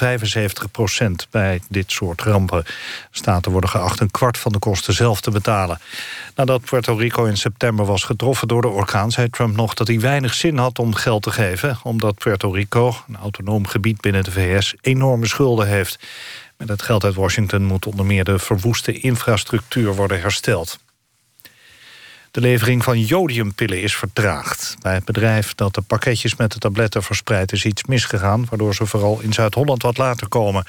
[1.30, 2.64] bij dit soort rampen.
[3.10, 5.80] Staten worden geacht een kwart van de kosten zelf te betalen.
[6.34, 9.10] Nadat Puerto Rico in september was getroffen door de orkaan...
[9.10, 11.78] zei Trump nog dat hij weinig zin had om geld te geven...
[11.82, 15.98] omdat Puerto Rico, een autonoom gebied binnen de VS, enorme schulden heeft.
[16.56, 20.78] Met het geld uit Washington moet onder meer de verwoeste infrastructuur worden hersteld.
[22.32, 24.76] De levering van jodiumpillen is vertraagd.
[24.80, 27.52] Bij het bedrijf dat de pakketjes met de tabletten verspreidt...
[27.52, 30.64] is iets misgegaan, waardoor ze vooral in Zuid-Holland wat later komen.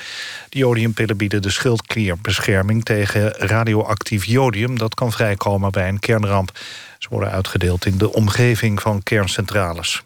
[0.49, 4.77] De jodiumpillen bieden de schildklierbescherming tegen radioactief jodium...
[4.77, 6.59] dat kan vrijkomen bij een kernramp.
[6.97, 10.03] Ze worden uitgedeeld in de omgeving van kerncentrales.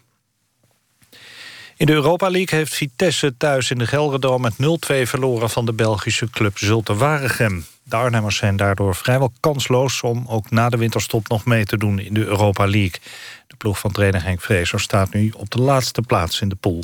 [1.76, 5.72] In de Europa League heeft Vitesse thuis in de Gelredome met 0-2 verloren van de
[5.72, 7.66] Belgische club Zulte Waregem.
[7.88, 11.98] De Arnhemmers zijn daardoor vrijwel kansloos om ook na de winterstop nog mee te doen
[11.98, 13.00] in de Europa League.
[13.46, 16.82] De ploeg van trainer Henk Vrezer staat nu op de laatste plaats in de pool.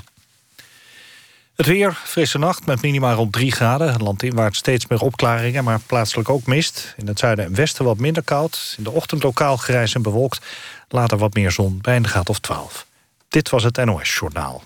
[1.56, 4.02] Het weer, frisse nacht met minima rond 3 graden.
[4.02, 6.94] Landinwaarts steeds meer opklaringen, maar plaatselijk ook mist.
[6.96, 8.74] In het zuiden en westen wat minder koud.
[8.78, 10.46] In de ochtend lokaal grijs en bewolkt.
[10.88, 12.86] Later wat meer zon bij een graad of 12.
[13.28, 14.62] Dit was het NOS Journaal.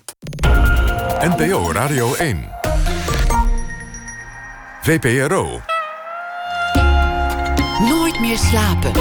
[1.20, 2.48] NPO Radio 1.
[4.82, 5.60] VPRO.
[8.20, 8.92] Meer slapen.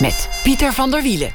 [0.00, 1.32] Met Pieter van der Wielen.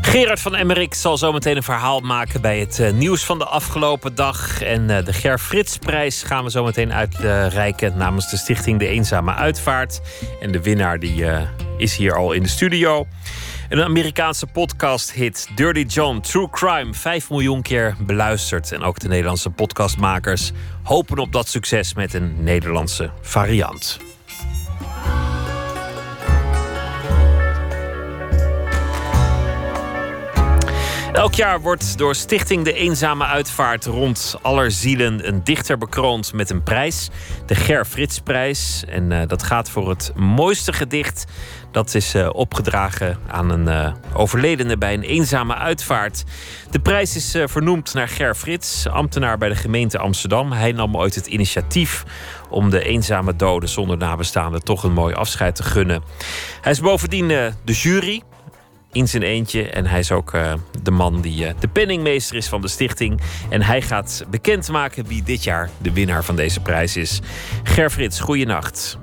[0.00, 4.14] Gerard van Emmerik zal zometeen een verhaal maken bij het uh, nieuws van de afgelopen
[4.14, 4.62] dag.
[4.62, 10.00] En uh, de Ger Fritsprijs gaan we zometeen uitreiken namens de stichting De Eenzame Uitvaart.
[10.40, 11.40] En de winnaar die, uh,
[11.76, 13.06] is hier al in de studio.
[13.70, 18.72] Een Amerikaanse podcast-hit Dirty John True Crime 5 miljoen keer beluisterd.
[18.72, 20.52] En ook de Nederlandse podcastmakers
[20.82, 23.98] hopen op dat succes met een Nederlandse variant.
[31.12, 36.50] Elk jaar wordt door Stichting De Eenzame Uitvaart rond aller zielen een dichter bekroond met
[36.50, 37.08] een prijs.
[37.46, 38.84] De Ger Fritsprijs.
[38.88, 41.24] En uh, dat gaat voor het mooiste gedicht.
[41.70, 46.24] Dat is uh, opgedragen aan een uh, overledene bij een eenzame uitvaart.
[46.70, 50.52] De prijs is vernoemd naar Ger Frits, ambtenaar bij de gemeente Amsterdam.
[50.52, 52.04] Hij nam ooit het initiatief
[52.48, 56.02] om de eenzame doden zonder nabestaanden toch een mooi afscheid te gunnen.
[56.60, 58.22] Hij is bovendien de jury
[58.92, 59.70] in zijn eentje.
[59.70, 60.32] En hij is ook
[60.82, 63.20] de man die de penningmeester is van de stichting.
[63.48, 67.20] En hij gaat bekendmaken wie dit jaar de winnaar van deze prijs is.
[67.62, 68.98] Gerfrits, goeienacht.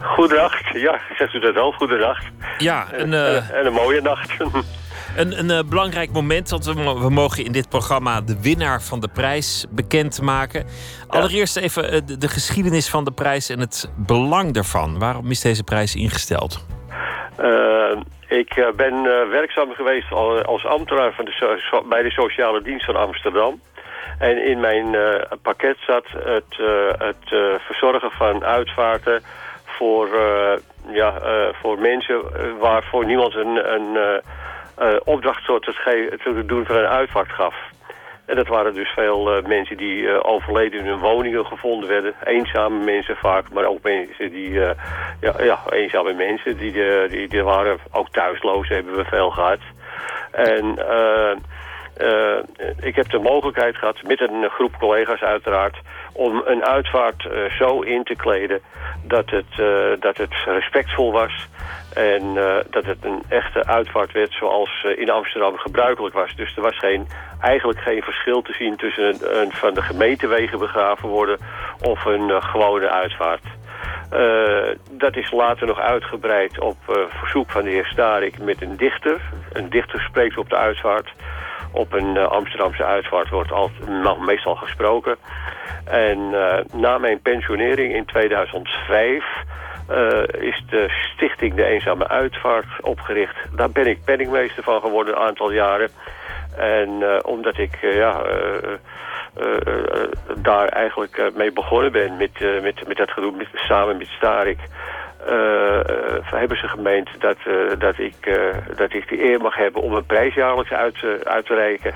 [0.00, 2.24] Goedenacht, ja, zegt u dat al, goedenacht.
[2.58, 3.36] Ja, een, uh...
[3.36, 4.32] en, en, een mooie nacht.
[5.16, 9.08] een, een belangrijk moment, want we, we, mogen in dit programma de winnaar van de
[9.08, 10.66] prijs bekendmaken.
[11.08, 14.98] Allereerst even de, de geschiedenis van de prijs en het belang daarvan.
[14.98, 16.66] Waarom is deze prijs ingesteld?
[18.28, 20.12] Ik ben werkzaam geweest
[20.46, 23.60] als ambtenaar van de so bij de sociale dienst van Amsterdam.
[24.18, 24.96] En in mijn
[25.42, 26.58] pakket zat het,
[26.98, 29.22] het verzorgen van uitvaarten
[29.82, 30.08] voor,
[30.92, 31.12] ja,
[31.52, 32.22] voor mensen
[32.58, 34.20] waarvoor niemand een, een
[35.04, 37.54] opdracht te, te doen van een uitvaart gaf.
[38.26, 42.14] En dat waren dus veel mensen die overleden in hun woningen gevonden werden.
[42.24, 44.50] Eenzame mensen vaak, maar ook mensen die...
[44.50, 44.74] Ja,
[45.38, 46.72] ja, eenzame mensen, die,
[47.08, 49.60] die, die waren ook thuisloos, hebben we veel gehad.
[50.30, 50.78] En
[52.80, 55.76] ik heb de mogelijkheid gehad, met een groep collega's uiteraard...
[56.12, 57.28] om een uitvaart
[57.58, 58.60] zo in te kleden
[59.04, 59.56] dat het,
[60.00, 61.48] dat het respectvol was...
[61.94, 62.34] En
[62.70, 66.34] dat het een echte uitvaart werd zoals in Amsterdam gebruikelijk was.
[66.36, 67.06] Dus er was geen,
[67.40, 71.38] eigenlijk geen verschil te zien tussen een, van de gemeentewegen begraven worden
[71.80, 73.44] of een gewone uitvaart.
[74.90, 76.76] dat is later nog uitgebreid op
[77.08, 79.20] verzoek van de heer Starik met een dichter.
[79.52, 81.12] Een dichter spreekt op de uitvaart.
[81.72, 85.16] Op een Amsterdamse uitvaart wordt altijd, meestal gesproken.
[85.84, 86.30] En
[86.72, 89.24] na mijn pensionering in 2005
[89.90, 93.36] uh, is de stichting De Eenzame Uitvaart opgericht.
[93.56, 95.90] Daar ben ik penningmeester van geworden een aantal jaren.
[96.56, 98.22] En omdat ik ja,
[100.36, 104.58] daar eigenlijk mee begonnen ben met, met, met dat gedoe met, samen met Starik...
[106.24, 107.36] hebben ze gemeend dat,
[107.78, 108.40] dat, ik,
[108.76, 111.94] dat ik de eer mag hebben om een prijs jaarlijks uit, uit te reiken.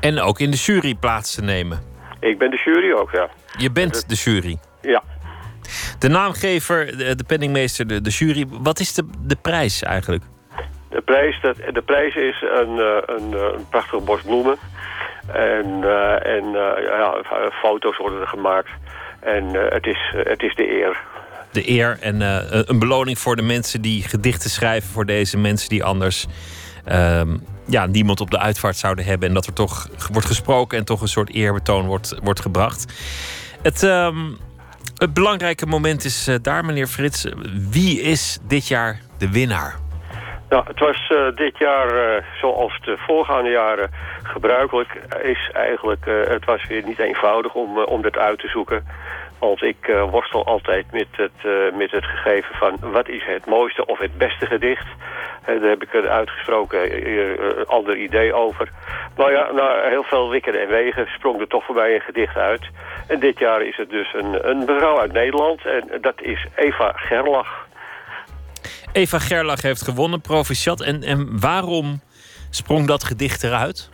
[0.00, 1.92] En ook in de jury plaats te nemen.
[2.20, 3.28] Ik ben de jury ook, ja.
[3.58, 4.58] Je bent de jury?
[4.80, 5.02] Ja.
[5.98, 8.46] De naamgever, de, de penningmeester, de, de, jury.
[8.48, 10.22] Wat is de, de prijs eigenlijk?
[10.88, 14.56] De prijs, dat, de prijs is een, eh, een, eh, een prachtige bos bloemen.
[15.32, 15.84] En,
[16.22, 16.50] en
[16.82, 17.22] ja,
[17.52, 18.70] foto's worden er gemaakt.
[19.20, 21.00] En het, is, het is de eer
[21.52, 22.20] de eer en
[22.70, 26.26] een beloning voor de mensen die gedichten schrijven voor deze mensen die anders
[26.88, 27.22] uh,
[27.66, 29.28] ja, niemand op de uitvaart zouden hebben.
[29.28, 32.92] En dat er toch wordt gesproken en toch een soort eerbetoon wordt, wordt gebracht.
[33.62, 34.16] Het, ehm,
[34.96, 37.26] het belangrijke moment is uh, daar, meneer Frits.
[37.70, 39.80] Wie is dit jaar de winnaar?
[40.48, 43.90] Nou, het was uh, dit jaar, zoals de voorgaande jaren
[44.22, 48.86] gebruikelijk, is eigenlijk, het was weer niet eenvoudig om, om dit uit te zoeken.
[49.48, 53.46] Want ik uh, worstel altijd met het, uh, met het gegeven van wat is het
[53.46, 54.86] mooiste of het beste gedicht.
[55.48, 56.80] Uh, daar heb ik een uitgesproken
[57.66, 58.70] ander idee over.
[59.16, 62.36] Maar ja, na heel veel wikken en wegen sprong er toch voor mij een gedicht
[62.36, 62.62] uit.
[63.06, 66.92] En dit jaar is het dus een, een mevrouw uit Nederland en dat is Eva
[66.94, 67.66] Gerlach.
[68.92, 70.80] Eva Gerlach heeft gewonnen, proficiat.
[70.80, 72.00] En, en waarom
[72.50, 73.91] sprong dat gedicht eruit?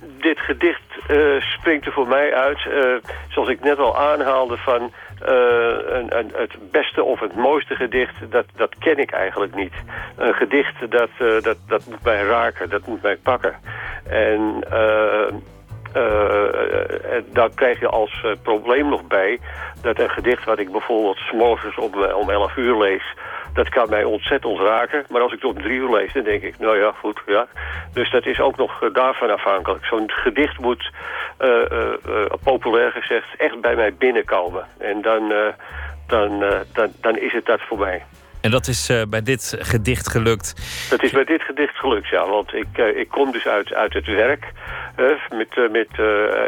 [0.00, 2.96] Dit gedicht uh, springt er voor mij uit, uh,
[3.28, 8.44] zoals ik net al aanhaalde van een, een, het beste of het mooiste gedicht, dat,
[8.56, 9.72] dat ken ik eigenlijk niet.
[10.16, 13.54] Een gedicht, dat, dat, dat moet mij raken, dat moet mij pakken.
[14.08, 14.64] En
[17.32, 19.38] daar krijg je als probleem nog bij
[19.82, 23.14] dat een gedicht wat ik bijvoorbeeld s'morgens om, om 11 uur lees
[23.58, 25.04] dat kan mij ontzettend raken.
[25.08, 27.46] Maar als ik het om drie uur lees, dan denk ik, nou ja, goed, ja.
[27.92, 29.84] Dus dat is ook nog uh, daarvan afhankelijk.
[29.84, 30.90] Zo'n gedicht moet,
[31.40, 34.66] uh, uh, populair gezegd, echt bij mij binnenkomen.
[34.78, 35.32] En dan,
[36.06, 36.38] dan,
[36.72, 38.02] dan, dan is het dat voor mij.
[38.40, 40.54] En dat is bij dit gedicht gelukt?
[40.90, 42.28] Dat is bij dit gedicht gelukt, ja.
[42.28, 44.52] Want ik, ik kom dus uit, uit het werk
[45.30, 45.88] met, met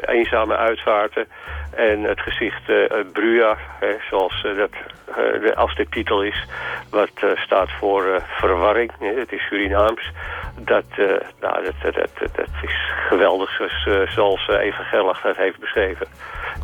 [0.00, 1.26] eenzame uitvaarten.
[1.76, 2.62] En het gezicht
[3.78, 4.70] hè, zoals dat
[5.74, 6.44] de titel is,
[6.90, 8.92] wat staat voor verwarring.
[8.98, 10.12] Het is Surinaams.
[10.58, 10.84] Dat,
[11.40, 16.06] nou, dat, dat, dat, is geweldig zoals, zoals Eva Gerlach dat heeft beschreven.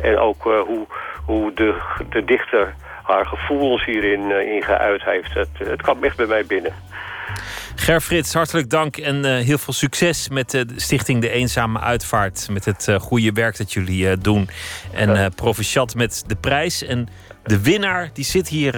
[0.01, 0.87] En ook hoe,
[1.25, 1.75] hoe de,
[2.09, 2.73] de dichter
[3.07, 5.33] haar gevoelens hierin in geuit heeft.
[5.33, 6.73] Het, het kwam echt bij mij binnen.
[7.75, 11.79] Ger Frits, hartelijk dank en uh, heel veel succes met uh, de stichting De Eenzame
[11.79, 12.47] Uitvaart.
[12.51, 14.49] Met het uh, goede werk dat jullie doen.
[14.93, 15.29] En ja.
[15.29, 16.83] proficiat met de prijs.
[16.83, 17.07] En
[17.43, 18.75] de winnaar, die zit hier...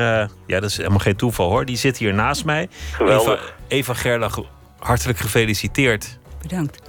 [0.47, 1.65] ja, dat is helemaal geen toeval hoor.
[1.65, 2.69] Die zit hier naast mij.
[2.91, 3.41] Geweldig.
[3.41, 4.39] Eva, Eva Gerlach,
[4.79, 6.19] hartelijk gefeliciteerd.
[6.41, 6.81] Bedankt.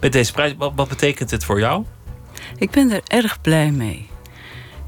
[0.00, 1.84] Met deze prijs, wat, wat betekent het voor jou?
[2.56, 4.08] Ik ben er erg blij mee.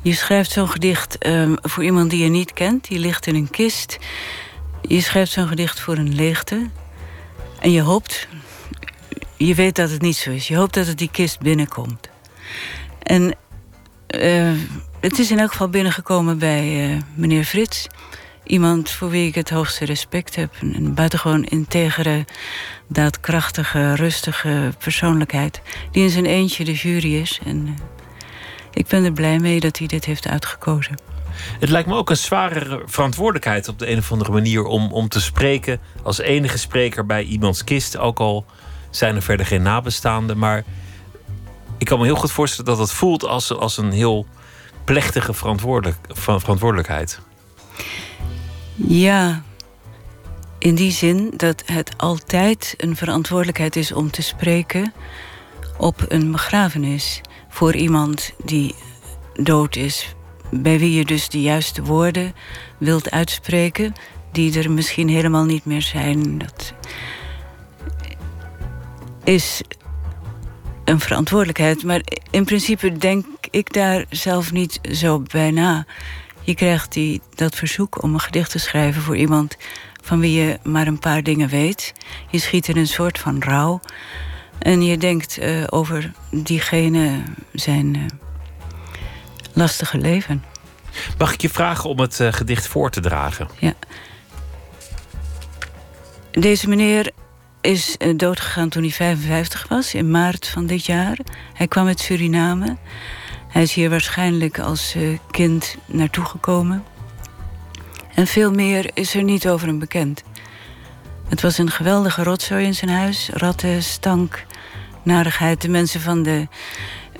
[0.06, 2.88] Je schrijft zo'n gedicht um, voor iemand die je niet kent.
[2.88, 3.98] Die ligt in een kist...
[4.80, 6.70] Je schrijft zo'n gedicht voor een leegte.
[7.60, 8.28] En je hoopt...
[9.36, 10.48] Je weet dat het niet zo is.
[10.48, 12.08] Je hoopt dat het die kist binnenkomt.
[13.02, 13.36] En
[14.16, 14.52] uh,
[15.00, 17.86] het is in elk geval binnengekomen bij uh, meneer Frits.
[18.44, 20.54] Iemand voor wie ik het hoogste respect heb.
[20.60, 22.24] Een, buitengewoon integere,
[22.88, 25.60] daadkrachtige, rustige persoonlijkheid.
[25.90, 27.40] Die in zijn eentje de jury is.
[27.44, 27.95] En uh,
[28.76, 30.94] ik ben er blij mee dat hij dit heeft uitgekozen.
[31.60, 35.08] Het lijkt me ook een zware verantwoordelijkheid op de een of andere manier om, om
[35.08, 37.96] te spreken als enige spreker bij iemands kist.
[37.96, 38.44] Ook al
[38.90, 40.38] zijn er verder geen nabestaanden.
[40.38, 40.64] Maar
[41.78, 44.26] ik kan me heel goed voorstellen dat het voelt als, als een heel
[44.84, 47.20] plechtige verantwoordelijk, verantwoordelijkheid.
[48.74, 49.42] Ja,
[50.58, 54.92] in die zin dat het altijd een verantwoordelijkheid is om te spreken
[55.76, 57.20] op een begrafenis
[57.56, 58.74] voor iemand die
[59.34, 60.14] dood is,
[60.50, 62.34] bij wie je dus de juiste woorden
[62.78, 63.94] wilt uitspreken,
[64.32, 66.38] die er misschien helemaal niet meer zijn.
[66.38, 66.72] Dat
[69.24, 69.62] is
[70.84, 71.84] een verantwoordelijkheid.
[71.84, 72.00] Maar
[72.30, 75.86] in principe denk ik daar zelf niet zo bij na.
[76.42, 79.56] Je krijgt die, dat verzoek om een gedicht te schrijven voor iemand
[80.02, 81.92] van wie je maar een paar dingen weet.
[82.30, 83.80] Je schiet in een soort van rouw.
[84.58, 87.94] En je denkt uh, over diegene zijn.
[87.94, 88.04] Uh,
[89.52, 90.44] lastige leven.
[91.18, 93.48] Mag ik je vragen om het uh, gedicht voor te dragen?
[93.58, 93.74] Ja.
[96.30, 97.10] Deze meneer
[97.60, 101.18] is doodgegaan toen hij 55 was, in maart van dit jaar.
[101.54, 102.76] Hij kwam uit Suriname.
[103.48, 104.96] Hij is hier waarschijnlijk als
[105.30, 106.84] kind naartoe gekomen.
[108.14, 110.22] En veel meer is er niet over hem bekend.
[111.28, 113.30] Het was een geweldige rotzooi in zijn huis.
[113.32, 114.46] Ratten, stank,
[115.02, 115.60] narigheid.
[115.60, 116.48] De mensen van de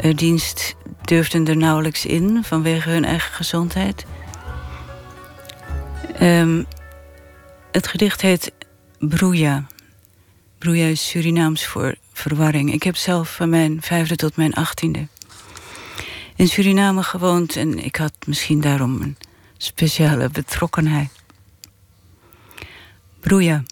[0.05, 4.05] uh, dienst durfden er nauwelijks in vanwege hun eigen gezondheid.
[6.23, 6.67] Um,
[7.73, 8.53] het gedicht heet
[8.99, 9.67] Broeja.
[10.59, 12.73] Broeja is Surinaams voor verwarring.
[12.73, 15.07] Ik heb zelf van mijn vijfde tot mijn achttiende
[16.37, 19.17] in Suriname gewoond en ik had misschien daarom een
[19.57, 21.11] speciale betrokkenheid.
[23.21, 23.63] Broeja.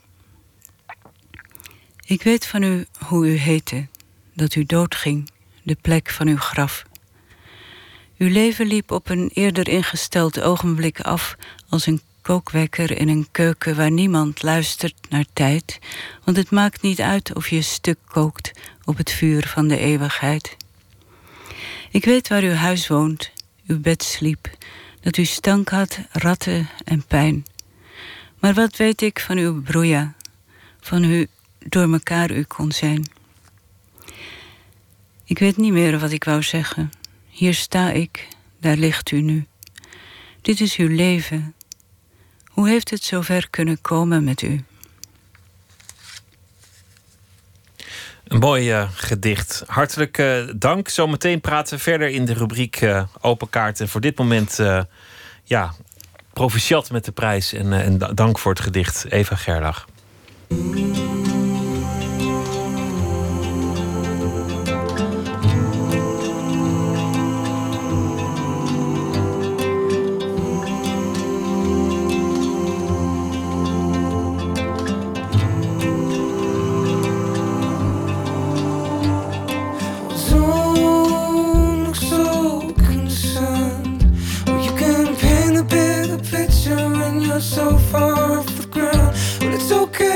[2.06, 3.86] Ik weet van u hoe u heette
[4.34, 5.30] dat u doodging,
[5.62, 6.84] de plek van uw graf.
[8.18, 11.36] Uw leven liep op een eerder ingesteld ogenblik af
[11.68, 15.78] als een kookwekker in een keuken waar niemand luistert naar tijd,
[16.24, 18.50] want het maakt niet uit of je stuk kookt
[18.84, 20.56] op het vuur van de eeuwigheid.
[21.90, 23.30] Ik weet waar uw huis woont,
[23.66, 24.50] uw bed sliep,
[25.00, 27.44] dat u stank had, ratten en pijn.
[28.38, 30.14] Maar wat weet ik van uw broeia,
[30.80, 31.28] van hoe
[31.68, 33.04] door mekaar u kon zijn?
[35.24, 36.92] Ik weet niet meer wat ik wou zeggen.
[37.28, 38.28] Hier sta ik,
[38.60, 39.46] daar ligt u nu.
[40.40, 41.54] Dit is uw leven.
[42.44, 44.64] Hoe heeft het zover kunnen komen met u?
[48.24, 49.62] Een mooi uh, gedicht.
[49.66, 50.88] Hartelijk uh, dank.
[50.88, 53.88] Zometeen praten we verder in de rubriek uh, Open Kaarten.
[53.88, 54.58] Voor dit moment,
[55.44, 55.74] ja,
[56.32, 57.52] proficiat met de prijs.
[57.52, 59.86] En, en dank voor het gedicht, Eva Gerlach.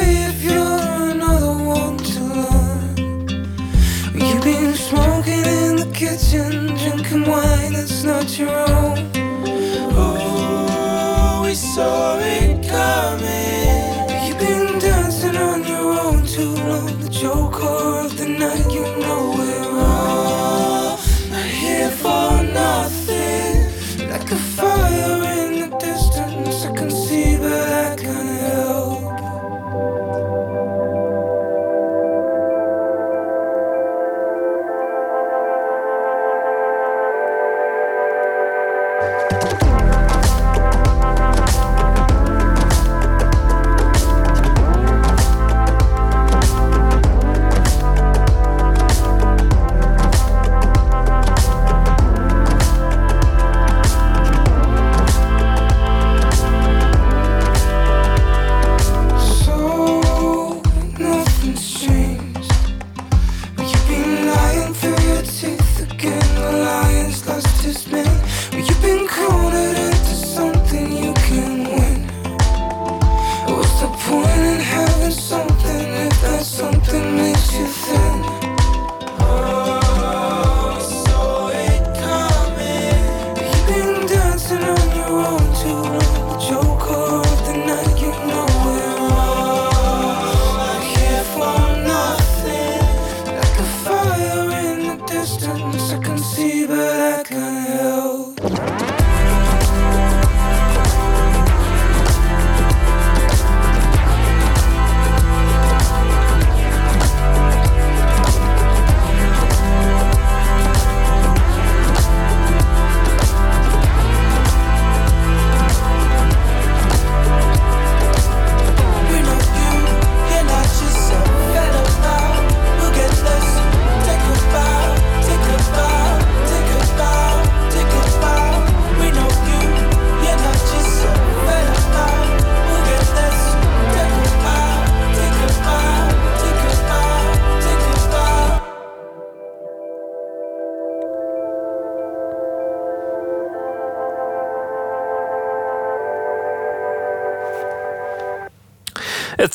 [0.01, 2.97] if you're another one to learn.
[4.15, 9.08] You've been smoking in the kitchen, drinking wine that's not your own.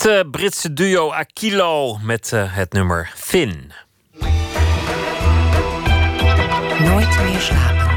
[0.03, 3.71] Het uh, Britse duo Aquilo met uh, het nummer Thin.
[6.79, 7.92] Nooit meer slapen.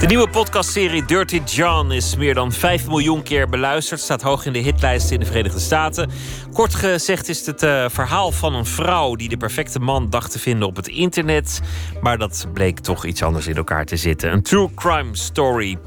[0.00, 4.00] De nieuwe podcastserie Dirty John is meer dan 5 miljoen keer beluisterd.
[4.00, 6.10] Staat hoog in de hitlijsten in de Verenigde Staten.
[6.52, 10.38] Kort gezegd is het uh, verhaal van een vrouw die de perfecte man dacht te
[10.38, 11.60] vinden op het internet.
[12.00, 14.32] Maar dat bleek toch iets anders in elkaar te zitten.
[14.32, 15.78] Een true crime story.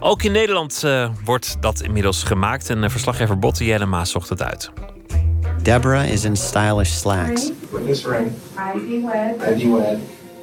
[0.00, 2.70] Ook in Nederland uh, wordt dat inmiddels gemaakt.
[2.70, 4.70] En uh, verslaggever Botte Jellema zocht het uit.
[5.62, 7.50] Deborah is in stylish slacks.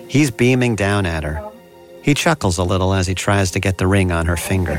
[0.07, 1.52] He's beaming down at her.
[2.03, 4.77] He chuckles a little as he tries to get the ring on her finger.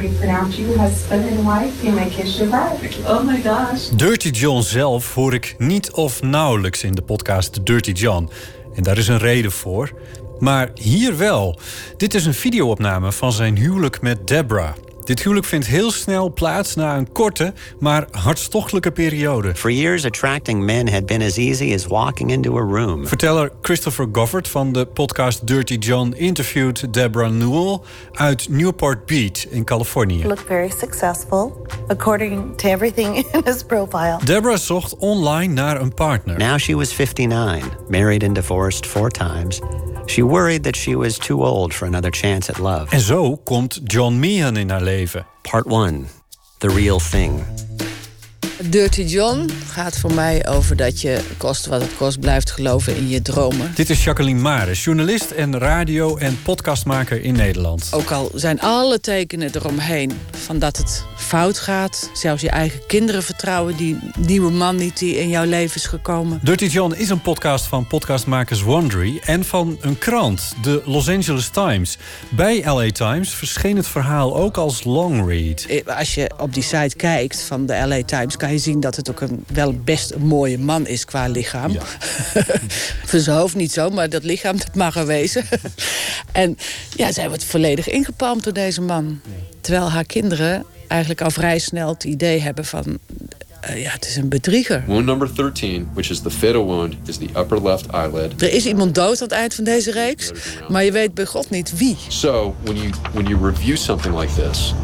[3.06, 3.88] Oh my gosh.
[3.96, 8.28] Dirty John zelf hoor ik niet of nauwelijks in de podcast Dirty John.
[8.74, 9.92] En daar is een reden voor.
[10.38, 11.58] Maar hier wel.
[11.96, 14.72] Dit is een videoopname van zijn huwelijk met Deborah.
[15.04, 19.54] Dit huwelijk vindt heel snel plaats na een korte, maar hartstochtelijke periode.
[19.54, 23.06] For years, attracting men had been as easy as walking into a room.
[23.06, 27.78] Verteller Christopher Goffard van de podcast Dirty John interviewed Deborah Newell
[28.12, 30.26] uit Newport Beach in Californië.
[30.26, 34.18] Looked very successful, according to everything in his profile.
[34.24, 36.38] Deborah zocht online naar een partner.
[36.38, 39.60] Now she was 59, married and divorced four times.
[40.06, 42.92] She worried that she was too old for another chance at love.
[42.92, 45.26] En zo komt John Meehan in haar leven.
[45.42, 46.06] Part 1
[46.58, 47.44] The Real Thing.
[48.70, 53.08] Dirty John gaat voor mij over dat je, kost wat het kost, blijft geloven in
[53.08, 53.72] je dromen.
[53.74, 57.88] Dit is Jacqueline Maris, journalist en radio- en podcastmaker in Nederland.
[57.90, 62.10] Ook al zijn alle tekenen eromheen van dat het fout gaat.
[62.12, 66.40] Zelfs je eigen kinderen vertrouwen die nieuwe man niet die in jouw leven is gekomen.
[66.42, 71.48] Dirty John is een podcast van podcastmakers Wondery en van een krant, de Los Angeles
[71.48, 71.98] Times.
[72.28, 75.64] Bij LA Times verscheen het verhaal ook als long read.
[75.68, 78.36] Eh, Als je op die site kijkt van de LA Times...
[78.36, 81.76] kan je zien dat het ook een, wel best een mooie man is qua lichaam.
[83.04, 85.44] Voor zijn hoofd niet zo, maar dat lichaam dat mag er wezen.
[86.32, 86.58] en
[86.96, 89.20] ja, zij wordt volledig ingepalmd door deze man.
[89.60, 92.98] Terwijl haar kinderen eigenlijk al vrij snel het idee hebben van...
[93.60, 94.84] eh, ja, het is een bedrieger.
[94.86, 98.42] Wound number 13, which is the fatal wound, is the upper left eyelid.
[98.42, 100.30] Er is iemand dood aan het eind van deze reeks,
[100.68, 101.96] maar je weet bij God niet wie.
[102.08, 104.74] So, when you when you review something like this,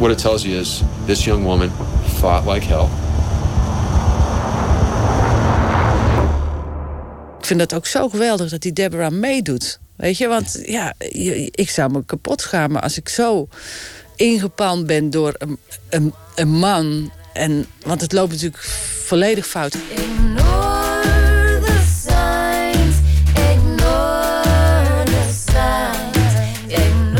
[0.00, 1.70] what it tells you is this young woman
[2.18, 2.88] fought like hell.
[7.38, 9.78] Ik vind dat ook zo geweldig dat die Deborah meedoet.
[9.96, 13.48] Weet je, want ja, je- ik zou me kapot schamen als ik zo
[14.16, 15.58] ingepalmd ben door een,
[15.88, 17.12] een, een man.
[17.32, 18.62] En, want het loopt natuurlijk
[19.04, 19.76] volledig fout.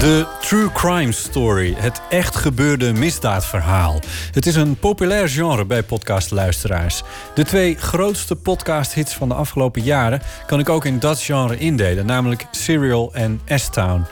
[0.01, 4.01] De True Crime Story, het echt gebeurde misdaadverhaal.
[4.33, 7.03] Het is een populair genre bij podcastluisteraars.
[7.35, 12.07] De twee grootste podcasthits van de afgelopen jaren kan ik ook in dat genre indelen,
[12.07, 14.05] namelijk Serial en S-Town.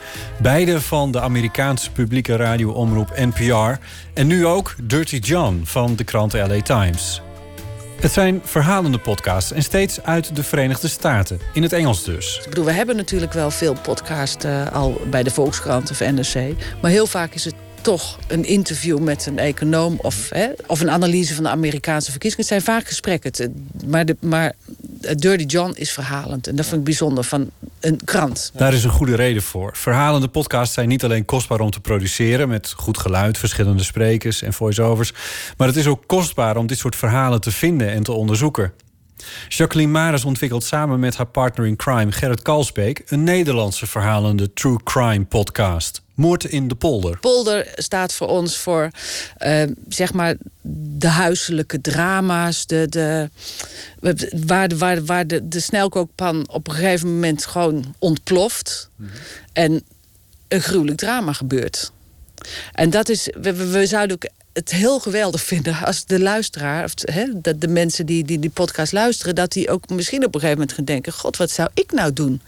[0.42, 3.80] Beide van de Amerikaanse publieke radioomroep NPR
[4.14, 7.22] en nu ook Dirty John van de krant LA Times.
[8.00, 12.38] Het zijn verhalende podcasts en steeds uit de Verenigde Staten, in het Engels dus.
[12.38, 16.54] Ik bedoel, we hebben natuurlijk wel veel podcasts eh, al bij de Volkskrant of NRC.
[16.82, 20.90] Maar heel vaak is het toch een interview met een econoom of, hè, of een
[20.90, 22.46] analyse van de Amerikaanse verkiezingen.
[22.46, 23.32] Het zijn vaak gesprekken.
[23.86, 24.52] Maar, de, maar
[25.14, 26.46] Dirty John is verhalend.
[26.46, 27.50] En dat vind ik bijzonder van
[27.80, 28.50] een krant.
[28.54, 29.76] Daar is een goede reden voor.
[29.76, 32.48] Verhalende podcasts zijn niet alleen kostbaar om te produceren...
[32.48, 35.12] met goed geluid, verschillende sprekers en voice-overs...
[35.56, 38.72] maar het is ook kostbaar om dit soort verhalen te vinden en te onderzoeken.
[39.48, 43.02] Jacqueline Maris ontwikkelt samen met haar partner in crime Gerrit Kalsbeek...
[43.06, 46.06] een Nederlandse verhalende true crime podcast.
[46.18, 47.18] Moord in de polder.
[47.18, 48.90] Polder staat voor ons voor
[49.36, 50.34] eh, zeg maar
[50.98, 53.30] de huiselijke drama's, de, de,
[54.46, 58.90] waar, de, waar, waar de, de snelkookpan op een gegeven moment gewoon ontploft
[59.52, 59.82] en
[60.48, 61.92] een gruwelijk drama gebeurt.
[62.72, 66.94] En dat is, we, we, zouden ook het heel geweldig vinden als de luisteraar, of
[67.34, 70.58] dat de mensen die, die die podcast luisteren, dat die ook misschien op een gegeven
[70.58, 72.40] moment gaan denken: God, wat zou ik nou doen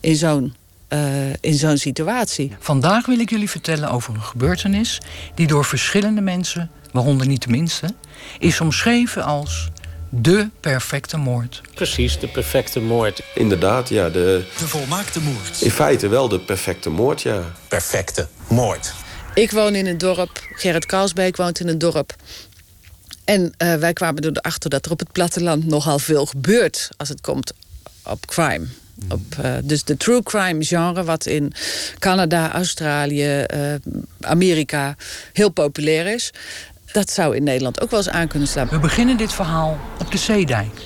[0.00, 0.54] in zo'n
[0.88, 2.56] eh, in zo'n situatie?
[2.58, 5.00] Vandaag wil ik jullie vertellen over een gebeurtenis
[5.34, 7.94] die door verschillende mensen, waaronder niet de minste,
[8.38, 9.68] is omschreven als
[10.08, 11.60] de perfecte moord.
[11.74, 13.22] Precies, de perfecte moord.
[13.34, 14.08] Inderdaad, ja.
[14.08, 15.60] De, De volmaakte moord.
[15.60, 17.42] in feite wel de perfecte moord, ja.
[17.68, 18.92] Perfecte moord.
[19.34, 22.14] Ik woon in een dorp, Gerrit Kalsbeek woont in een dorp.
[23.24, 27.20] En eh, wij kwamen erachter dat er op het platteland nogal veel gebeurt als het
[27.20, 27.52] komt
[28.04, 28.66] op crime.
[29.08, 31.52] Op, eh, dus de true crime genre, wat in
[31.98, 33.74] Canada, Australië, eh,
[34.20, 34.94] Amerika
[35.32, 36.32] heel populair is.
[36.92, 38.68] Dat zou in Nederland ook wel eens aan kunnen slaan.
[38.68, 40.80] We beginnen dit verhaal op de Zeedijk.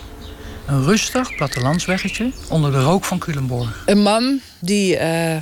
[0.66, 3.82] Een rustig plattelandsweggetje onder de rook van Culemborg.
[3.86, 5.36] Een man die eh,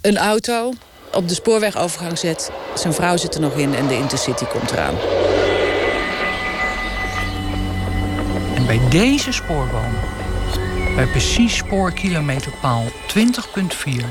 [0.00, 0.72] een auto
[1.12, 2.50] op de spoorwegovergang zet.
[2.74, 4.94] Zijn vrouw zit er nog in en de Intercity komt eraan.
[8.54, 9.94] En bij deze spoorboom,
[10.94, 14.04] bij precies spoorkilometerpaal 20.4,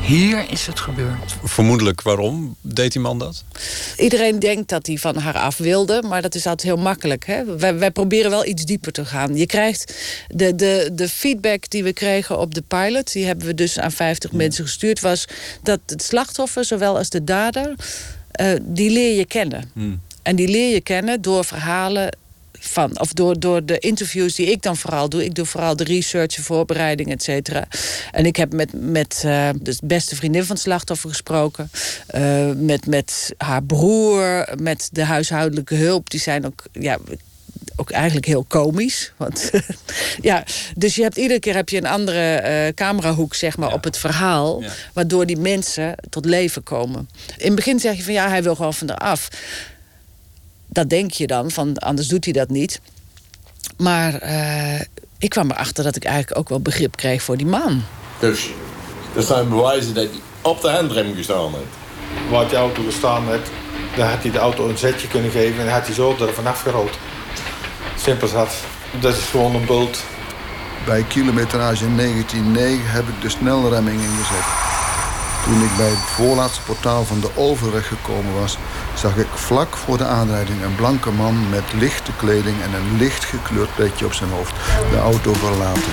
[0.00, 1.36] hier is het gebeurd.
[1.42, 3.44] Vermoedelijk waarom deed die man dat?
[3.96, 7.26] Iedereen denkt dat hij van haar af wilde, maar dat is altijd heel makkelijk.
[7.26, 7.56] Hè?
[7.56, 9.36] Wij, wij proberen wel iets dieper te gaan.
[9.36, 9.94] Je krijgt
[10.28, 13.92] de, de, de feedback die we kregen op de pilot, die hebben we dus aan
[13.92, 15.24] 50 mensen gestuurd, was
[15.62, 17.74] dat het slachtoffer, zowel als de dader,
[18.30, 19.70] eh, die leer je kennen.
[20.22, 22.16] En die leer je kennen door verhalen
[22.66, 23.00] van.
[23.00, 25.24] Of door, door de interviews die ik dan vooral doe.
[25.24, 27.66] Ik doe vooral de research, de voorbereiding, et cetera.
[28.12, 31.70] En ik heb met, met uh, de beste vriendin van het slachtoffer gesproken.
[32.14, 36.10] Uh, met, met haar broer, met de huishoudelijke hulp.
[36.10, 36.62] Die zijn ook.
[36.72, 36.98] Ja,
[37.76, 39.12] ook eigenlijk heel komisch.
[39.16, 39.50] Want,
[40.20, 40.44] ja,
[40.76, 43.74] dus je hebt iedere keer heb je een andere uh, camerahoek zeg maar, ja.
[43.74, 44.62] op het verhaal.
[44.62, 44.68] Ja.
[44.92, 47.08] Waardoor die mensen tot leven komen.
[47.36, 49.28] In het begin zeg je van ja, hij wil gewoon van eraf.
[50.74, 52.80] Dat denk je dan, van anders doet hij dat niet.
[53.76, 54.80] Maar uh,
[55.18, 57.82] ik kwam erachter dat ik eigenlijk ook wel begrip kreeg voor die man.
[58.18, 58.50] Dus
[59.16, 62.30] er zijn bewijzen dat hij op de handrem gestaan heeft.
[62.30, 63.50] Waar die auto gestaan heeft,
[63.96, 66.60] dan had hij de auto een zetje kunnen geven en had hij zo er vanaf
[66.60, 66.98] gerold.
[67.98, 68.54] Simpel zat.
[69.00, 70.04] Dat is gewoon een bult.
[70.86, 74.46] Bij kilometrage 1909 heb ik de snelremming ingezet.
[75.44, 78.58] Toen ik bij het voorlaatste portaal van de overweg gekomen was...
[78.94, 82.62] zag ik vlak voor de aanrijding een blanke man met lichte kleding...
[82.62, 84.54] en een licht gekleurd petje op zijn hoofd
[84.90, 85.92] de auto verlaten.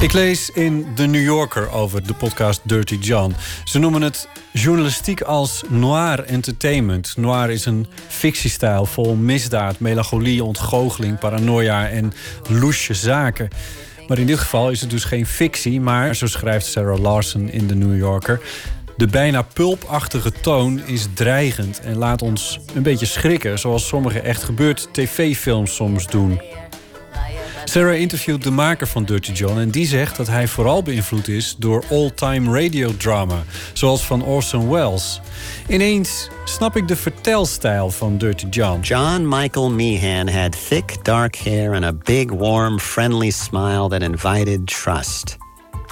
[0.00, 3.34] Ik lees in The New Yorker over de podcast Dirty John.
[3.64, 7.16] Ze noemen het journalistiek als noir entertainment.
[7.16, 12.12] Noir is een fictiestijl vol misdaad, melancholie, ontgoocheling, paranoia en
[12.48, 13.48] loesje zaken.
[14.08, 17.66] Maar in dit geval is het dus geen fictie, maar zo schrijft Sarah Larson in
[17.66, 18.40] The New Yorker.
[18.96, 24.42] De bijna pulpachtige toon is dreigend en laat ons een beetje schrikken, zoals sommige echt
[24.42, 26.40] gebeurd tv-films soms doen.
[27.68, 31.56] Sarah interviewt de maker van Dirty John en die zegt dat hij vooral beïnvloed is
[31.58, 35.20] door all-time radiodrama, zoals van Orson Welles.
[35.68, 38.80] Ineens snap ik de vertelstijl van Dirty John.
[38.80, 44.66] John Michael Meehan had thick dark hair and a big warm friendly smile that invited
[44.66, 45.36] trust.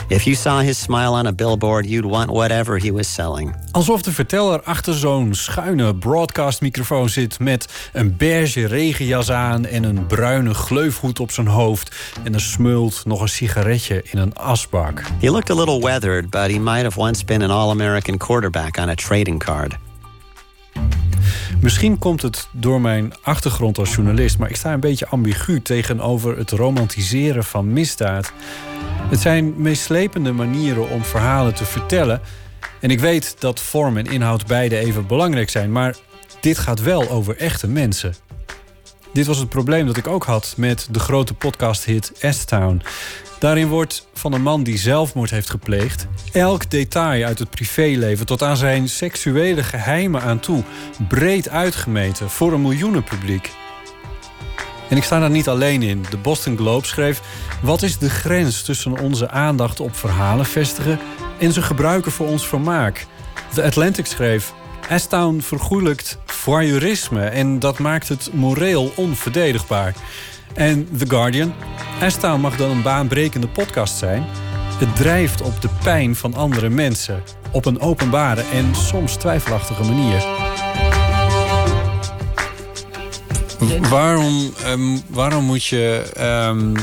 [0.09, 3.55] If you saw his smile on a billboard, you'd want whatever he was selling.
[3.71, 10.07] Alsof de verteller achter zo'n schuine broadcastmicrofoon zit met een beige regenjas aan en een
[10.07, 11.95] bruine gleufhoed op zijn hoofd
[12.25, 15.03] en er smult nog een sigaretje in een asbak.
[15.21, 18.89] He looked a little weathered, but he might have once been an All-American quarterback on
[18.89, 19.77] a trading card.
[21.61, 26.39] Misschien komt het door mijn achtergrond als journalist, maar ik sta een beetje ambigu tegenover
[26.39, 28.33] het romantiseren van misdaad.
[29.11, 32.21] Het zijn meeslepende manieren om verhalen te vertellen.
[32.81, 35.97] En ik weet dat vorm en inhoud beide even belangrijk zijn, maar
[36.41, 38.15] dit gaat wel over echte mensen.
[39.13, 42.83] Dit was het probleem dat ik ook had met de grote podcasthit S-Town.
[43.39, 46.07] Daarin wordt van een man die zelfmoord heeft gepleegd...
[46.33, 50.63] elk detail uit het privéleven tot aan zijn seksuele geheimen aan toe...
[51.09, 53.51] breed uitgemeten voor een miljoenenpubliek.
[54.89, 56.05] En ik sta daar niet alleen in.
[56.11, 57.21] De Boston Globe schreef...
[57.63, 60.99] wat is de grens tussen onze aandacht op verhalen vestigen...
[61.39, 63.07] en ze gebruiken voor ons vermaak?
[63.55, 64.53] The Atlantic schreef...
[64.95, 69.95] S-Town vergoelijkt voyeurisme en dat maakt het moreel onverdedigbaar.
[70.55, 71.55] En The Guardian.
[72.07, 74.25] S-Town mag dan een baanbrekende podcast zijn.
[74.79, 77.23] Het drijft op de pijn van andere mensen.
[77.51, 80.25] Op een openbare en soms twijfelachtige manier.
[83.89, 86.05] Waarom, um, waarom moet je
[86.49, 86.75] um,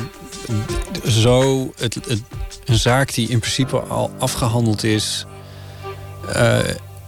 [1.08, 2.22] zo het, het,
[2.66, 5.26] een zaak die in principe al afgehandeld is...
[6.36, 6.60] Uh,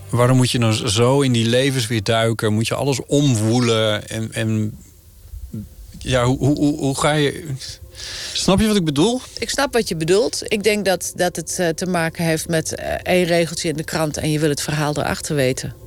[0.09, 2.53] waarom moet je nou zo in die levens weer duiken?
[2.53, 4.33] Moet je alles omwoelen en...
[4.33, 4.77] en
[5.99, 7.45] ja, hoe, hoe, hoe ga je...
[8.33, 9.21] Snap je wat ik bedoel?
[9.37, 10.41] Ik snap wat je bedoelt.
[10.43, 13.83] Ik denk dat, dat het uh, te maken heeft met uh, één regeltje in de
[13.83, 14.17] krant...
[14.17, 15.82] en je wil het verhaal erachter weten.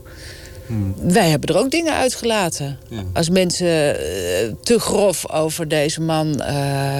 [0.66, 0.94] Hmm.
[1.02, 2.78] Wij hebben er ook dingen uitgelaten.
[2.88, 3.02] Ja.
[3.12, 6.42] Als mensen uh, te grof over deze man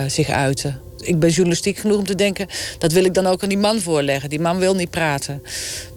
[0.07, 0.81] zich uiten.
[1.01, 2.47] Ik ben journalistiek genoeg om te denken...
[2.79, 4.31] dat wil ik dan ook aan die man voorleggen.
[4.31, 5.43] Die man wil niet praten.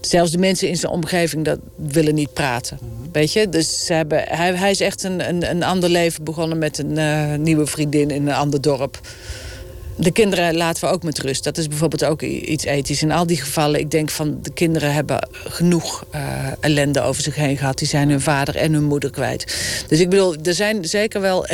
[0.02, 2.80] Zelfs de mensen in zijn omgeving dat willen niet praten.
[3.12, 3.50] Weet je?
[3.50, 6.58] Dus ze hebben, hij, hij is echt een, een, een ander leven begonnen...
[6.58, 9.00] met een uh, nieuwe vriendin in een ander dorp.
[10.00, 11.44] De kinderen laten we ook met rust.
[11.44, 13.02] Dat is bijvoorbeeld ook iets ethisch.
[13.02, 16.22] In al die gevallen, ik denk van de kinderen hebben genoeg uh,
[16.60, 17.78] ellende over zich heen gehad.
[17.78, 19.58] Die zijn hun vader en hun moeder kwijt.
[19.88, 21.46] Dus ik bedoel, er zijn zeker wel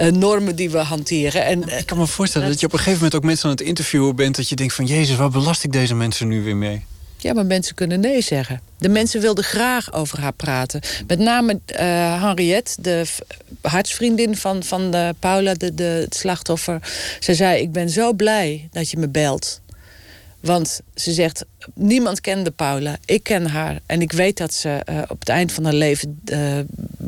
[0.00, 1.44] uh, normen die we hanteren.
[1.44, 3.66] En, ik kan me voorstellen dat je op een gegeven moment ook mensen aan het
[3.66, 4.36] interviewen bent.
[4.36, 6.84] Dat je denkt van, jezus, waar belast ik deze mensen nu weer mee?
[7.24, 8.60] Ja, maar mensen kunnen nee zeggen.
[8.78, 10.80] De mensen wilden graag over haar praten.
[11.06, 13.04] Met name uh, Henriette, de
[13.60, 16.92] hartsvriendin van, van de Paula, de, de, het slachtoffer.
[17.20, 19.60] Ze zei, ik ben zo blij dat je me belt.
[20.44, 21.44] Want ze zegt,
[21.74, 22.96] niemand kende Paula.
[23.04, 23.80] Ik ken haar.
[23.86, 26.58] En ik weet dat ze uh, op het eind van haar leven uh,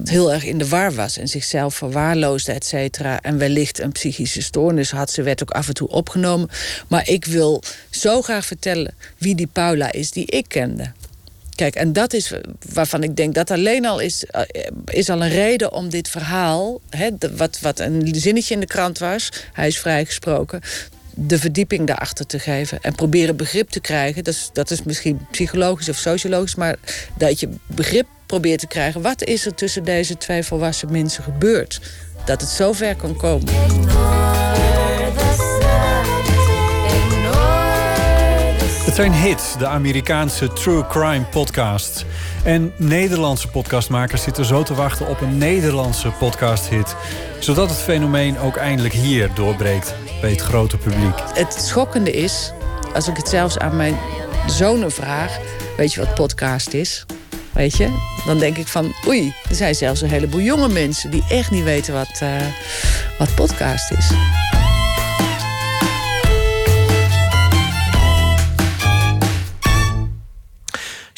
[0.04, 1.18] heel erg in de war was.
[1.18, 3.20] En zichzelf verwaarloosde, et cetera.
[3.20, 5.10] En wellicht een psychische stoornis had.
[5.10, 6.48] Ze werd ook af en toe opgenomen.
[6.88, 10.92] Maar ik wil zo graag vertellen wie die Paula is die ik kende.
[11.54, 12.32] Kijk, en dat is
[12.72, 14.42] waarvan ik denk dat alleen al is, eh,
[14.84, 18.98] is al een reden om dit verhaal, hè, wat, wat een zinnetje in de krant
[18.98, 20.60] was, hij is vrijgesproken,
[21.18, 24.24] de verdieping daarachter te geven en proberen begrip te krijgen.
[24.24, 26.76] Dat is, dat is misschien psychologisch of sociologisch, maar
[27.18, 29.02] dat je begrip probeert te krijgen.
[29.02, 31.80] Wat is er tussen deze twee volwassen mensen gebeurd?
[32.24, 33.52] Dat het zo ver kan komen.
[38.96, 42.04] Zijn hits, de Amerikaanse true crime podcasts.
[42.44, 46.96] En Nederlandse podcastmakers zitten zo te wachten op een Nederlandse podcasthit.
[47.38, 51.14] Zodat het fenomeen ook eindelijk hier doorbreekt bij het grote publiek.
[51.34, 52.52] Het schokkende is,
[52.94, 53.96] als ik het zelfs aan mijn
[54.46, 55.38] zonen vraag...
[55.76, 57.06] weet je wat podcast is?
[57.52, 57.88] Weet je?
[58.26, 61.10] Dan denk ik van, oei, er zijn zelfs een heleboel jonge mensen...
[61.10, 62.46] die echt niet weten wat, eh,
[63.18, 64.10] wat podcast is.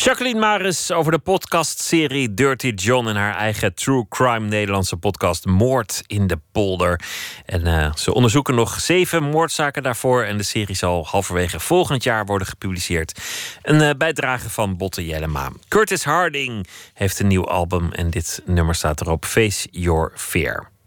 [0.00, 6.02] Jacqueline Maris over de podcastserie Dirty John en haar eigen true crime Nederlandse podcast Moord
[6.06, 7.00] in de Polder.
[7.46, 12.24] En eh, ze onderzoeken nog zeven moordzaken daarvoor en de serie zal halverwege volgend jaar
[12.26, 13.20] worden gepubliceerd.
[13.62, 15.50] Een eh, bijdrage van Botte Jellema.
[15.68, 20.77] Curtis Harding heeft een nieuw album en dit nummer staat erop Face Your Fear.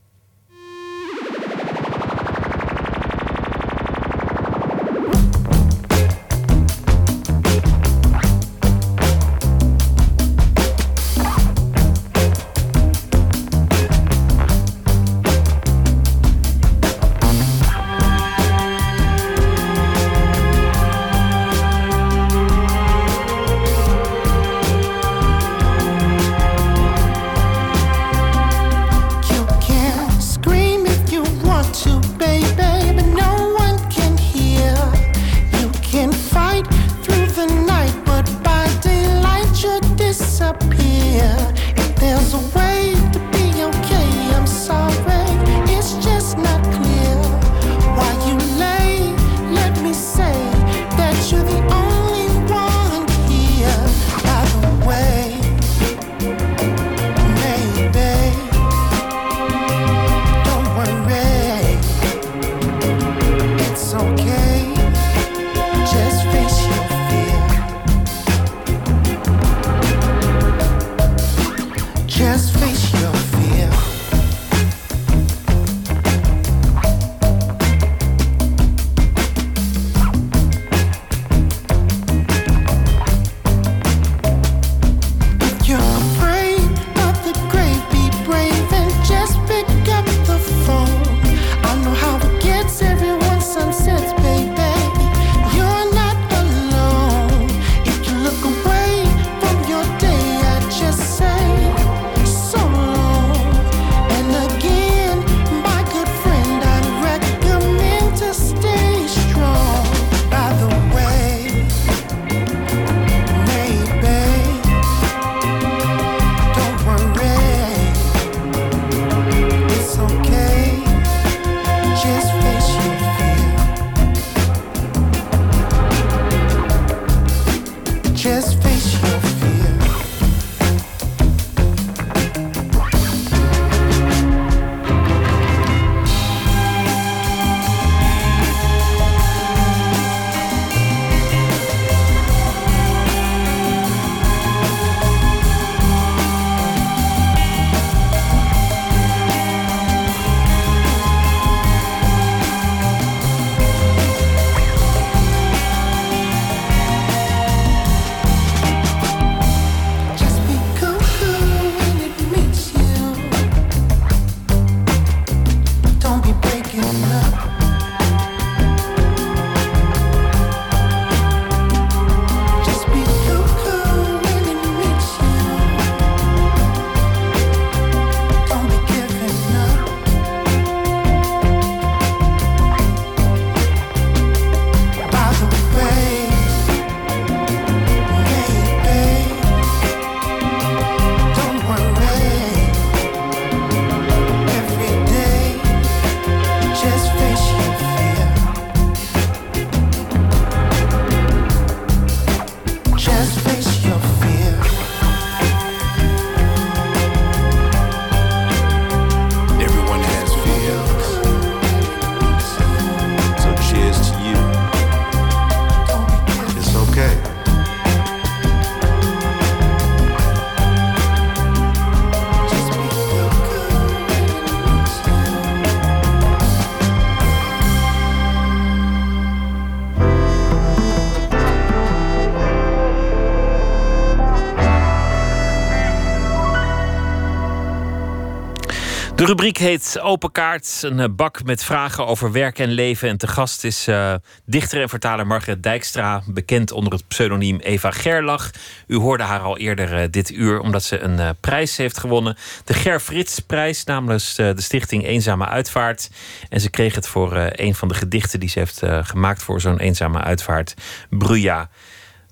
[239.21, 240.79] De rubriek heet Open Kaart.
[240.81, 243.09] Een eh, bak met vragen over werk en leven.
[243.09, 244.13] En te gast is eh,
[244.45, 246.23] dichter en vertaler Margret Dijkstra.
[246.25, 248.51] Bekend onder het pseudoniem Eva Gerlach.
[248.87, 252.37] U hoorde haar al eerder eh, dit uur omdat ze een prijs heeft gewonnen.
[252.65, 256.09] De Ger Frits prijs namens de stichting Eenzame Uitvaart.
[256.49, 259.79] En ze kreeg het voor een van de gedichten die ze heeft gemaakt voor zo'n
[259.79, 260.73] eenzame uitvaart.
[261.09, 261.69] Bruja.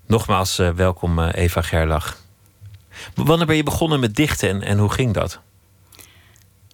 [0.08, 2.18] Nogmaals welkom Eva Gerlach.
[3.16, 5.42] Wanneer ben je begonnen met dichten en, en hoe ging dat?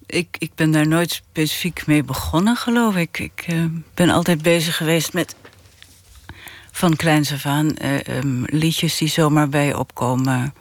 [0.08, 3.20] Ik, ik ben daar nooit specifiek mee begonnen, geloof ik.
[3.20, 5.36] Ik eh, ben altijd bezig geweest met
[6.72, 10.54] van kleins af aan eh, ehm, liedjes die zomaar bij je opkomen.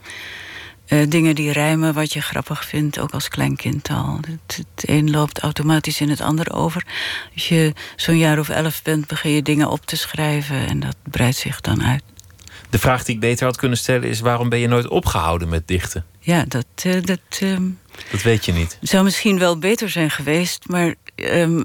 [0.87, 4.19] Eh, dingen die rijmen, wat je grappig vindt, ook als kleinkind al.
[4.21, 6.85] Het, het een loopt automatisch in het ander over.
[7.35, 10.97] Als je zo'n jaar of elf bent, begin je dingen op te schrijven en dat
[11.03, 12.03] breidt zich dan uit.
[12.71, 15.69] De vraag die ik beter had kunnen stellen is: waarom ben je nooit opgehouden met
[15.69, 16.05] dichten?
[16.21, 16.67] Ja, dat,
[17.03, 17.71] dat ehm,
[18.11, 18.79] Dat weet je niet.
[18.81, 21.59] zou misschien wel beter zijn geweest, maar ehm,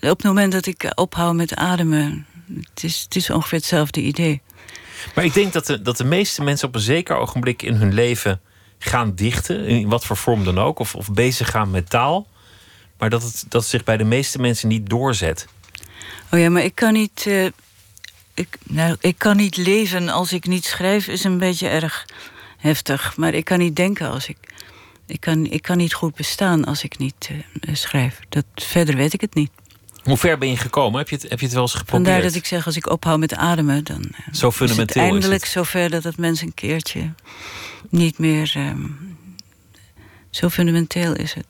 [0.00, 2.26] op het moment dat ik ophoud met ademen,
[2.70, 4.40] het is, het is ongeveer hetzelfde idee.
[5.14, 7.94] Maar ik denk dat de, dat de meeste mensen op een zeker ogenblik in hun
[7.94, 8.40] leven
[8.78, 12.26] gaan dichten, in wat voor vorm dan ook, of, of bezig gaan met taal.
[12.98, 15.46] Maar dat het, dat het zich bij de meeste mensen niet doorzet.
[16.32, 17.24] Oh ja, maar ik kan niet.
[17.26, 17.46] eh,
[18.34, 22.06] ik, nou, ik kan niet leven als ik niet schrijf, is een beetje erg
[22.56, 23.16] heftig.
[23.16, 24.36] Maar ik kan niet denken als ik.
[25.08, 27.30] Ik kan, ik kan niet goed bestaan als ik niet
[27.60, 28.18] eh, schrijf.
[28.28, 29.50] Dat, verder weet ik het niet.
[30.02, 30.98] Hoe ver ben je gekomen?
[30.98, 32.06] Heb je het, heb je het wel eens geprobeerd?
[32.08, 35.02] Vandaar dat ik zeg, als ik ophoud met ademen, dan eh, Zo is het fundamenteel
[35.02, 35.50] is eindelijk het.
[35.50, 37.12] zover dat het mens een keertje
[37.88, 38.52] niet meer.
[38.54, 38.82] ehm,
[40.30, 41.46] zo fundamenteel is het.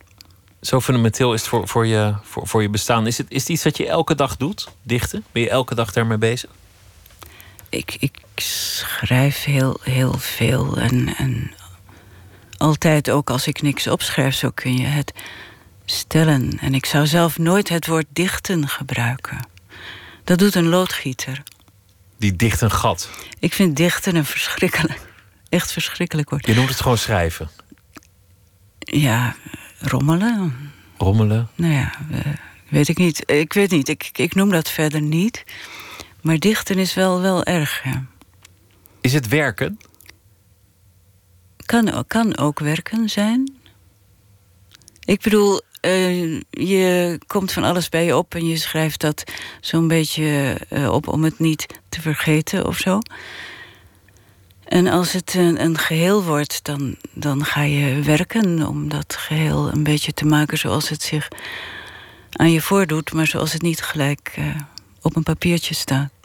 [0.60, 3.06] Zo fundamenteel is het voor, voor, je, voor, voor je bestaan.
[3.06, 5.24] Is het, is het iets dat je elke dag doet, dichten?
[5.32, 6.50] Ben je elke dag daarmee bezig?
[7.68, 10.76] Ik, ik schrijf heel, heel veel.
[10.78, 11.50] En, en
[12.58, 15.12] altijd ook als ik niks opschrijf, zo kun je het
[15.84, 16.58] stellen.
[16.60, 19.46] En ik zou zelf nooit het woord dichten gebruiken.
[20.24, 21.42] Dat doet een loodgieter.
[22.18, 23.10] Die dicht een gat.
[23.38, 25.00] Ik vind dichten een verschrikkelijk,
[25.48, 26.46] echt verschrikkelijk woord.
[26.46, 27.50] Je noemt het gewoon schrijven.
[28.78, 29.36] Ja,
[29.78, 30.72] rommelen.
[30.96, 31.48] Rommelen.
[31.54, 32.20] Nou ja, eh,
[32.68, 33.30] weet ik niet.
[33.30, 35.44] Ik weet niet, ik, ik noem dat verder niet.
[36.20, 38.04] Maar dichten is wel, wel erg, ja.
[39.00, 39.78] Is het werken?
[41.68, 43.54] Kan, kan ook werken zijn.
[45.04, 49.24] Ik bedoel, eh, je komt van alles bij je op en je schrijft dat
[49.60, 52.98] zo'n beetje eh, op om het niet te vergeten of zo.
[54.64, 59.72] En als het een, een geheel wordt, dan, dan ga je werken om dat geheel
[59.72, 61.28] een beetje te maken zoals het zich
[62.30, 64.44] aan je voordoet, maar zoals het niet gelijk eh,
[65.02, 66.17] op een papiertje staat.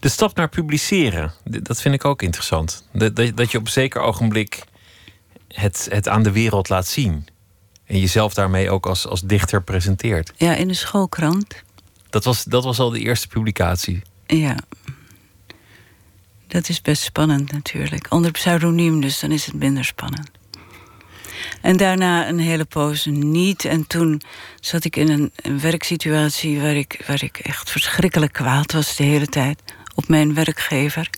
[0.00, 2.84] De stap naar publiceren, dat vind ik ook interessant.
[2.92, 4.64] Dat, dat, dat je op een zeker ogenblik
[5.48, 7.26] het, het aan de wereld laat zien.
[7.84, 10.32] En jezelf daarmee ook als, als dichter presenteert.
[10.36, 11.62] Ja, in de schoolkrant.
[12.10, 14.02] Dat was, dat was al de eerste publicatie.
[14.26, 14.56] Ja.
[16.48, 18.06] Dat is best spannend natuurlijk.
[18.10, 20.30] Onder pseudoniem, dus dan is het minder spannend.
[21.60, 23.64] En daarna een hele poos niet.
[23.64, 24.22] En toen
[24.60, 29.04] zat ik in een, een werksituatie waar ik, waar ik echt verschrikkelijk kwaad was de
[29.04, 29.62] hele tijd
[29.94, 31.10] op mijn werkgever.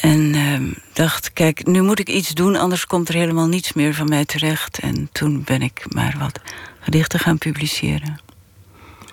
[0.00, 3.94] En ehm, dacht, kijk, nu moet ik iets doen, anders komt er helemaal niets meer
[3.94, 4.78] van mij terecht.
[4.78, 6.40] En toen ben ik maar wat
[6.80, 8.20] gedichten gaan publiceren.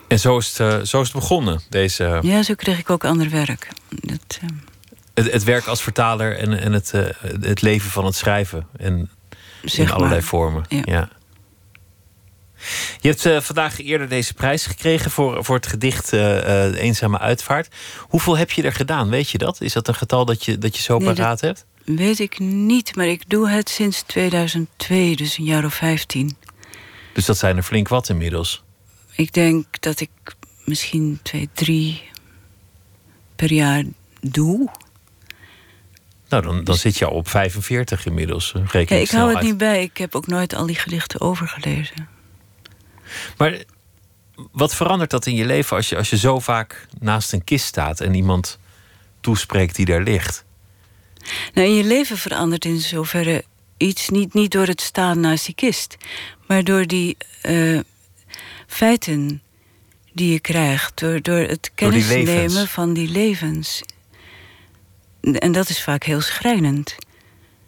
[0.08, 3.04] En zo is het, eh, zo is het begonnen, deze, Ja, zo kreeg ik ook
[3.04, 3.68] ander werk.
[3.88, 4.52] Dat, ehm,
[5.14, 7.02] het, het werk als vertaler en, en het, eh,
[7.40, 8.66] het leven van het schrijven.
[8.76, 9.10] En
[9.70, 10.28] Zeg in allerlei maar.
[10.28, 10.64] vormen.
[10.68, 11.08] Ja.
[13.00, 17.18] Je hebt eh, vandaag eerder deze prijs gekregen voor, voor het gedicht eh, eh, Eenzame
[17.18, 17.74] Uitvaart.
[18.00, 19.08] Hoeveel heb je er gedaan?
[19.08, 19.60] Weet je dat?
[19.60, 21.66] Is dat een getal dat je, dat je zo Nee, paraat hebt?
[21.84, 26.36] Weet ik niet, maar ik doe het sinds 2002, dus een jaar of 15.
[27.12, 28.62] Dus dat zijn er flink wat inmiddels.
[29.14, 30.10] Ik denk dat ik
[30.64, 32.02] misschien twee, drie
[33.36, 33.84] per jaar
[34.20, 34.70] doe.
[36.28, 38.52] Nou, dan, dan zit je al op 45 inmiddels.
[38.54, 39.44] eh, Reken Ja, ik hou het uit.
[39.44, 39.82] niet bij.
[39.82, 42.08] Ik heb ook nooit al die gedichten overgelezen.
[43.36, 43.62] Maar
[44.52, 47.64] wat verandert dat in je leven als je, als je zo vaak naast een kist
[47.66, 48.58] staat en iemand
[49.20, 50.44] toespreekt die daar ligt?
[51.54, 53.44] Nou, in je leven verandert in zoverre
[53.76, 55.96] iets niet, niet door het staan naast die kist,
[56.46, 57.80] maar door die eh,
[58.66, 59.42] feiten
[60.12, 62.52] die je krijgt, door, door het Door die kennis levens.
[62.54, 63.82] nemen van die levens.
[65.32, 66.96] En dat is vaak heel schrijnend.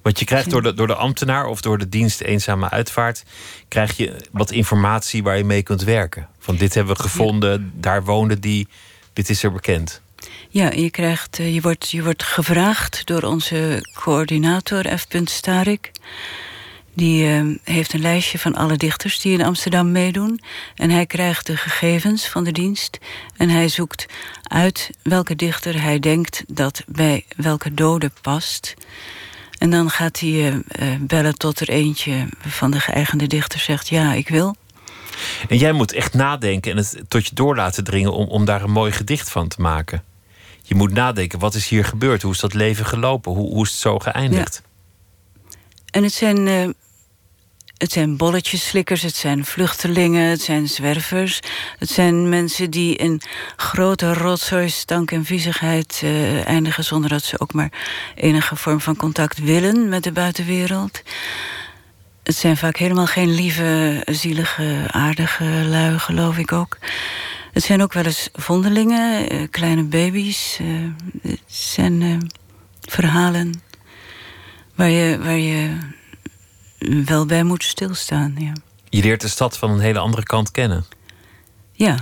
[0.03, 3.25] Want je krijgt door de, door de ambtenaar of door de dienst Eenzame Uitvaart...
[3.69, 6.29] krijg je wat informatie waar je mee kunt werken.
[6.39, 8.69] Van dit hebben we gevonden, daar woonde die,
[9.13, 10.01] dit is er bekend.
[10.49, 15.07] Ja, je, krijgt, eh, je, wordt, je wordt gevraagd door onze coördinator F.
[15.25, 15.91] Starik.
[16.99, 20.41] Die eh, heeft een lijstje van alle dichters die in Amsterdam meedoen.
[20.75, 22.99] En hij krijgt de gegevens van de dienst.
[23.37, 24.07] En hij zoekt
[24.43, 28.75] uit welke dichter hij denkt dat bij welke dode past.
[29.59, 33.89] En dan gaat hij eh, eh, bellen tot er eentje van de geëigende dichter zegt:
[33.89, 34.57] Ja, ik wil.
[35.49, 38.63] En jij moet echt nadenken en het tot je door laten dringen om, om daar
[38.63, 40.05] een mooi gedicht van te maken.
[40.63, 42.23] Je moet nadenken, wat is hier gebeurd?
[42.23, 43.33] Hoe is dat leven gelopen?
[43.33, 44.63] Hoe, hoe is het zo geëindigd?
[45.91, 46.69] En het zijn, eh,
[47.79, 51.41] het zijn bolletjesslikkers, het zijn vluchtelingen, het zijn zwervers.
[51.79, 53.21] Het zijn mensen die in
[53.57, 56.85] grote rotzooi, stank en viezigheid eh, eindigen...
[56.85, 57.73] zonder dat ze ook maar
[58.15, 61.03] enige vorm van contact willen met de buitenwereld.
[62.23, 66.79] Het zijn vaak helemaal geen lieve, zielige, aardige lui, geloof ik ook.
[67.53, 70.59] Het zijn ook wel eens vondelingen, eh, kleine baby's.
[70.61, 70.67] eh,
[71.23, 72.31] het zijn
[72.81, 73.63] verhalen
[74.75, 75.77] waar je, waar je
[77.05, 78.35] wel bij moet stilstaan.
[78.39, 78.53] Ja.
[78.89, 80.85] Je leert de stad van een hele andere kant kennen.
[81.73, 81.97] ja.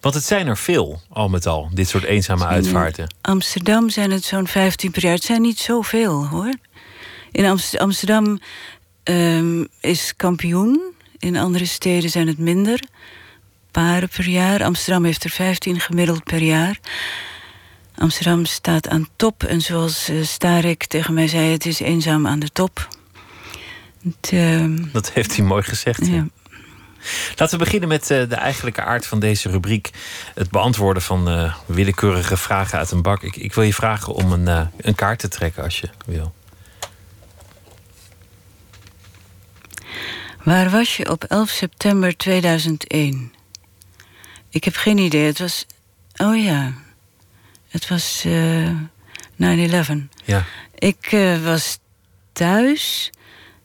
[0.00, 3.14] Want het zijn er veel, al met al, dit soort eenzame uitvaarten.
[3.20, 5.14] Amsterdam zijn het zo'n 15 per jaar.
[5.14, 6.52] Het zijn niet zoveel hoor.
[7.32, 8.38] In Amst- Amsterdam
[9.02, 10.80] ehm, is kampioen.
[11.18, 12.80] In andere steden zijn het minder.
[13.70, 14.62] Paren per jaar.
[14.64, 16.78] Amsterdam heeft er 15 gemiddeld per jaar.
[17.98, 19.42] Amsterdam staat aan top.
[19.42, 22.88] En zoals eh, Starik tegen mij zei, het is eenzaam aan de top.
[24.06, 26.06] Het, ehm, Dat heeft hij mooi gezegd.
[26.06, 26.12] ja.
[26.14, 26.26] ja.
[27.36, 29.90] Laten we beginnen met eh, de eigenlijke aard van deze rubriek.
[30.34, 33.22] Het beantwoorden van eh, willekeurige vragen uit een bak.
[33.22, 36.34] Ik, ik wil je vragen om een, eh, een kaart te trekken als je wil.
[40.42, 43.32] Waar was je op 11 september 2001?
[44.50, 45.26] Ik heb geen idee.
[45.26, 45.66] Het was.
[46.16, 46.72] Oh ja.
[47.68, 48.70] Het was eh
[49.36, 50.08] 9-11.
[50.24, 50.44] Ja.
[50.74, 51.78] Ik was
[52.32, 53.10] thuis.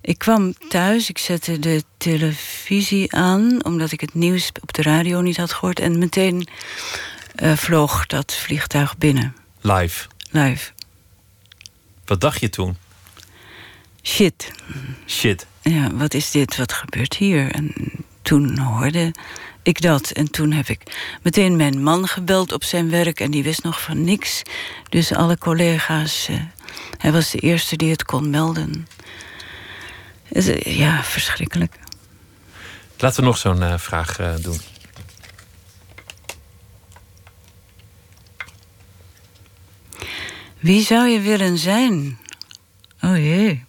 [0.01, 1.09] Ik kwam thuis.
[1.09, 3.65] Ik zette de televisie aan.
[3.65, 5.79] omdat ik het nieuws op de radio niet had gehoord.
[5.79, 6.47] En meteen
[7.35, 9.35] eh, vloog dat vliegtuig binnen.
[9.61, 10.07] Live.
[10.29, 10.71] Live.
[12.05, 12.77] Wat dacht je toen?
[14.03, 14.51] Shit.
[15.07, 15.45] Shit.
[15.61, 16.57] ja, wat is dit?
[16.57, 17.51] Wat gebeurt hier?
[17.51, 17.73] En
[18.21, 19.11] toen hoorde
[19.63, 20.09] ik dat.
[20.11, 20.81] En toen heb ik
[21.21, 23.19] meteen mijn man gebeld op zijn werk.
[23.19, 24.41] En die wist nog van niks.
[24.89, 26.27] Dus alle collega's.
[26.29, 26.35] eh,
[26.97, 28.87] hij was de eerste die het kon melden.
[30.63, 31.75] Ja, verschrikkelijk.
[32.97, 34.59] Laten we nog zo'n eh, vraag eh, doen.
[40.59, 42.19] Wie zou je willen zijn?
[43.01, 43.65] Oh jee.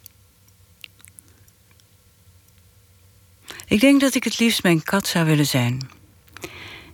[3.67, 5.89] Ik denk dat ik het liefst mijn kat zou willen zijn.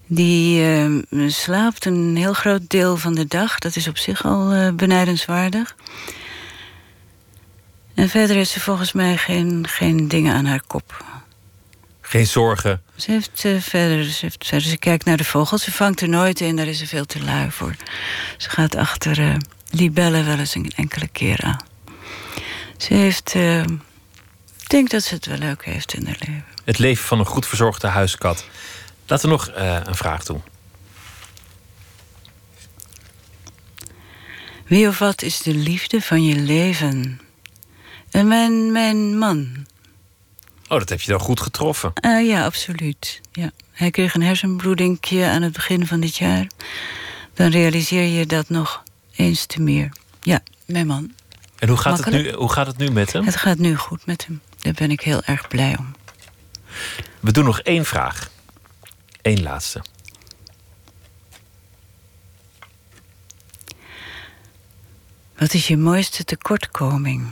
[0.07, 3.59] Die eh, slaapt een heel groot deel van de dag.
[3.59, 5.77] Dat is op zich al eh, benijdenswaardig.
[7.99, 11.05] En verder heeft ze volgens mij geen, geen dingen aan haar kop.
[12.01, 12.83] Geen zorgen.
[12.97, 15.63] Ze, heeft, eh, verder, ze, heeft verder, ze kijkt naar de vogels.
[15.63, 17.75] Ze vangt er nooit in, daar is ze veel te lui voor.
[18.37, 19.35] Ze gaat achter eh,
[19.71, 21.61] libellen wel eens een enkele keer aan.
[22.77, 23.35] Ze heeft...
[23.35, 26.45] eh, ik denk dat ze het wel leuk heeft in haar leven.
[26.65, 28.45] Het leven van een goed verzorgde huiskat.
[29.07, 29.51] Laten we nog
[29.87, 30.43] een vraag doen.
[34.67, 37.21] Wie of wat is de liefde van je leven?
[38.11, 39.67] En mijn, mijn man.
[40.69, 41.93] Oh, dat heb je dan goed getroffen.
[41.95, 43.21] Ah, ja, absoluut.
[43.33, 43.51] Ja.
[43.73, 46.47] Hij kreeg een hersenbloedingje aan het begin van dit jaar.
[47.35, 48.83] Dan realiseer je dat nog
[49.17, 49.93] eens te meer.
[50.23, 51.13] Ja, mijn man.
[51.59, 53.25] En hoe gaat, het nu, hoe gaat het nu met hem?
[53.25, 54.41] Het gaat nu goed met hem.
[54.59, 55.95] Daar ben ik heel erg blij om.
[57.21, 58.31] We doen nog één vraag.
[59.23, 59.83] Eén laatste.
[65.37, 67.27] Wat is je mooiste tekortkoming?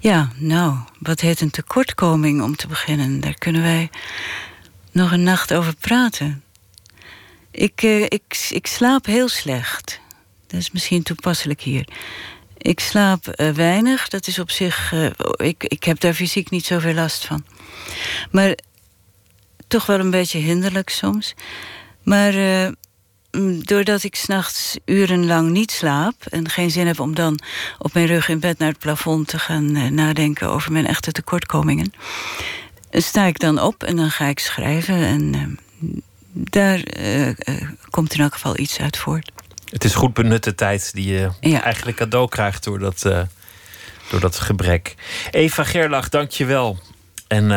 [0.00, 3.20] Ja, nou, wat heet een tekortkoming om te beginnen?
[3.20, 3.90] Daar kunnen wij
[4.92, 6.42] nog een nacht over praten.
[7.50, 10.00] Ik, eh, ik, ik slaap heel slecht.
[10.46, 11.88] Dat is misschien toepasselijk hier.
[12.58, 14.08] Ik slaap eh, weinig.
[14.08, 14.92] Dat is op zich.
[14.92, 15.06] eh,
[15.36, 17.44] ik, ik heb daar fysiek niet zoveel last van.
[18.30, 18.58] Maar
[19.68, 21.34] toch wel een beetje hinderlijk soms.
[22.02, 22.32] Maar
[23.62, 27.38] doordat ik s'nachts urenlang niet slaap en geen zin heb om dan
[27.78, 31.12] op mijn rug in bed naar het plafond te gaan eh, nadenken over mijn echte
[31.12, 31.92] tekortkomingen,
[32.90, 35.42] sta ik dan op en dan ga ik schrijven en eh,
[36.32, 37.28] daar eh,
[37.90, 39.30] komt in elk geval iets uit voort.
[39.70, 41.62] Het is goed benutte tijd die je Ja.
[41.62, 43.02] eigenlijk cadeau krijgt door dat,
[44.10, 44.94] door dat gebrek.
[45.30, 46.78] Eva Gerlach, dank je wel.
[47.26, 47.50] En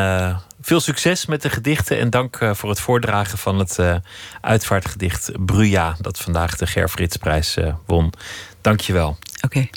[0.66, 3.96] veel succes met de gedichten en dank eh, voor het voordragen van het eh,
[4.42, 8.14] uitvaartgedicht Bruja, dat vandaag de Ger Fritsprijs eh, won.
[8.62, 9.18] Dank je wel.
[9.42, 9.68] Oké.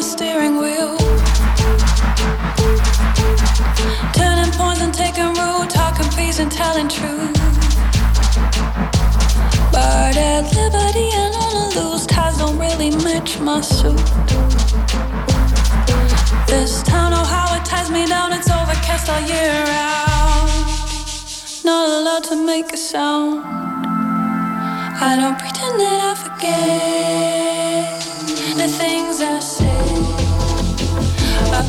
[0.00, 1.01] Steering wheel.
[6.72, 7.32] Telling truth.
[9.72, 13.96] But at liberty and on a loose, ties don't really match my suit.
[16.46, 20.50] This town, oh how it ties me down, it's overcast all year round.
[21.64, 23.42] Not allowed to make a sound.
[25.08, 28.00] I don't pretend that I forget
[28.56, 29.78] the things I say.
[31.58, 31.62] I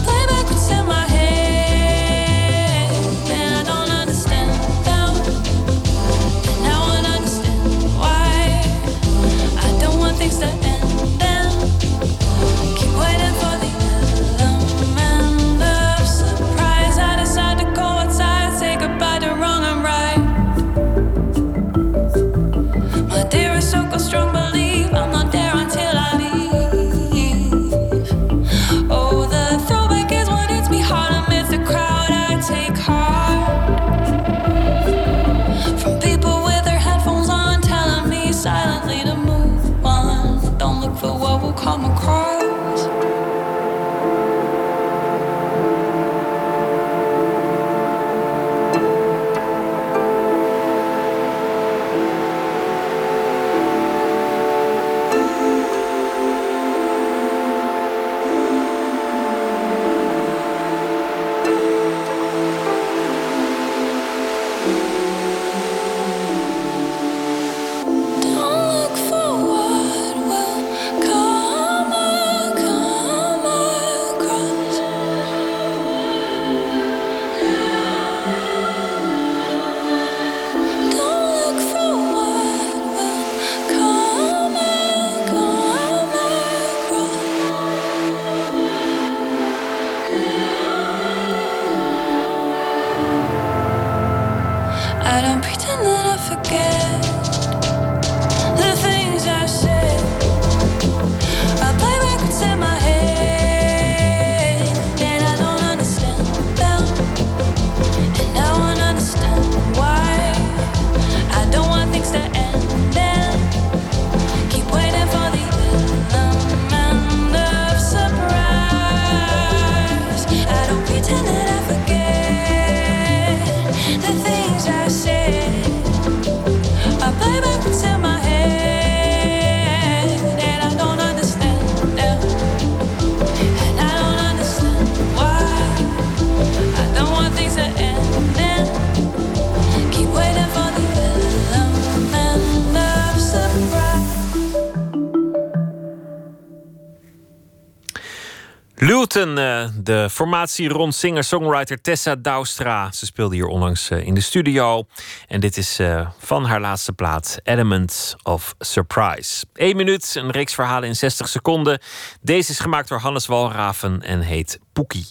[149.15, 152.91] Eh, de formatie rond singer-songwriter Tessa Douwstra.
[152.91, 154.85] Ze speelde hier onlangs eh, in de studio.
[155.27, 159.45] En dit is eh, van haar laatste plaat, Element of Surprise.
[159.53, 161.80] Eén minuut, een reeks verhalen in 60 seconden.
[162.22, 165.07] Deze is gemaakt door Hannes Walraven en heet Poekie.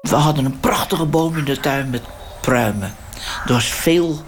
[0.00, 2.02] We hadden een prachtige boom in de tuin met
[2.40, 2.94] pruimen.
[3.46, 4.24] Er was veel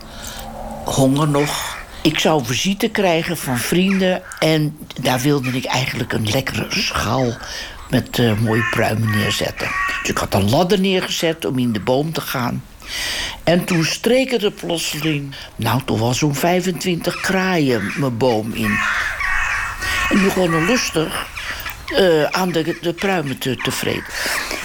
[0.85, 1.70] honger nog.
[2.03, 4.23] Ik zou visite krijgen van vrienden.
[4.39, 7.37] En daar wilde ik eigenlijk een lekkere schaal
[7.91, 9.69] met eh, mooie pruimen neerzetten.
[10.01, 12.65] Dus ik had een ladder neergezet om in de boom te gaan.
[13.45, 18.79] En toen streken er plotseling, nou toch wel zo'n 25 kraaien mijn boom in.
[20.09, 21.27] En die begonnen lustig
[21.97, 24.13] eh, aan de, de pruimen te, te vreten.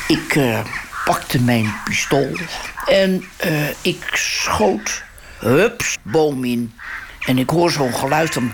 [0.07, 0.59] Ik eh,
[1.05, 2.37] pakte mijn pistool
[2.85, 3.23] en
[3.81, 5.03] ik schoot,
[5.39, 6.73] hups, boom in.
[7.25, 8.51] En ik hoor zo'n geluid van...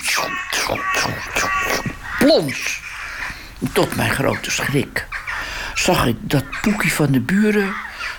[2.19, 2.81] Plons!
[3.73, 5.07] Tot mijn grote schrik
[5.73, 7.73] zag ik dat Poekie van de buren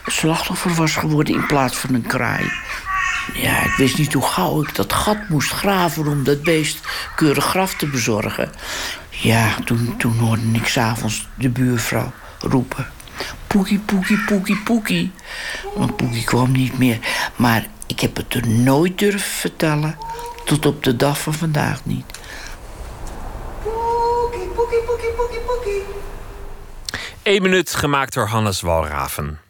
[0.07, 2.53] slachtoffer was geworden in plaats van een kraai.
[3.35, 6.81] Ja, ik wist niet hoe gauw ik dat gat moest graven om dat beest
[7.16, 8.51] keurig graf te bezorgen.
[9.11, 12.87] Ja, toen, toen hoorde ik s'avonds de buurvrouw roepen.
[13.47, 15.12] Poekie, poekie, poekie, poekie.
[15.74, 16.99] Want poekie kwam niet meer.
[17.37, 19.97] Maar ik heb het er nooit durven vertellen.
[20.53, 22.20] Tot op de dag van vandaag niet.
[23.62, 25.83] Poekie, poekie, poekie, poekie, poekie.
[27.23, 29.41] Eén minuut gemaakt door Hannes Walraven.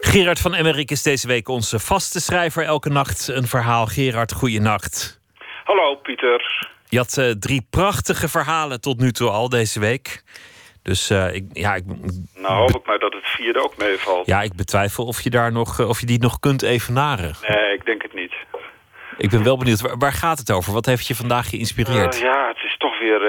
[0.00, 2.64] Gerard van Emmerik is deze week onze vaste schrijver.
[2.64, 3.86] Elke nacht een verhaal.
[3.86, 5.20] Gerard, goeienacht.
[5.64, 6.66] Hallo Pieter.
[6.88, 10.22] Je had eh, drie prachtige verhalen tot nu toe al deze week.
[10.88, 11.84] Dus eh, ik, ja, ik,
[12.34, 14.26] Nou hoop ik maar dat het vierde ook meevalt.
[14.26, 17.34] ja, ik betwijfel of je, daar nog, eh, of je die nog kunt evenaren.
[17.48, 18.32] Nee, ik denk het niet.
[19.16, 20.72] Ik ben wel benieuwd, waar, waar gaat het over?
[20.72, 22.14] Wat heeft je vandaag geïnspireerd?
[22.14, 23.20] Eh, ja, het is toch weer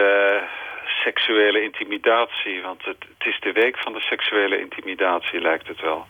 [1.04, 2.62] seksuele intimidatie.
[2.62, 6.06] Want het, het is de week van de seksuele intimidatie, lijkt het wel.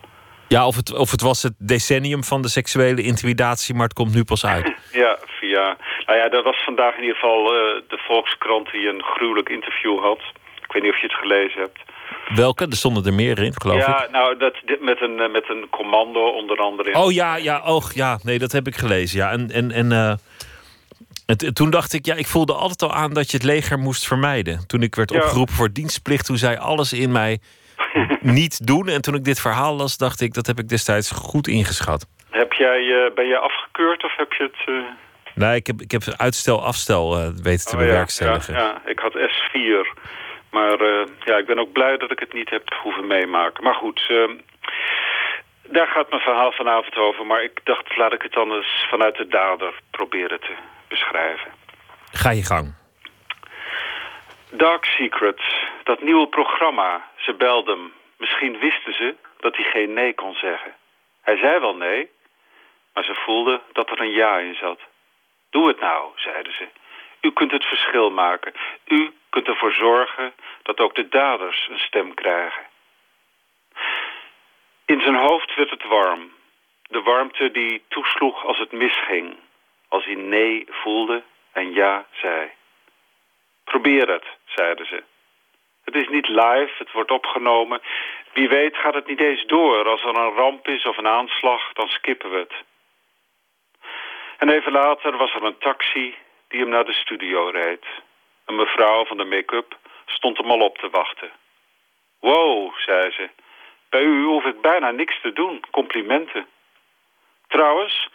[0.47, 4.13] Ja, of het, of het was het decennium van de seksuele intimidatie, maar het komt
[4.13, 4.73] nu pas uit.
[4.91, 5.77] Ja, via...
[6.05, 7.43] Nou ja, dat was vandaag in ieder geval
[7.87, 10.21] de Volkskrant die een gruwelijk interview had.
[10.69, 11.79] Ik weet niet of je het gelezen hebt.
[12.35, 12.65] Welke?
[12.69, 14.11] Er stonden er meer in, geloof ja, ik.
[14.11, 16.89] nou, dat, dit met, een, eh, met een commando onder andere.
[16.89, 19.17] in- Oh ja, ja, oh ja, nee, dat heb ik gelezen.
[19.19, 19.31] Ja.
[19.31, 20.13] En, en, en eh,
[21.25, 24.07] het, toen dacht ik, ja, ik voelde altijd al aan dat je het leger moest
[24.07, 24.67] vermijden.
[24.67, 25.17] Toen ik werd Ja.
[25.19, 27.39] opgeroepen voor dienstplicht, toen zei alles in mij
[28.21, 28.87] niet doen.
[28.87, 32.07] En toen ik dit verhaal las, dacht ik, dat heb ik destijds goed ingeschat.
[32.29, 34.83] Heb jij, eh, ben je afgekeurd of heb je het...
[35.35, 38.53] Nee, ik heb, ik heb uitstel, afstel eh, weten te oh ja, bewerkstelligen.
[38.53, 39.99] Ja, ja, ik had S4.
[40.51, 43.63] Maar eh, ja, ik ben ook blij dat ik het niet heb hoeven meemaken.
[43.63, 44.29] Maar goed, eh,
[45.63, 47.25] daar gaat mijn verhaal vanavond over.
[47.25, 50.53] Maar ik dacht, laat ik het dan eens vanuit de dader proberen te
[50.87, 51.51] beschrijven.
[52.11, 52.75] Ga je gang.
[54.51, 57.09] Dark Secrets, dat nieuwe programma.
[57.15, 57.91] Ze belden hem.
[58.17, 60.73] Misschien wisten ze dat hij geen nee kon zeggen.
[61.21, 62.09] Hij zei wel nee,
[62.93, 64.79] maar ze voelden dat er een ja in zat.
[65.49, 66.67] Doe het nou, zeiden ze.
[67.21, 68.53] U kunt het verschil maken.
[68.85, 70.33] U kunt ervoor zorgen
[70.63, 72.63] dat ook de daders een stem krijgen.
[74.85, 76.31] In zijn hoofd werd het warm.
[76.81, 79.37] De warmte die toesloeg als het misging.
[79.87, 82.51] Als hij nee voelde en ja zei.
[83.63, 85.03] Probeer het, zeiden ze.
[85.83, 87.81] Het is niet live, het wordt opgenomen.
[88.33, 89.87] Wie weet gaat het niet eens door.
[89.87, 92.53] Als er een ramp is of een aanslag, dan skippen we het.
[94.37, 96.15] En even later was er een taxi
[96.47, 97.85] die hem naar de studio reed.
[98.49, 101.31] Een mevrouw van de make-up stond hem al op te wachten.
[102.19, 103.29] Wow, zei ze.
[103.89, 105.63] Bij u hoef ik bijna niks te doen.
[105.71, 106.47] Complimenten.
[107.47, 108.09] Trouwens,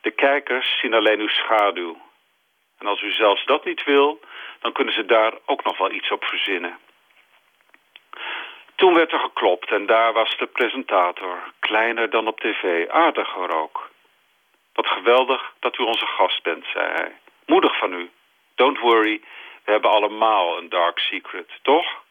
[0.00, 2.00] de kijkers zien alleen uw schaduw.
[2.78, 4.20] En als u zelfs dat niet wil,
[4.60, 6.78] dan kunnen ze daar ook nog wel iets op verzinnen.
[8.74, 11.52] Toen werd er geklopt en daar was de presentator.
[11.58, 13.90] Kleiner dan op tv, aardiger ook.
[14.72, 17.12] Wat geweldig dat u onze gast bent, zei hij.
[17.46, 18.10] Moedig van u.
[18.54, 19.22] Don't worry,
[19.70, 22.02] we hebben allemaal een dark secret, toch?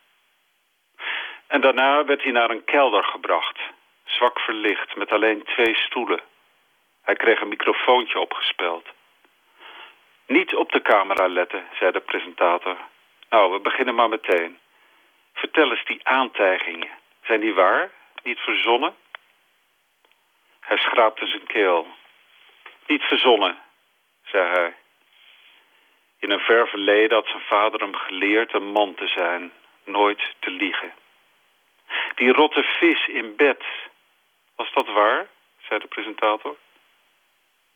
[1.47, 3.59] En daarna werd hij naar een kelder gebracht.
[4.03, 6.21] Zwak verlicht, met alleen twee stoelen.
[7.01, 8.87] Hij kreeg een microfoontje opgespeld.
[10.27, 12.77] Niet op de camera letten, zei de presentator.
[13.29, 14.59] Nou, we beginnen maar meteen.
[15.33, 16.89] Vertel eens die aantijgingen.
[17.23, 17.91] Zijn die waar?
[18.23, 18.95] Niet verzonnen?
[20.59, 21.87] Hij schraapte zijn keel.
[22.87, 23.57] Niet verzonnen,
[24.23, 24.75] zei hij.
[26.19, 29.51] In een ver verleden had zijn vader hem geleerd een man te zijn,
[29.85, 30.93] nooit te liegen.
[32.15, 33.63] Die rotte vis in bed,
[34.55, 35.27] was dat waar?
[35.67, 36.57] zei de presentator.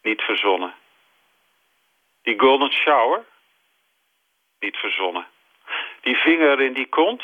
[0.01, 0.75] Niet verzonnen.
[2.21, 3.25] Die golden shower?
[4.59, 5.27] Niet verzonnen.
[6.01, 7.23] Die vinger in die kont?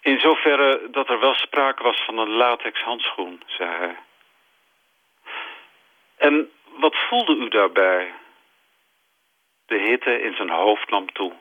[0.00, 3.96] In zoverre dat er wel sprake was van een latex handschoen, zei hij.
[6.16, 8.14] En wat voelde u daarbij?
[9.68, 11.32] De hitte in zijn hoofd nam toe.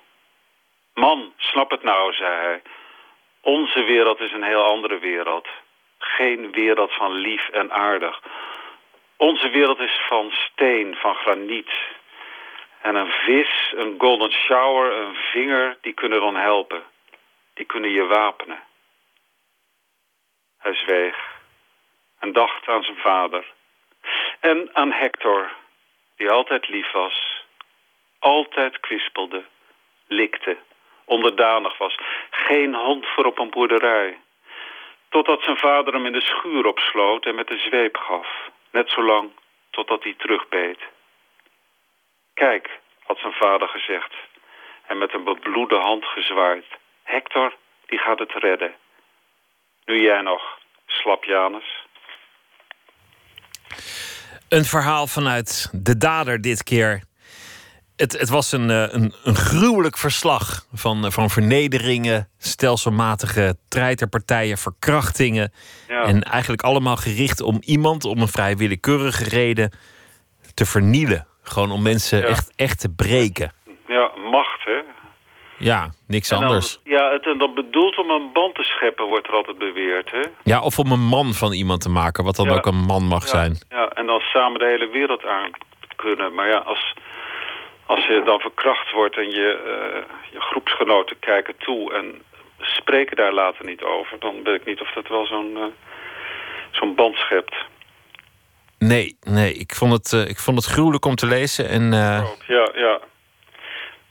[0.94, 2.62] Man, snap het nou, zei hij.
[3.42, 5.48] Onze wereld is een heel andere wereld.
[5.98, 8.22] Geen wereld van lief en aardig.
[9.18, 11.72] Onze wereld is van steen, van graniet.
[12.82, 16.84] En een vis, een golden shower, een vinger, die kunnen dan helpen.
[17.54, 18.64] Die kunnen je wapenen.
[20.58, 21.36] Hij zweeg
[22.20, 23.54] en dacht aan zijn vader.
[24.40, 25.52] En aan Hector,
[26.16, 27.37] die altijd lief was,
[28.28, 29.44] altijd kwispelde,
[30.08, 30.58] likte,
[31.06, 31.98] onderdanig was.
[32.30, 34.18] Geen hond voor op een boerderij.
[35.10, 38.28] Totdat zijn vader hem in de schuur opsloot en met de zweep gaf.
[38.72, 39.30] Net zolang
[39.70, 40.80] totdat hij terugbeet.
[42.34, 44.14] Kijk, had zijn vader gezegd.
[44.88, 46.66] En met een bebloede hand gezwaaid.
[47.04, 47.56] Hector,
[47.86, 48.76] die gaat het redden.
[49.86, 51.86] Nu jij nog, slap Janus.
[54.50, 57.07] Een verhaal vanuit de dader dit keer.
[57.98, 64.58] Het, het was een, eh, een, een gruwelijk verslag van, eh, van vernederingen, stelselmatige treiterpartijen,
[64.58, 65.52] verkrachtingen.
[65.88, 66.04] Ja.
[66.04, 69.72] En eigenlijk allemaal gericht om iemand om een vrij willekeurige reden
[70.54, 71.28] te vernielen.
[71.42, 73.52] Gewoon om mensen echt, echt te breken.
[73.88, 74.80] Ja, macht, hè?
[75.58, 76.80] Ja, niks dan- anders.
[76.84, 80.22] ja, het en dan bedoeld om een band te scheppen, wordt er altijd beweerd, hè?
[80.44, 82.54] Ja, of om een man van iemand te maken, wat dan Ja.
[82.54, 83.58] ook een man mag Ja, zijn.
[83.70, 85.50] Ja, en dan samen de hele wereld aan
[85.96, 86.34] kunnen.
[86.34, 86.96] Maar ja, als,
[87.88, 91.94] als je dan verkracht wordt en je, eh, je groepsgenoten kijken toe...
[91.94, 92.22] en
[92.60, 94.20] spreken daar later niet over...
[94.20, 95.64] dan weet ik niet of dat wel zo'n eh,
[96.72, 97.56] zo'n band schept.
[98.80, 99.54] Nee, nee.
[99.54, 101.70] Ik vond het, eh, ik vond het gruwelijk om te lezen.
[101.70, 101.92] En,
[102.48, 103.00] Ja, ja.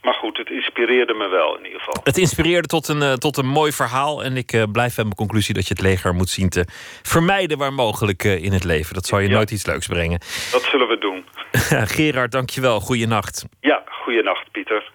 [0.07, 2.01] Maar goed, het inspireerde me wel in ieder geval.
[2.03, 4.23] Het inspireerde tot een, eh, tot een mooi verhaal.
[4.23, 6.65] En ik eh, blijf bij mijn conclusie dat je het leger moet zien te
[7.03, 8.93] vermijden waar mogelijk eh, in het leven.
[8.93, 10.19] Dat zal je nooit iets leuks brengen.
[10.51, 11.25] Dat zullen we doen.
[11.95, 12.79] Gerard, dankjewel.
[12.79, 13.45] Goeienacht.
[13.61, 14.91] Ja, goeienacht, Pieter.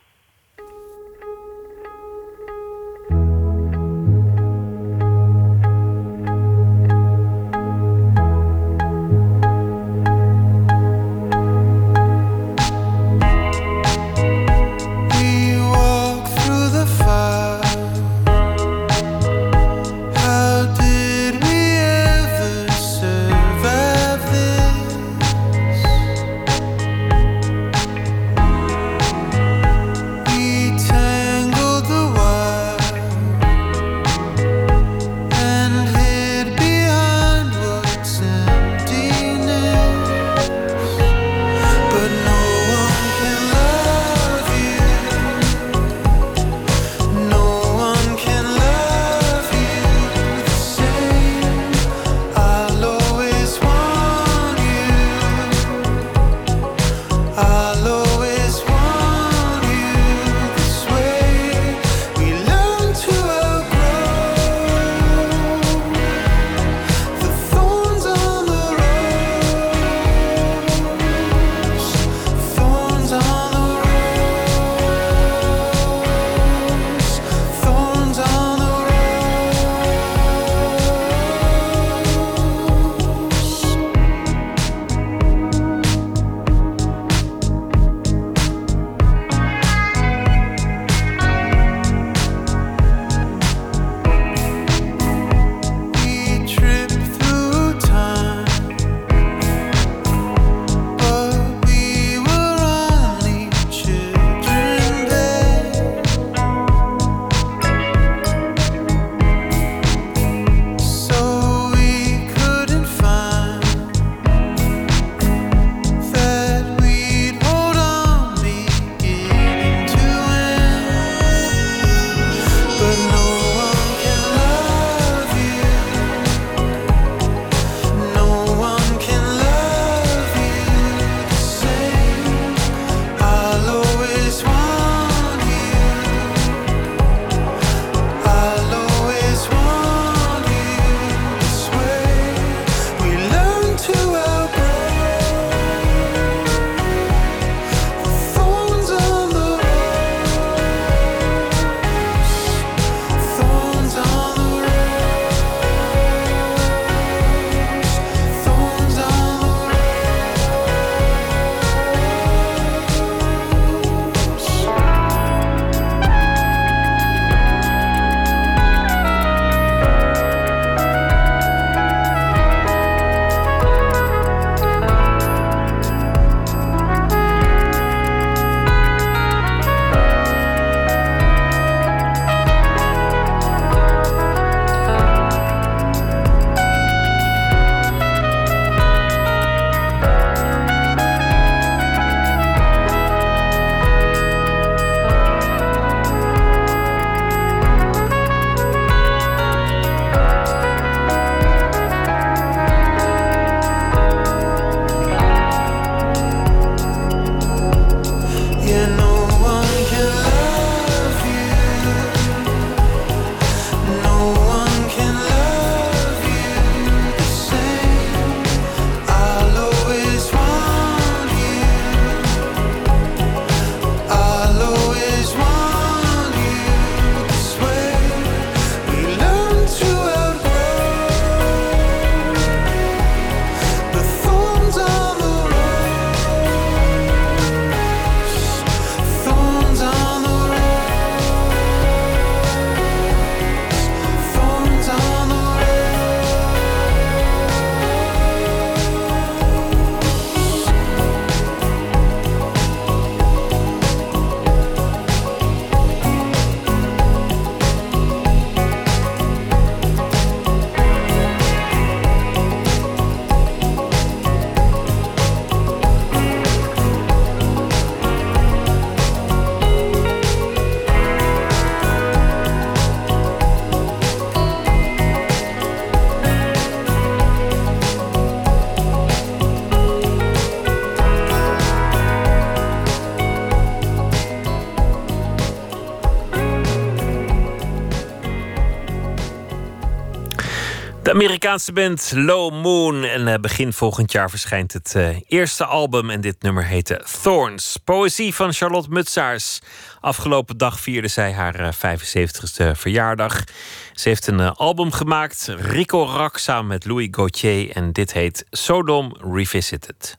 [291.12, 293.04] Amerikaanse band Low Moon.
[293.04, 296.10] En eh, begin volgend jaar verschijnt het eh, eerste album.
[296.10, 297.76] En dit nummer heette Thorns.
[297.84, 299.60] Poëzie van Charlotte Mutsaars.
[300.00, 303.44] Afgelopen dag vierde zij haar eh, 75ste verjaardag.
[303.92, 305.46] Ze heeft een eh, album gemaakt.
[305.58, 307.70] Rico Rak samen met Louis Gauthier.
[307.70, 310.18] En dit heet Sodom Revisited.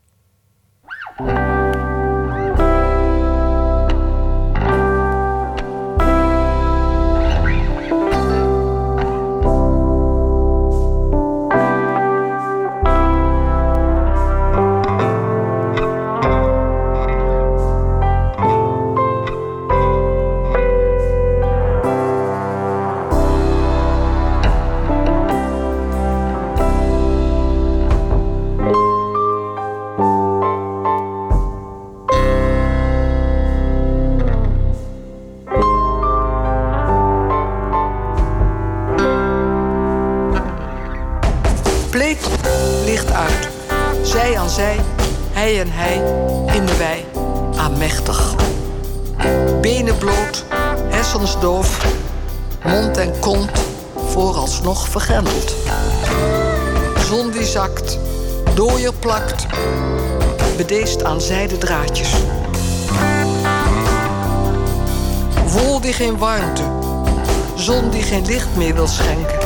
[45.64, 45.96] En hij,
[46.56, 47.06] in de wei,
[47.56, 48.36] aanmächtig.
[49.62, 50.44] Benen bloot,
[50.90, 51.86] hersens doof,
[52.64, 53.52] mond en kont
[54.08, 55.56] vooralsnog vergrendeld.
[57.06, 58.00] Zon die zakt,
[58.54, 59.46] dooier plakt,
[60.58, 62.12] bedeesd aan zijde draadjes.
[65.48, 66.64] Wol die geen warmte,
[67.56, 69.40] zon die geen licht meer wil schenken.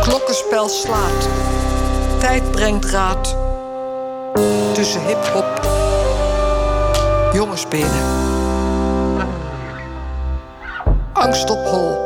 [0.00, 1.28] Klokkenspel slaat,
[2.20, 3.36] tijd brengt raad
[4.72, 5.60] tussen hip-hop,
[7.32, 8.04] jongensbenen.
[11.12, 11.98] Angst op hol,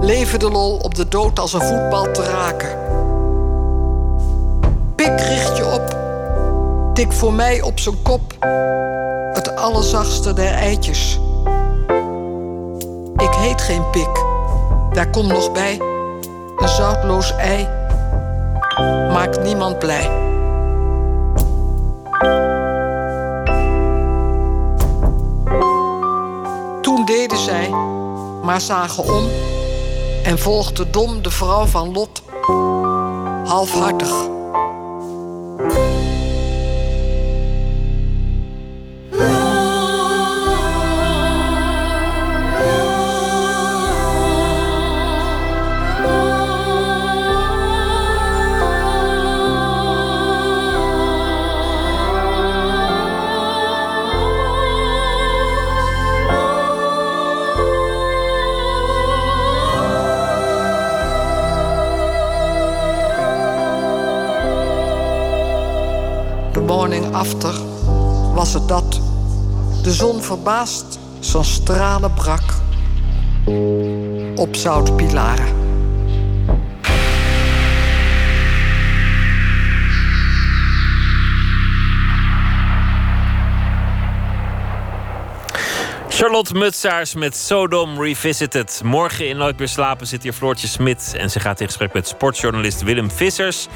[0.00, 2.78] leven de lol op de dood als een voetbal te raken.
[4.94, 5.96] Pik richt je op,
[6.94, 8.34] tik voor mij op zijn kop,
[9.32, 11.20] het allerzachtste der eitjes.
[13.16, 14.24] Ik heet geen pik,
[14.92, 15.80] daar komt nog bij.
[16.56, 17.75] Een zoutloos ei
[19.12, 20.10] maakt niemand blij.
[26.80, 27.68] Toen deden zij,
[28.42, 29.28] maar zagen om
[30.24, 32.22] en volgde dom de vrouw van Lot
[33.44, 34.35] halfhartig.
[67.16, 67.54] After
[68.34, 69.00] was het dat.
[69.82, 72.54] De zon verbaasd zijn stralen brak
[74.34, 75.55] op zoutpilaren.
[86.16, 88.80] Charlotte Mutsaars met Sodom Revisited.
[88.84, 91.14] Morgen in Nooit meer slapen zit hier Floortje Smit.
[91.18, 93.66] En ze gaat in gesprek met sportjournalist Willem Vissers.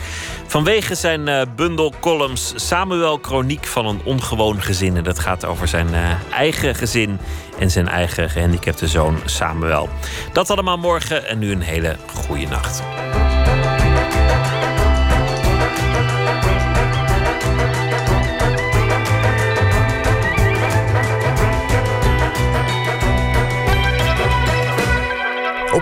[0.47, 4.97] Vanwege zijn eh, bundel columns Samuel Chroniek van een ongewoon gezin.
[4.97, 7.19] En dat gaat over zijn eh, eigen gezin
[7.59, 9.89] en zijn eigen gehandicapte zoon Samuel.
[10.33, 12.83] Dat allemaal morgen en nu een hele goede nacht.